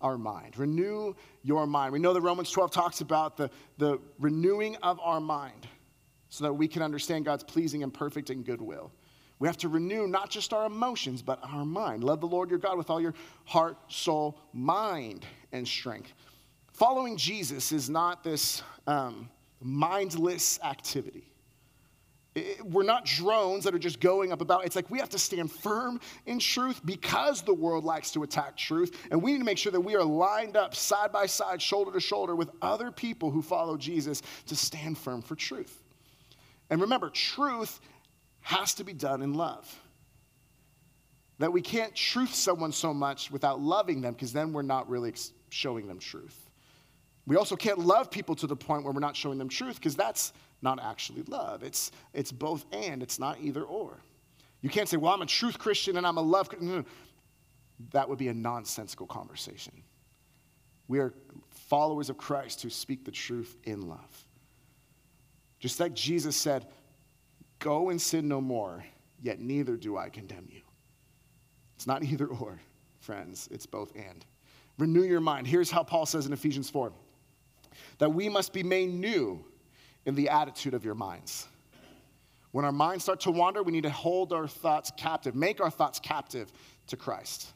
our 0.00 0.18
mind. 0.18 0.58
Renew 0.58 1.14
your 1.44 1.68
mind. 1.68 1.92
We 1.92 2.00
know 2.00 2.12
that 2.12 2.22
Romans 2.22 2.50
12 2.50 2.72
talks 2.72 3.00
about 3.00 3.36
the, 3.36 3.48
the 3.78 4.00
renewing 4.18 4.74
of 4.82 4.98
our 4.98 5.20
mind 5.20 5.68
so 6.30 6.42
that 6.42 6.54
we 6.54 6.66
can 6.66 6.82
understand 6.82 7.26
God's 7.26 7.44
pleasing 7.44 7.84
and 7.84 7.94
perfect 7.94 8.30
and 8.30 8.44
good 8.44 8.60
will. 8.60 8.90
We 9.40 9.48
have 9.48 9.56
to 9.58 9.68
renew 9.68 10.06
not 10.06 10.30
just 10.30 10.52
our 10.52 10.66
emotions, 10.66 11.22
but 11.22 11.40
our 11.42 11.64
mind. 11.64 12.04
Love 12.04 12.20
the 12.20 12.26
Lord 12.26 12.50
your 12.50 12.58
God 12.58 12.76
with 12.76 12.90
all 12.90 13.00
your 13.00 13.14
heart, 13.46 13.76
soul, 13.88 14.38
mind, 14.52 15.24
and 15.50 15.66
strength. 15.66 16.12
following 16.72 17.16
Jesus 17.16 17.72
is 17.72 17.90
not 17.90 18.22
this 18.22 18.62
um, 18.86 19.28
mindless 19.60 20.60
activity. 20.62 21.24
It, 22.34 22.64
we're 22.64 22.84
not 22.84 23.06
drones 23.06 23.64
that 23.64 23.74
are 23.74 23.78
just 23.78 23.98
going 23.98 24.30
up 24.30 24.40
about. 24.40 24.64
It's 24.64 24.76
like 24.76 24.88
we 24.90 24.98
have 24.98 25.08
to 25.10 25.18
stand 25.18 25.50
firm 25.50 26.00
in 26.26 26.38
truth 26.38 26.80
because 26.84 27.42
the 27.42 27.54
world 27.54 27.84
likes 27.84 28.12
to 28.12 28.22
attack 28.22 28.56
truth. 28.56 29.08
And 29.10 29.20
we 29.20 29.32
need 29.32 29.38
to 29.38 29.44
make 29.44 29.58
sure 29.58 29.72
that 29.72 29.80
we 29.80 29.96
are 29.96 30.04
lined 30.04 30.56
up 30.56 30.74
side 30.74 31.12
by 31.12 31.26
side, 31.26 31.60
shoulder 31.60 31.92
to 31.92 32.00
shoulder 32.00 32.36
with 32.36 32.50
other 32.62 32.92
people 32.92 33.30
who 33.30 33.42
follow 33.42 33.76
Jesus 33.76 34.22
to 34.46 34.54
stand 34.54 34.96
firm 34.96 35.22
for 35.22 35.34
truth. 35.34 35.82
And 36.70 36.80
remember, 36.80 37.10
truth 37.10 37.80
has 38.50 38.74
to 38.74 38.84
be 38.84 38.92
done 38.92 39.22
in 39.22 39.34
love. 39.34 39.80
That 41.38 41.52
we 41.52 41.62
can't 41.62 41.94
truth 41.94 42.34
someone 42.34 42.72
so 42.72 42.92
much 42.92 43.30
without 43.30 43.60
loving 43.60 44.00
them 44.00 44.12
because 44.12 44.32
then 44.32 44.52
we're 44.52 44.62
not 44.62 44.90
really 44.90 45.14
showing 45.50 45.86
them 45.86 46.00
truth. 46.00 46.50
We 47.26 47.36
also 47.36 47.54
can't 47.54 47.78
love 47.78 48.10
people 48.10 48.34
to 48.34 48.48
the 48.48 48.56
point 48.56 48.82
where 48.82 48.92
we're 48.92 49.00
not 49.00 49.14
showing 49.14 49.38
them 49.38 49.48
truth 49.48 49.76
because 49.76 49.94
that's 49.94 50.32
not 50.62 50.82
actually 50.82 51.22
love. 51.22 51.62
It's, 51.62 51.92
it's 52.12 52.32
both 52.32 52.66
and, 52.72 53.02
it's 53.04 53.20
not 53.20 53.38
either 53.40 53.62
or. 53.62 53.98
You 54.62 54.68
can't 54.68 54.88
say, 54.88 54.96
well, 54.96 55.14
I'm 55.14 55.22
a 55.22 55.26
truth 55.26 55.56
Christian 55.56 55.96
and 55.96 56.04
I'm 56.04 56.18
a 56.18 56.22
love 56.22 56.48
Christian. 56.48 56.84
That 57.92 58.08
would 58.08 58.18
be 58.18 58.28
a 58.28 58.34
nonsensical 58.34 59.06
conversation. 59.06 59.72
We 60.88 60.98
are 60.98 61.14
followers 61.50 62.10
of 62.10 62.18
Christ 62.18 62.62
who 62.62 62.68
speak 62.68 63.04
the 63.04 63.12
truth 63.12 63.56
in 63.62 63.88
love. 63.88 64.26
Just 65.60 65.78
like 65.78 65.94
Jesus 65.94 66.34
said, 66.34 66.66
Go 67.60 67.90
and 67.90 68.00
sin 68.00 68.26
no 68.26 68.40
more, 68.40 68.84
yet 69.22 69.38
neither 69.38 69.76
do 69.76 69.96
I 69.96 70.08
condemn 70.08 70.48
you. 70.50 70.62
It's 71.76 71.86
not 71.86 72.02
either 72.04 72.26
or, 72.26 72.60
friends, 72.98 73.48
it's 73.52 73.66
both 73.66 73.94
and. 73.94 74.26
Renew 74.78 75.02
your 75.02 75.20
mind. 75.20 75.46
Here's 75.46 75.70
how 75.70 75.84
Paul 75.84 76.06
says 76.06 76.26
in 76.26 76.32
Ephesians 76.32 76.68
4 76.68 76.92
that 77.98 78.12
we 78.12 78.28
must 78.28 78.52
be 78.52 78.62
made 78.62 78.92
new 78.92 79.44
in 80.06 80.14
the 80.14 80.28
attitude 80.28 80.74
of 80.74 80.84
your 80.84 80.94
minds. 80.94 81.46
When 82.52 82.64
our 82.64 82.72
minds 82.72 83.04
start 83.04 83.20
to 83.20 83.30
wander, 83.30 83.62
we 83.62 83.72
need 83.72 83.84
to 83.84 83.90
hold 83.90 84.32
our 84.32 84.48
thoughts 84.48 84.90
captive, 84.96 85.34
make 85.34 85.60
our 85.60 85.70
thoughts 85.70 86.00
captive 86.00 86.50
to 86.88 86.96
Christ. 86.96 87.52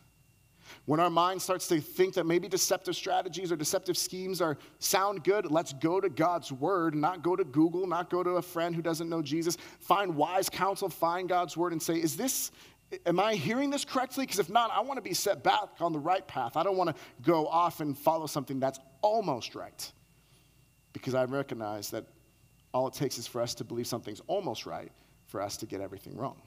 When 0.87 1.01
our 1.01 1.11
mind 1.11 1.41
starts 1.43 1.69
to 1.69 1.81
think 1.81 2.15
that 2.15 2.27
maybe 2.27 2.49
deceptive 2.49 2.97
strategies 2.97 3.51
or 3.51 3.57
deceptive 3.57 3.97
schemes 3.97 4.41
are 4.41 4.59
sound 4.79 5.25
good, 5.25 5.51
let's 5.51 5.73
go 5.73 6.01
to 6.01 6.09
God's 6.09 6.53
word, 6.53 6.95
not 6.95 7.23
go 7.23 7.37
to 7.37 7.45
Google, 7.45 7.87
not 7.87 8.11
go 8.11 8.23
to 8.23 8.31
a 8.31 8.43
friend 8.43 8.75
who 8.75 8.83
doesn't 8.83 9.09
know 9.09 9.23
Jesus. 9.23 9.57
Find 9.81 10.17
wise 10.17 10.49
counsel, 10.49 10.89
find 10.89 11.29
God's 11.29 11.57
word 11.57 11.73
and 11.73 11.83
say, 11.83 11.95
is 11.95 12.17
this 12.17 12.51
am 13.07 13.19
I 13.19 13.35
hearing 13.35 13.71
this 13.71 13.85
correctly? 13.85 14.25
Because 14.25 14.39
if 14.39 14.51
not, 14.51 14.71
I 14.73 14.81
want 14.81 14.99
to 14.99 15.03
be 15.03 15.15
set 15.15 15.43
back 15.43 15.69
on 15.81 15.93
the 15.93 15.99
right 15.99 16.27
path. 16.27 16.57
I 16.57 16.63
don't 16.63 16.77
want 16.77 16.91
to 16.91 16.97
go 17.23 17.47
off 17.47 17.81
and 17.81 17.97
follow 17.97 18.27
something 18.27 18.61
that's 18.61 18.79
almost 19.03 19.55
right. 19.55 19.93
Because 20.93 21.15
I 21.15 21.25
recognize 21.25 21.91
that 21.91 22.05
all 22.73 22.87
it 22.87 22.95
takes 22.95 23.19
is 23.19 23.27
for 23.27 23.41
us 23.41 23.55
to 23.57 23.65
believe 23.65 23.87
something's 23.87 24.21
almost 24.27 24.67
right 24.67 24.93
for 25.27 25.41
us 25.41 25.57
to 25.59 25.67
get 25.67 25.81
everything 25.81 26.17
wrong. 26.17 26.41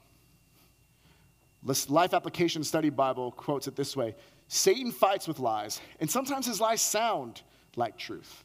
Life 1.62 2.14
Application 2.14 2.62
Study 2.64 2.90
Bible 2.90 3.32
quotes 3.32 3.66
it 3.66 3.76
this 3.76 3.96
way 3.96 4.14
Satan 4.48 4.92
fights 4.92 5.28
with 5.28 5.38
lies, 5.38 5.80
and 6.00 6.10
sometimes 6.10 6.46
his 6.46 6.60
lies 6.60 6.80
sound 6.80 7.42
like 7.76 7.96
truth. 7.98 8.44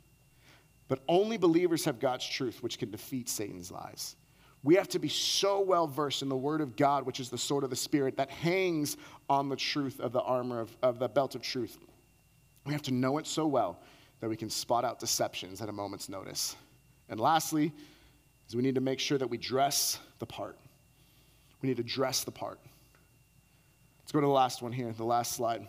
But 0.87 0.99
only 1.07 1.37
believers 1.37 1.85
have 1.85 1.99
God's 1.99 2.27
truth, 2.27 2.61
which 2.61 2.77
can 2.77 2.91
defeat 2.91 3.29
Satan's 3.29 3.71
lies. 3.71 4.15
We 4.63 4.75
have 4.75 4.87
to 4.89 4.99
be 4.99 5.09
so 5.09 5.61
well 5.61 5.87
versed 5.87 6.21
in 6.21 6.29
the 6.29 6.37
Word 6.37 6.61
of 6.61 6.75
God, 6.75 7.05
which 7.05 7.19
is 7.19 7.29
the 7.29 7.37
sword 7.37 7.63
of 7.63 7.69
the 7.69 7.75
Spirit, 7.75 8.17
that 8.17 8.29
hangs 8.29 8.97
on 9.29 9.49
the 9.49 9.55
truth 9.55 9.99
of 9.99 10.11
the 10.11 10.21
armor 10.21 10.59
of, 10.59 10.75
of 10.81 10.99
the 10.99 11.09
belt 11.09 11.35
of 11.35 11.41
truth. 11.41 11.77
We 12.65 12.73
have 12.73 12.81
to 12.83 12.93
know 12.93 13.17
it 13.17 13.27
so 13.27 13.45
well 13.45 13.79
that 14.21 14.29
we 14.29 14.37
can 14.37 14.49
spot 14.49 14.85
out 14.85 14.99
deceptions 14.99 15.61
at 15.61 15.67
a 15.67 15.73
moment's 15.73 16.07
notice. 16.07 16.55
And 17.09 17.19
lastly, 17.19 17.73
is 18.47 18.55
we 18.55 18.61
need 18.61 18.75
to 18.75 18.81
make 18.81 18.99
sure 18.99 19.17
that 19.17 19.29
we 19.29 19.37
dress 19.37 19.99
the 20.19 20.25
part. 20.25 20.57
We 21.61 21.67
need 21.67 21.77
to 21.77 21.83
dress 21.83 22.23
the 22.23 22.31
part. 22.31 22.59
Go 24.13 24.21
to 24.21 24.27
the 24.27 24.31
last 24.31 24.61
one 24.61 24.71
here, 24.71 24.93
the 24.93 25.03
last 25.03 25.33
slide. 25.33 25.67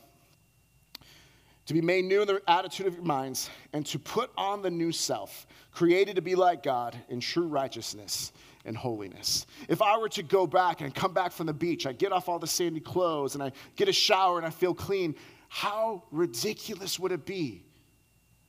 To 1.67 1.75
be 1.75 1.81
made 1.81 2.05
new 2.05 2.21
in 2.21 2.29
the 2.29 2.41
attitude 2.47 2.87
of 2.87 2.95
your 2.95 3.03
minds, 3.03 3.51
and 3.73 3.85
to 3.87 3.99
put 3.99 4.31
on 4.37 4.63
the 4.63 4.71
new 4.71 4.93
self, 4.93 5.47
created 5.73 6.15
to 6.17 6.23
be 6.23 6.37
like 6.37 6.63
God 6.63 6.97
in 7.09 7.19
true 7.19 7.49
righteousness 7.49 8.33
and 8.65 8.77
holiness. 8.77 9.47
If 9.69 9.83
I 9.83 9.99
were 9.99 10.11
to 10.11 10.23
go 10.23 10.47
back 10.47 10.81
and 10.81 10.95
come 10.95 11.13
back 11.13 11.33
from 11.33 11.47
the 11.47 11.53
beach, 11.53 11.87
I 11.87 11.93
get 11.93 12.13
off 12.13 12.29
all 12.29 12.39
the 12.39 12.47
sandy 12.47 12.81
clothes 12.81 13.35
and 13.35 13.43
I 13.43 13.51
get 13.75 13.89
a 13.89 13.93
shower 13.93 14.37
and 14.37 14.47
I 14.47 14.51
feel 14.51 14.75
clean, 14.75 15.17
how 15.49 16.05
ridiculous 16.13 17.01
would 17.01 17.11
it 17.11 17.27
be 17.27 17.65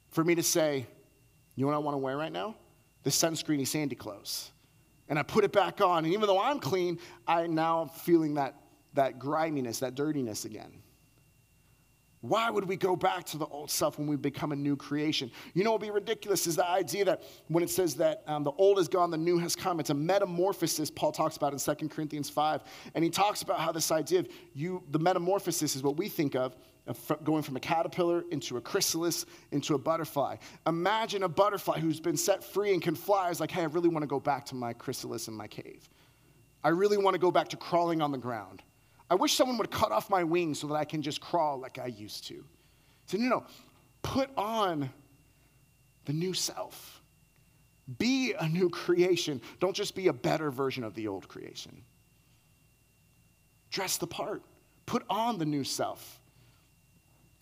for 0.10 0.24
me 0.24 0.36
to 0.36 0.44
say, 0.44 0.86
you 1.56 1.62
know 1.62 1.68
what 1.68 1.76
I 1.76 1.80
want 1.80 1.96
to 1.96 2.00
wear 2.00 2.18
right 2.18 2.32
now? 2.32 2.56
the 3.06 3.12
sunscreeny 3.12 3.66
sandy 3.66 3.96
clothes. 3.96 4.52
And 5.08 5.18
I 5.18 5.24
put 5.24 5.44
it 5.46 5.52
back 5.54 5.80
on. 5.80 6.04
And 6.04 6.14
even 6.14 6.28
though 6.28 6.42
I'm 6.42 6.60
clean, 6.60 7.00
I 7.28 7.46
now 7.48 7.84
am 7.84 7.90
feeling 7.90 8.34
that, 8.34 8.56
that 8.96 9.20
griminess, 9.20 9.80
that 9.80 9.96
dirtiness 9.96 10.46
again. 10.46 10.72
Why 12.28 12.50
would 12.50 12.66
we 12.66 12.76
go 12.76 12.96
back 12.96 13.24
to 13.26 13.38
the 13.38 13.46
old 13.46 13.70
self 13.70 14.00
when 14.00 14.08
we 14.08 14.16
become 14.16 14.52
a 14.52 14.56
new 14.56 14.76
creation? 14.76 15.30
You 15.54 15.64
know 15.64 15.72
what 15.72 15.82
would 15.82 15.88
be 15.88 15.92
ridiculous 15.92 16.48
is 16.48 16.56
the 16.56 16.68
idea 16.68 17.06
that 17.06 17.22
when 17.50 17.64
it 17.64 17.70
says 17.70 17.94
that 17.96 18.24
um, 18.26 18.44
the 18.44 18.52
old 18.54 18.80
is 18.80 18.88
gone, 18.88 19.12
the 19.12 19.18
new 19.18 19.38
has 19.38 19.56
come. 19.56 19.80
It's 19.80 19.92
a 19.92 19.96
metamorphosis 19.96 20.90
Paul 20.90 21.12
talks 21.12 21.38
about 21.38 21.54
in 21.54 21.60
2 21.60 21.88
Corinthians 21.88 22.28
5. 22.30 22.64
And 22.96 23.04
he 23.04 23.12
talks 23.12 23.44
about 23.44 23.60
how 23.60 23.72
this 23.72 23.92
idea 23.92 24.22
of 24.22 24.28
you, 24.56 24.82
the 24.90 24.98
metamorphosis 24.98 25.76
is 25.76 25.84
what 25.84 25.98
we 25.98 26.10
think 26.10 26.36
of 26.36 26.56
going 27.24 27.44
from 27.44 27.56
a 27.56 27.60
caterpillar 27.60 28.24
into 28.32 28.58
a 28.58 28.62
chrysalis 28.62 29.26
into 29.52 29.76
a 29.76 29.78
butterfly. 29.78 30.36
Imagine 30.68 31.24
a 31.24 31.30
butterfly 31.30 31.80
who's 31.80 32.00
been 32.00 32.18
set 32.18 32.44
free 32.44 32.74
and 32.74 32.82
can 32.82 32.96
fly 32.96 33.30
is 33.30 33.40
like, 33.40 33.52
hey, 33.52 33.62
I 33.62 33.66
really 33.66 33.90
want 33.90 34.04
to 34.04 34.08
go 34.08 34.20
back 34.20 34.46
to 34.46 34.56
my 34.56 34.74
chrysalis 34.74 35.28
in 35.28 35.34
my 35.34 35.48
cave. 35.48 35.90
I 36.64 36.70
really 36.70 36.98
want 36.98 37.14
to 37.14 37.20
go 37.20 37.32
back 37.32 37.50
to 37.50 37.58
crawling 37.58 38.02
on 38.02 38.12
the 38.12 38.18
ground. 38.18 38.64
I 39.10 39.16
wish 39.16 39.36
someone 39.36 39.58
would 39.58 39.72
cut 39.72 39.92
off 39.92 40.10
my 40.10 40.24
wings 40.24 40.60
so 40.60 40.68
that 40.68 40.76
I 40.76 40.86
can 40.86 41.02
just 41.02 41.22
crawl 41.22 41.60
like 41.60 41.80
I 41.80 41.88
used 41.88 42.28
to. 42.28 42.44
So, 43.06 43.18
no, 43.18 43.30
no, 43.30 43.44
put 44.02 44.30
on 44.36 44.90
the 46.06 46.14
new 46.14 46.34
self. 46.34 47.02
Be 48.00 48.34
a 48.34 48.50
new 48.50 48.70
creation. 48.70 49.42
Don't 49.60 49.76
just 49.76 49.94
be 49.94 50.08
a 50.08 50.14
better 50.14 50.50
version 50.50 50.84
of 50.84 50.96
the 50.96 51.08
old 51.08 51.28
creation. 51.28 51.84
Dress 53.70 53.98
the 53.98 54.08
part. 54.08 54.42
Put 54.88 55.04
on 55.10 55.38
the 55.38 55.46
new 55.46 55.64
self 55.64 56.20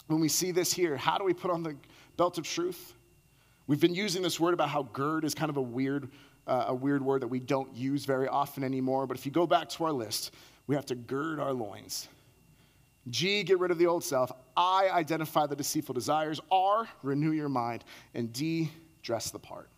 when 0.08 0.20
we 0.20 0.30
see 0.30 0.52
this 0.52 0.74
here, 0.74 0.98
how 0.98 1.18
do 1.18 1.24
we 1.24 1.34
put 1.34 1.52
on 1.52 1.64
the 1.64 1.76
belt 2.18 2.38
of 2.38 2.46
truth? 2.46 2.94
We've 3.68 3.80
been 3.80 3.96
using 3.96 4.22
this 4.22 4.40
word 4.40 4.54
about 4.54 4.70
how 4.70 4.84
gird 4.84 5.24
is 5.24 5.34
kind 5.34 5.50
of 5.50 5.58
a 5.58 5.62
weird, 5.62 6.10
uh, 6.46 6.66
a 6.68 6.76
weird 6.76 7.04
word 7.04 7.22
that 7.22 7.28
we 7.28 7.40
don't 7.40 7.74
use 7.74 8.06
very 8.06 8.28
often 8.28 8.64
anymore. 8.64 9.08
But 9.08 9.18
if 9.18 9.26
you 9.26 9.32
go 9.32 9.48
back 9.48 9.70
to 9.70 9.86
our 9.86 9.92
list, 9.92 10.32
we 10.68 10.76
have 10.76 10.86
to 10.88 10.96
gird 10.96 11.40
our 11.40 11.54
loins. 11.54 12.08
G, 13.10 13.44
get 13.44 13.60
rid 13.60 13.72
of 13.72 13.78
the 13.78 13.88
old 13.88 14.04
self. 14.04 14.32
I, 14.56 14.90
identify 14.90 15.46
the 15.46 15.56
deceitful 15.56 15.94
desires. 15.94 16.40
R, 16.52 16.88
renew 17.02 17.32
your 17.32 17.50
mind. 17.50 17.84
And 18.14 18.32
D, 18.32 18.72
dress 19.02 19.30
the 19.30 19.40
part. 19.40 19.70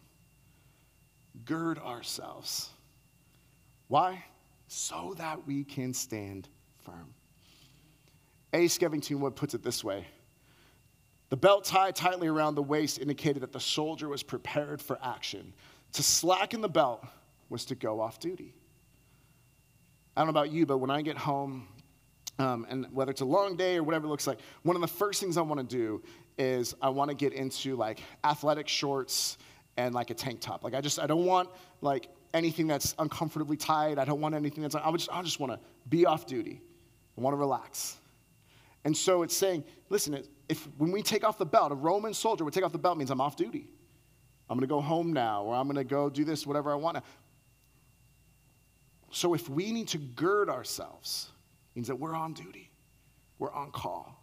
Gird 1.45 1.79
ourselves. 1.79 2.69
Why? 3.87 4.23
So 4.67 5.15
that 5.17 5.45
we 5.47 5.63
can 5.63 5.93
stand 5.93 6.47
firm. 6.83 7.13
A. 8.53 8.65
Skevington 8.65 9.19
Wood 9.19 9.35
puts 9.35 9.53
it 9.53 9.63
this 9.63 9.83
way 9.83 10.05
The 11.29 11.37
belt 11.37 11.65
tied 11.65 11.95
tightly 11.95 12.27
around 12.27 12.55
the 12.55 12.63
waist 12.63 12.99
indicated 12.99 13.41
that 13.41 13.51
the 13.51 13.59
soldier 13.59 14.07
was 14.07 14.23
prepared 14.23 14.81
for 14.81 14.99
action. 15.03 15.53
To 15.93 16.03
slacken 16.03 16.61
the 16.61 16.69
belt 16.69 17.05
was 17.49 17.65
to 17.65 17.75
go 17.75 18.01
off 18.01 18.19
duty. 18.19 18.53
I 20.15 20.21
don't 20.21 20.27
know 20.27 20.39
about 20.39 20.51
you, 20.51 20.65
but 20.65 20.77
when 20.77 20.89
I 20.89 21.01
get 21.01 21.17
home, 21.17 21.67
um, 22.39 22.65
and 22.69 22.87
whether 22.91 23.11
it's 23.11 23.21
a 23.21 23.25
long 23.25 23.55
day 23.55 23.77
or 23.77 23.83
whatever 23.83 24.05
it 24.05 24.09
looks 24.09 24.27
like, 24.27 24.39
one 24.63 24.75
of 24.75 24.81
the 24.81 24.87
first 24.87 25.19
things 25.21 25.37
I 25.37 25.41
want 25.41 25.59
to 25.59 25.75
do 25.75 26.01
is 26.37 26.75
I 26.81 26.89
want 26.89 27.09
to 27.09 27.15
get 27.15 27.33
into 27.33 27.75
like 27.75 28.01
athletic 28.23 28.67
shorts 28.67 29.37
and 29.77 29.93
like 29.93 30.09
a 30.09 30.13
tank 30.13 30.41
top. 30.41 30.63
Like 30.63 30.73
I 30.73 30.81
just 30.81 30.99
I 30.99 31.07
don't 31.07 31.25
want 31.25 31.49
like 31.81 32.09
anything 32.33 32.67
that's 32.67 32.95
uncomfortably 32.99 33.57
tight. 33.57 33.97
I 33.97 34.05
don't 34.05 34.21
want 34.21 34.35
anything 34.35 34.61
that's 34.61 34.75
I 34.75 34.91
just 34.91 35.09
I 35.11 35.21
just 35.21 35.39
want 35.39 35.53
to 35.53 35.59
be 35.89 36.05
off 36.05 36.25
duty. 36.25 36.61
I 37.17 37.21
want 37.21 37.33
to 37.33 37.37
relax. 37.37 37.97
And 38.83 38.95
so 38.95 39.23
it's 39.23 39.35
saying, 39.35 39.63
listen, 39.89 40.23
if 40.47 40.67
when 40.77 40.91
we 40.91 41.01
take 41.01 41.23
off 41.23 41.37
the 41.37 41.45
belt, 41.45 41.71
a 41.71 41.75
Roman 41.75 42.13
soldier 42.13 42.43
would 42.43 42.53
take 42.53 42.63
off 42.63 42.71
the 42.71 42.77
belt 42.77 42.97
means 42.97 43.09
I'm 43.09 43.21
off 43.21 43.35
duty. 43.35 43.67
I'm 44.47 44.57
going 44.57 44.67
to 44.67 44.71
go 44.71 44.79
home 44.79 45.11
now, 45.11 45.43
or 45.43 45.55
I'm 45.55 45.65
going 45.65 45.77
to 45.77 45.83
go 45.83 46.07
do 46.07 46.23
this, 46.23 46.45
whatever 46.45 46.71
I 46.71 46.75
want 46.75 46.97
to. 46.97 47.03
So 49.15 49.33
if 49.33 49.47
we 49.47 49.71
need 49.71 49.87
to 49.87 49.97
gird 49.97 50.49
ourselves, 50.49 51.29
means 51.73 51.87
that 51.87 51.95
we're 51.95 52.13
on 52.13 52.33
duty, 52.33 52.69
we're 53.39 53.53
on 53.53 53.71
call. 53.71 54.21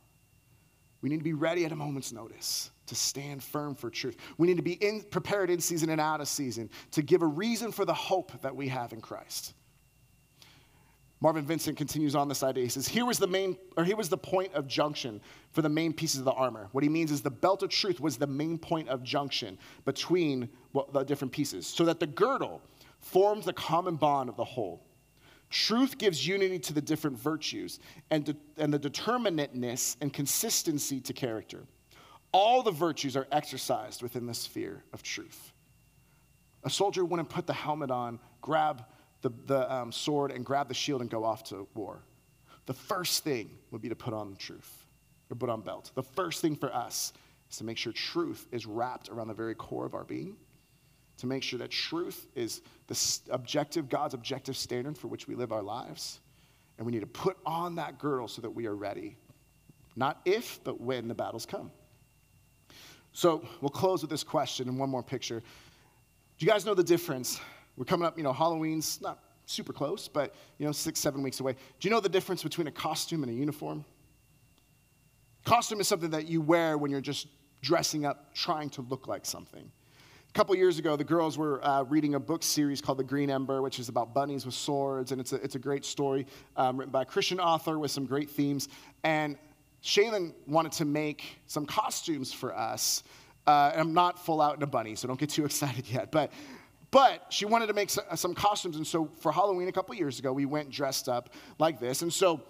We 1.00 1.08
need 1.08 1.16
to 1.16 1.24
be 1.24 1.32
ready 1.32 1.64
at 1.64 1.72
a 1.72 1.76
moment's 1.76 2.12
notice 2.12 2.70
to 2.88 2.94
stand 2.94 3.42
firm 3.42 3.74
for 3.74 3.88
truth. 3.88 4.18
We 4.36 4.46
need 4.46 4.58
to 4.58 4.62
be 4.62 4.74
in, 4.74 5.00
prepared 5.10 5.48
in 5.48 5.60
season 5.60 5.88
and 5.88 5.98
out 5.98 6.20
of 6.20 6.28
season 6.28 6.68
to 6.90 7.00
give 7.00 7.22
a 7.22 7.26
reason 7.26 7.72
for 7.72 7.86
the 7.86 7.94
hope 7.94 8.42
that 8.42 8.54
we 8.54 8.68
have 8.68 8.92
in 8.92 9.00
Christ. 9.00 9.54
Marvin 11.22 11.46
Vincent 11.46 11.78
continues 11.78 12.14
on 12.14 12.28
this 12.28 12.42
idea. 12.42 12.64
He 12.64 12.68
says, 12.68 12.86
Here 12.86 13.06
was 13.06 13.16
the 13.16 13.26
main, 13.26 13.56
or 13.78 13.84
here 13.84 13.96
was 13.96 14.10
the 14.10 14.18
point 14.18 14.52
of 14.52 14.66
junction 14.66 15.22
for 15.52 15.62
the 15.62 15.70
main 15.70 15.94
pieces 15.94 16.18
of 16.18 16.26
the 16.26 16.32
armor. 16.32 16.68
What 16.72 16.84
he 16.84 16.90
means 16.90 17.12
is 17.12 17.22
the 17.22 17.30
belt 17.30 17.62
of 17.62 17.70
truth 17.70 17.98
was 17.98 18.18
the 18.18 18.26
main 18.26 18.58
point 18.58 18.90
of 18.90 19.02
junction 19.02 19.56
between 19.86 20.50
the 20.92 21.04
different 21.04 21.32
pieces, 21.32 21.66
so 21.66 21.86
that 21.86 21.98
the 21.98 22.08
girdle 22.08 22.60
forms 23.02 23.44
the 23.44 23.52
common 23.52 23.96
bond 23.96 24.28
of 24.28 24.36
the 24.36 24.44
whole. 24.44 24.82
Truth 25.50 25.98
gives 25.98 26.26
unity 26.26 26.58
to 26.60 26.72
the 26.72 26.80
different 26.80 27.18
virtues 27.18 27.78
and, 28.10 28.24
de- 28.24 28.36
and 28.56 28.72
the 28.72 28.78
determinateness 28.78 29.96
and 30.00 30.10
consistency 30.10 30.98
to 31.00 31.12
character. 31.12 31.64
All 32.32 32.62
the 32.62 32.70
virtues 32.70 33.16
are 33.16 33.26
exercised 33.30 34.02
within 34.02 34.26
the 34.26 34.32
sphere 34.32 34.82
of 34.94 35.02
truth. 35.02 35.52
A 36.64 36.70
soldier 36.70 37.04
wouldn't 37.04 37.28
put 37.28 37.46
the 37.46 37.52
helmet 37.52 37.90
on, 37.90 38.18
grab 38.40 38.84
the, 39.20 39.30
the 39.46 39.70
um, 39.70 39.92
sword, 39.92 40.30
and 40.30 40.42
grab 40.42 40.68
the 40.68 40.74
shield 40.74 41.02
and 41.02 41.10
go 41.10 41.22
off 41.24 41.44
to 41.44 41.68
war. 41.74 42.02
The 42.64 42.74
first 42.74 43.24
thing 43.24 43.50
would 43.72 43.82
be 43.82 43.90
to 43.90 43.96
put 43.96 44.14
on 44.14 44.30
the 44.30 44.36
truth 44.36 44.86
or 45.28 45.36
put 45.36 45.50
on 45.50 45.60
belt. 45.60 45.90
The 45.94 46.02
first 46.02 46.40
thing 46.40 46.56
for 46.56 46.74
us 46.74 47.12
is 47.50 47.58
to 47.58 47.64
make 47.64 47.76
sure 47.76 47.92
truth 47.92 48.46
is 48.52 48.64
wrapped 48.64 49.10
around 49.10 49.28
the 49.28 49.34
very 49.34 49.54
core 49.54 49.84
of 49.84 49.94
our 49.94 50.04
being 50.04 50.36
to 51.18 51.26
make 51.26 51.42
sure 51.42 51.58
that 51.58 51.70
truth 51.70 52.26
is 52.34 52.62
the 52.86 53.20
objective, 53.30 53.88
God's 53.88 54.14
objective 54.14 54.56
standard 54.56 54.98
for 54.98 55.08
which 55.08 55.28
we 55.28 55.34
live 55.34 55.52
our 55.52 55.62
lives. 55.62 56.20
And 56.78 56.86
we 56.86 56.92
need 56.92 57.00
to 57.00 57.06
put 57.06 57.36
on 57.46 57.76
that 57.76 57.98
girdle 57.98 58.28
so 58.28 58.42
that 58.42 58.50
we 58.50 58.66
are 58.66 58.74
ready. 58.74 59.16
Not 59.94 60.20
if, 60.24 60.58
but 60.64 60.80
when 60.80 61.06
the 61.06 61.14
battles 61.14 61.46
come. 61.46 61.70
So 63.12 63.46
we'll 63.60 63.70
close 63.70 64.00
with 64.00 64.10
this 64.10 64.24
question 64.24 64.68
and 64.68 64.78
one 64.78 64.88
more 64.88 65.02
picture. 65.02 65.40
Do 65.40 66.46
you 66.46 66.50
guys 66.50 66.64
know 66.64 66.74
the 66.74 66.82
difference? 66.82 67.40
We're 67.76 67.84
coming 67.84 68.06
up, 68.06 68.16
you 68.16 68.24
know, 68.24 68.32
Halloween's 68.32 69.00
not 69.00 69.22
super 69.44 69.72
close, 69.72 70.08
but, 70.08 70.34
you 70.58 70.66
know, 70.66 70.72
six, 70.72 70.98
seven 70.98 71.22
weeks 71.22 71.40
away. 71.40 71.52
Do 71.52 71.88
you 71.88 71.90
know 71.90 72.00
the 72.00 72.08
difference 72.08 72.42
between 72.42 72.66
a 72.66 72.72
costume 72.72 73.22
and 73.22 73.30
a 73.30 73.34
uniform? 73.34 73.84
Costume 75.44 75.80
is 75.80 75.88
something 75.88 76.10
that 76.10 76.26
you 76.26 76.40
wear 76.40 76.78
when 76.78 76.90
you're 76.90 77.00
just 77.00 77.26
dressing 77.60 78.06
up, 78.06 78.34
trying 78.34 78.70
to 78.70 78.82
look 78.82 79.08
like 79.08 79.26
something. 79.26 79.70
A 80.32 80.34
couple 80.34 80.56
years 80.56 80.78
ago, 80.78 80.96
the 80.96 81.04
girls 81.04 81.36
were 81.36 81.62
uh, 81.62 81.82
reading 81.82 82.14
a 82.14 82.18
book 82.18 82.42
series 82.42 82.80
called 82.80 82.96
The 82.96 83.04
Green 83.04 83.28
Ember, 83.28 83.60
which 83.60 83.78
is 83.78 83.90
about 83.90 84.14
bunnies 84.14 84.46
with 84.46 84.54
swords, 84.54 85.12
and 85.12 85.20
it's 85.20 85.34
a, 85.34 85.36
it's 85.36 85.56
a 85.56 85.58
great 85.58 85.84
story 85.84 86.26
um, 86.56 86.78
written 86.78 86.90
by 86.90 87.02
a 87.02 87.04
Christian 87.04 87.38
author 87.38 87.78
with 87.78 87.90
some 87.90 88.06
great 88.06 88.30
themes. 88.30 88.70
And 89.04 89.36
Shaylin 89.84 90.32
wanted 90.46 90.72
to 90.72 90.86
make 90.86 91.36
some 91.48 91.66
costumes 91.66 92.32
for 92.32 92.56
us. 92.56 93.02
Uh, 93.46 93.72
and 93.72 93.82
I'm 93.82 93.92
not 93.92 94.24
full 94.24 94.40
out 94.40 94.56
in 94.56 94.62
a 94.62 94.66
bunny, 94.66 94.94
so 94.94 95.06
don't 95.06 95.20
get 95.20 95.28
too 95.28 95.44
excited 95.44 95.86
yet. 95.86 96.10
But, 96.10 96.32
but 96.90 97.26
she 97.28 97.44
wanted 97.44 97.66
to 97.66 97.74
make 97.74 97.90
some 97.90 98.32
costumes, 98.32 98.76
and 98.76 98.86
so 98.86 99.10
for 99.20 99.32
Halloween 99.32 99.68
a 99.68 99.72
couple 99.72 99.94
years 99.96 100.18
ago, 100.18 100.32
we 100.32 100.46
went 100.46 100.70
dressed 100.70 101.10
up 101.10 101.34
like 101.58 101.78
this. 101.78 102.00
And 102.00 102.10
so 102.10 102.40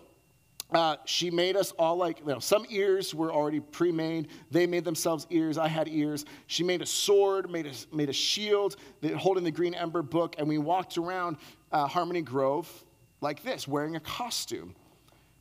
uh, 0.73 0.97
she 1.05 1.31
made 1.31 1.57
us 1.57 1.73
all 1.73 1.97
like, 1.97 2.21
you 2.21 2.27
know, 2.27 2.39
some 2.39 2.65
ears 2.71 3.15
were 3.15 3.33
already 3.33 3.61
pre 3.61 3.93
made. 3.93 4.29
They 4.51 4.67
made 4.67 4.85
themselves 4.85 5.27
ears. 5.31 5.59
I 5.59 5.69
had 5.69 5.89
ears. 5.89 6.25
She 6.47 6.65
made 6.65 6.81
a 6.81 6.87
sword, 6.87 7.51
made 7.51 7.67
a, 7.67 7.95
made 7.95 8.09
a 8.09 8.13
shield, 8.15 8.77
holding 9.17 9.45
the 9.45 9.51
Green 9.51 9.75
Ember 9.75 10.03
book, 10.03 10.37
and 10.39 10.49
we 10.49 10.59
walked 10.59 10.97
around 10.97 11.37
uh, 11.73 11.87
Harmony 11.87 12.23
Grove 12.23 12.85
like 13.21 13.43
this, 13.43 13.69
wearing 13.69 13.97
a 13.97 14.01
costume. 14.01 14.75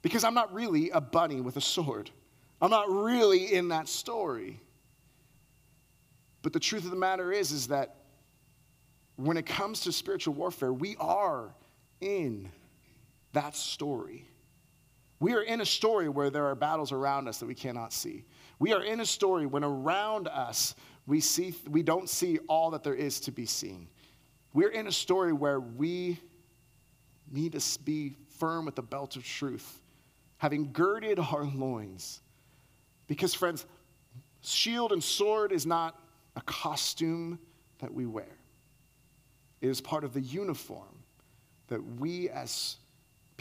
Because 0.02 0.24
I'm 0.24 0.34
not 0.34 0.54
really 0.54 0.90
a 0.90 1.00
bunny 1.00 1.42
with 1.42 1.58
a 1.58 1.62
sword, 1.62 2.10
I'm 2.62 2.72
not 2.72 2.90
really 2.90 3.54
in 3.54 3.70
that 3.70 3.88
story. 3.88 4.60
But 6.42 6.54
the 6.54 6.60
truth 6.60 6.86
of 6.86 6.90
the 6.92 6.98
matter 6.98 7.32
is, 7.32 7.52
is 7.52 7.68
that 7.68 7.98
when 9.16 9.38
it 9.38 9.46
comes 9.46 9.82
to 9.82 9.92
spiritual 9.92 10.34
warfare, 10.34 10.74
we 10.74 10.96
are 11.00 11.54
in 12.00 12.50
that 13.34 13.56
story. 13.56 14.26
We 15.22 15.36
are 15.36 15.44
in 15.44 15.62
a 15.62 15.66
story 15.66 16.10
where 16.10 16.32
there 16.32 16.48
are 16.48 16.56
battles 16.56 16.92
around 16.92 17.28
us 17.28 17.38
that 17.38 17.46
we 17.46 17.54
cannot 17.54 17.94
see. 17.94 18.26
We 18.58 18.74
are 18.74 18.84
in 18.84 19.02
a 19.02 19.06
story 19.06 19.46
when 19.46 19.64
around 19.64 20.28
us 20.28 20.74
we, 21.06 21.20
see, 21.20 21.54
we 21.70 21.84
don't 21.84 22.10
see 22.10 22.40
all 22.50 22.72
that 22.72 22.84
there 22.84 22.96
is 22.96 23.20
to 23.22 23.32
be 23.32 23.46
seen. 23.46 23.88
We're 24.52 24.72
in 24.72 24.88
a 24.88 24.92
story 24.92 25.32
where 25.32 25.60
we 25.60 26.20
need 27.32 27.52
to 27.52 27.80
be 27.82 28.16
firm 28.40 28.66
with 28.66 28.74
the 28.74 28.82
belt 28.82 29.16
of 29.16 29.24
truth, 29.24 29.84
having 30.38 30.72
girded 30.74 31.20
our 31.20 31.44
loins. 31.44 32.22
Because, 33.06 33.36
friends, 33.36 33.68
shield 34.42 34.92
and 34.92 35.04
sword 35.04 35.52
is 35.52 35.68
not 35.68 36.00
a 36.36 36.42
costume 36.42 37.38
that 37.78 37.94
we 37.94 38.08
wear, 38.08 38.40
it 39.62 39.70
is 39.70 39.82
part 39.82 40.04
of 40.04 40.16
the 40.16 40.22
uniform 40.22 41.04
that 41.68 42.00
we 42.00 42.28
as 42.30 42.78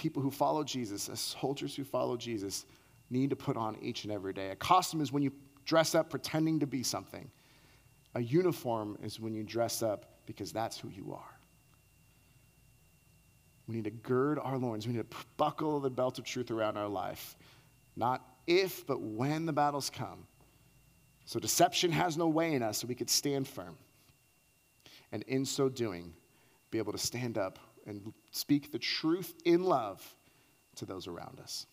people 0.00 0.22
who 0.22 0.30
follow 0.30 0.64
Jesus, 0.64 1.10
as 1.10 1.20
soldiers 1.20 1.76
who 1.76 1.84
follow 1.84 2.16
Jesus, 2.16 2.64
need 3.10 3.28
to 3.28 3.36
put 3.36 3.54
on 3.54 3.76
each 3.82 4.04
and 4.04 4.12
every 4.12 4.32
day. 4.32 4.48
A 4.48 4.56
costume 4.56 5.02
is 5.02 5.12
when 5.12 5.22
you 5.22 5.30
dress 5.66 5.94
up 5.94 6.08
pretending 6.08 6.58
to 6.60 6.66
be 6.66 6.82
something, 6.82 7.30
a 8.14 8.20
uniform 8.22 8.96
is 9.02 9.20
when 9.20 9.34
you 9.34 9.42
dress 9.42 9.82
up 9.82 10.06
because 10.24 10.52
that's 10.52 10.78
who 10.78 10.88
you 10.88 11.12
are. 11.12 11.38
We 13.68 13.74
need 13.74 13.84
to 13.84 13.90
gird 13.90 14.38
our 14.38 14.56
loins. 14.56 14.86
We 14.86 14.94
need 14.94 15.10
to 15.10 15.16
buckle 15.36 15.80
the 15.80 15.90
belt 15.90 16.18
of 16.18 16.24
truth 16.24 16.50
around 16.50 16.78
our 16.78 16.88
life. 16.88 17.36
Not 17.94 18.24
if, 18.46 18.86
but 18.86 19.02
when 19.02 19.44
the 19.44 19.52
battles 19.52 19.90
come. 19.90 20.26
So 21.26 21.38
deception 21.38 21.92
has 21.92 22.16
no 22.16 22.26
way 22.26 22.54
in 22.54 22.62
us, 22.62 22.78
so 22.78 22.86
we 22.86 22.94
could 22.94 23.10
stand 23.10 23.46
firm. 23.46 23.76
And 25.12 25.24
in 25.24 25.44
so 25.44 25.68
doing, 25.68 26.14
be 26.70 26.78
able 26.78 26.92
to 26.92 26.98
stand 26.98 27.36
up 27.36 27.58
and 27.90 28.14
speak 28.30 28.72
the 28.72 28.78
truth 28.78 29.34
in 29.44 29.64
love 29.64 30.02
to 30.76 30.86
those 30.86 31.06
around 31.06 31.40
us. 31.40 31.66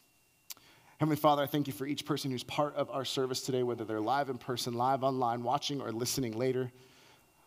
Heavenly 0.97 1.15
Father, 1.15 1.43
I 1.43 1.45
thank 1.45 1.67
you 1.67 1.73
for 1.73 1.85
each 1.85 2.05
person 2.05 2.31
who's 2.31 2.43
part 2.43 2.75
of 2.75 2.89
our 2.89 3.05
service 3.05 3.41
today, 3.41 3.61
whether 3.61 3.85
they're 3.85 4.01
live 4.01 4.29
in 4.29 4.39
person, 4.39 4.73
live 4.73 5.03
online, 5.03 5.43
watching, 5.43 5.79
or 5.79 5.91
listening 5.91 6.35
later. 6.35 6.71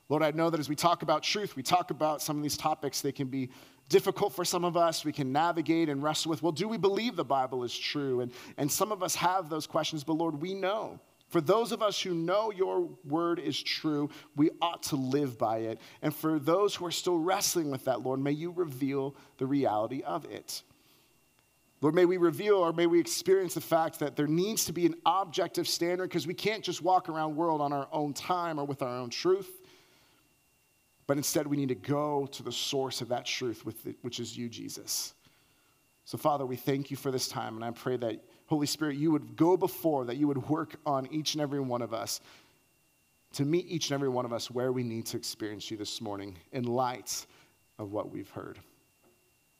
Lord, 0.08 0.22
I 0.22 0.30
know 0.30 0.50
that 0.50 0.60
as 0.60 0.68
we 0.68 0.76
talk 0.76 1.02
about 1.02 1.24
truth, 1.24 1.56
we 1.56 1.64
talk 1.64 1.90
about 1.90 2.22
some 2.22 2.36
of 2.36 2.42
these 2.44 2.56
topics, 2.56 3.00
they 3.00 3.12
can 3.12 3.26
be 3.26 3.50
difficult 3.88 4.32
for 4.32 4.44
some 4.44 4.64
of 4.64 4.76
us. 4.76 5.04
We 5.04 5.12
can 5.12 5.32
navigate 5.32 5.88
and 5.88 6.00
wrestle 6.00 6.30
with, 6.30 6.42
well, 6.42 6.52
do 6.52 6.68
we 6.68 6.78
believe 6.78 7.16
the 7.16 7.24
Bible 7.24 7.64
is 7.64 7.76
true? 7.76 8.20
And, 8.20 8.30
and 8.56 8.70
some 8.70 8.92
of 8.92 9.02
us 9.02 9.16
have 9.16 9.50
those 9.50 9.66
questions, 9.66 10.04
but 10.04 10.12
Lord, 10.12 10.40
we 10.40 10.54
know 10.54 11.00
for 11.30 11.40
those 11.40 11.70
of 11.70 11.80
us 11.80 12.00
who 12.02 12.12
know 12.12 12.50
your 12.50 12.88
word 13.04 13.38
is 13.38 13.62
true, 13.62 14.10
we 14.34 14.50
ought 14.60 14.82
to 14.84 14.96
live 14.96 15.38
by 15.38 15.58
it. 15.58 15.80
And 16.02 16.12
for 16.14 16.40
those 16.40 16.74
who 16.74 16.84
are 16.86 16.90
still 16.90 17.18
wrestling 17.18 17.70
with 17.70 17.84
that, 17.84 18.02
Lord, 18.02 18.18
may 18.20 18.32
you 18.32 18.50
reveal 18.50 19.14
the 19.38 19.46
reality 19.46 20.02
of 20.02 20.24
it. 20.24 20.62
Lord, 21.80 21.94
may 21.94 22.04
we 22.04 22.16
reveal 22.16 22.56
or 22.56 22.72
may 22.72 22.86
we 22.86 22.98
experience 22.98 23.54
the 23.54 23.60
fact 23.60 24.00
that 24.00 24.16
there 24.16 24.26
needs 24.26 24.64
to 24.64 24.72
be 24.72 24.86
an 24.86 24.96
objective 25.06 25.68
standard 25.68 26.08
because 26.08 26.26
we 26.26 26.34
can't 26.34 26.64
just 26.64 26.82
walk 26.82 27.08
around 27.08 27.36
world 27.36 27.60
on 27.60 27.72
our 27.72 27.88
own 27.92 28.12
time 28.12 28.58
or 28.58 28.64
with 28.64 28.82
our 28.82 28.98
own 28.98 29.08
truth. 29.08 29.48
But 31.06 31.16
instead, 31.16 31.46
we 31.46 31.56
need 31.56 31.68
to 31.68 31.76
go 31.76 32.26
to 32.32 32.42
the 32.42 32.52
source 32.52 33.00
of 33.00 33.08
that 33.08 33.24
truth, 33.24 33.64
which 34.02 34.18
is 34.18 34.36
you, 34.36 34.48
Jesus. 34.48 35.14
So, 36.04 36.18
Father, 36.18 36.44
we 36.44 36.56
thank 36.56 36.90
you 36.90 36.96
for 36.96 37.12
this 37.12 37.28
time, 37.28 37.54
and 37.54 37.64
I 37.64 37.70
pray 37.70 37.96
that 37.96 38.20
Holy 38.50 38.66
Spirit, 38.66 38.96
you 38.96 39.12
would 39.12 39.36
go 39.36 39.56
before, 39.56 40.04
that 40.04 40.16
you 40.16 40.26
would 40.26 40.48
work 40.48 40.74
on 40.84 41.06
each 41.12 41.34
and 41.34 41.40
every 41.40 41.60
one 41.60 41.82
of 41.82 41.94
us 41.94 42.20
to 43.34 43.44
meet 43.44 43.64
each 43.68 43.90
and 43.90 43.94
every 43.94 44.08
one 44.08 44.24
of 44.24 44.32
us 44.32 44.50
where 44.50 44.72
we 44.72 44.82
need 44.82 45.06
to 45.06 45.16
experience 45.16 45.70
you 45.70 45.76
this 45.76 46.00
morning 46.00 46.36
in 46.50 46.64
light 46.64 47.26
of 47.78 47.92
what 47.92 48.10
we've 48.10 48.28
heard. 48.30 48.58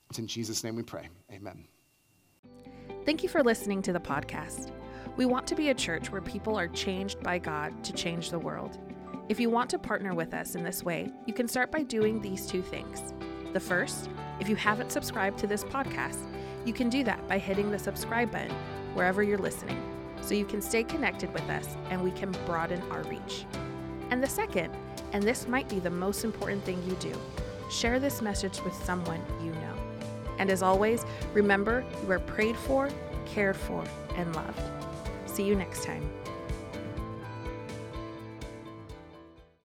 It's 0.09 0.19
in 0.19 0.27
Jesus' 0.27 0.65
name 0.65 0.75
we 0.75 0.83
pray. 0.83 1.09
Amen. 1.33 1.65
Thank 3.07 3.23
you 3.23 3.29
for 3.29 3.45
listening 3.45 3.81
to 3.83 3.93
the 3.93 4.01
podcast. 4.01 4.73
We 5.17 5.25
want 5.25 5.47
to 5.47 5.55
be 5.55 5.71
a 5.71 5.75
church 5.75 6.11
where 6.11 6.21
people 6.21 6.59
are 6.59 6.67
changed 6.67 7.23
by 7.23 7.39
God 7.39 7.85
to 7.85 7.93
change 7.93 8.31
the 8.31 8.41
world. 8.41 8.77
If 9.29 9.39
you 9.39 9.51
want 9.51 9.71
to 9.71 9.79
partner 9.79 10.15
with 10.15 10.35
us 10.35 10.57
in 10.57 10.65
this 10.65 10.83
way, 10.83 11.13
you 11.27 11.33
can 11.33 11.47
start 11.47 11.71
by 11.71 11.85
doing 11.85 12.21
these 12.21 12.45
two 12.45 12.61
things. 12.61 13.15
The 13.53 13.61
first, 13.61 14.11
if 14.41 14.49
you 14.49 14.57
haven't 14.57 14.91
subscribed 14.91 15.39
to 15.39 15.47
this 15.47 15.63
podcast, 15.63 16.19
you 16.65 16.73
can 16.73 16.89
do 16.89 17.05
that 17.05 17.29
by 17.29 17.39
hitting 17.39 17.71
the 17.71 17.79
subscribe 17.79 18.33
button 18.33 18.55
wherever 18.95 19.23
you're 19.23 19.39
listening 19.39 19.81
so 20.21 20.35
you 20.35 20.45
can 20.45 20.61
stay 20.61 20.85
connected 20.85 21.33
with 21.33 21.49
us 21.49 21.77
and 21.91 22.03
we 22.03 22.11
can 22.11 22.31
broaden 22.47 22.83
our 22.91 23.03
reach. 23.05 23.47
And 24.11 24.23
the 24.23 24.29
second, 24.29 24.73
and 25.13 25.23
this 25.23 25.49
might 25.49 25.69
be 25.69 25.79
the 25.79 25.91
most 25.91 26.25
important 26.25 26.65
thing 26.65 26.83
you 26.87 26.95
do, 26.97 27.13
share 27.71 27.99
this 27.99 28.21
message 28.21 28.61
with 28.63 28.75
someone 28.75 29.23
you 29.43 29.53
know. 29.53 29.75
And 30.39 30.51
as 30.51 30.63
always, 30.63 31.05
remember 31.33 31.85
you 32.03 32.13
are 32.13 32.19
prayed 32.19 32.57
for, 32.57 32.89
cared 33.27 33.57
for, 33.57 33.85
and 34.17 34.35
loved. 34.35 34.61
See 35.27 35.45
you 35.45 35.55
next 35.55 35.85
time. 35.85 36.20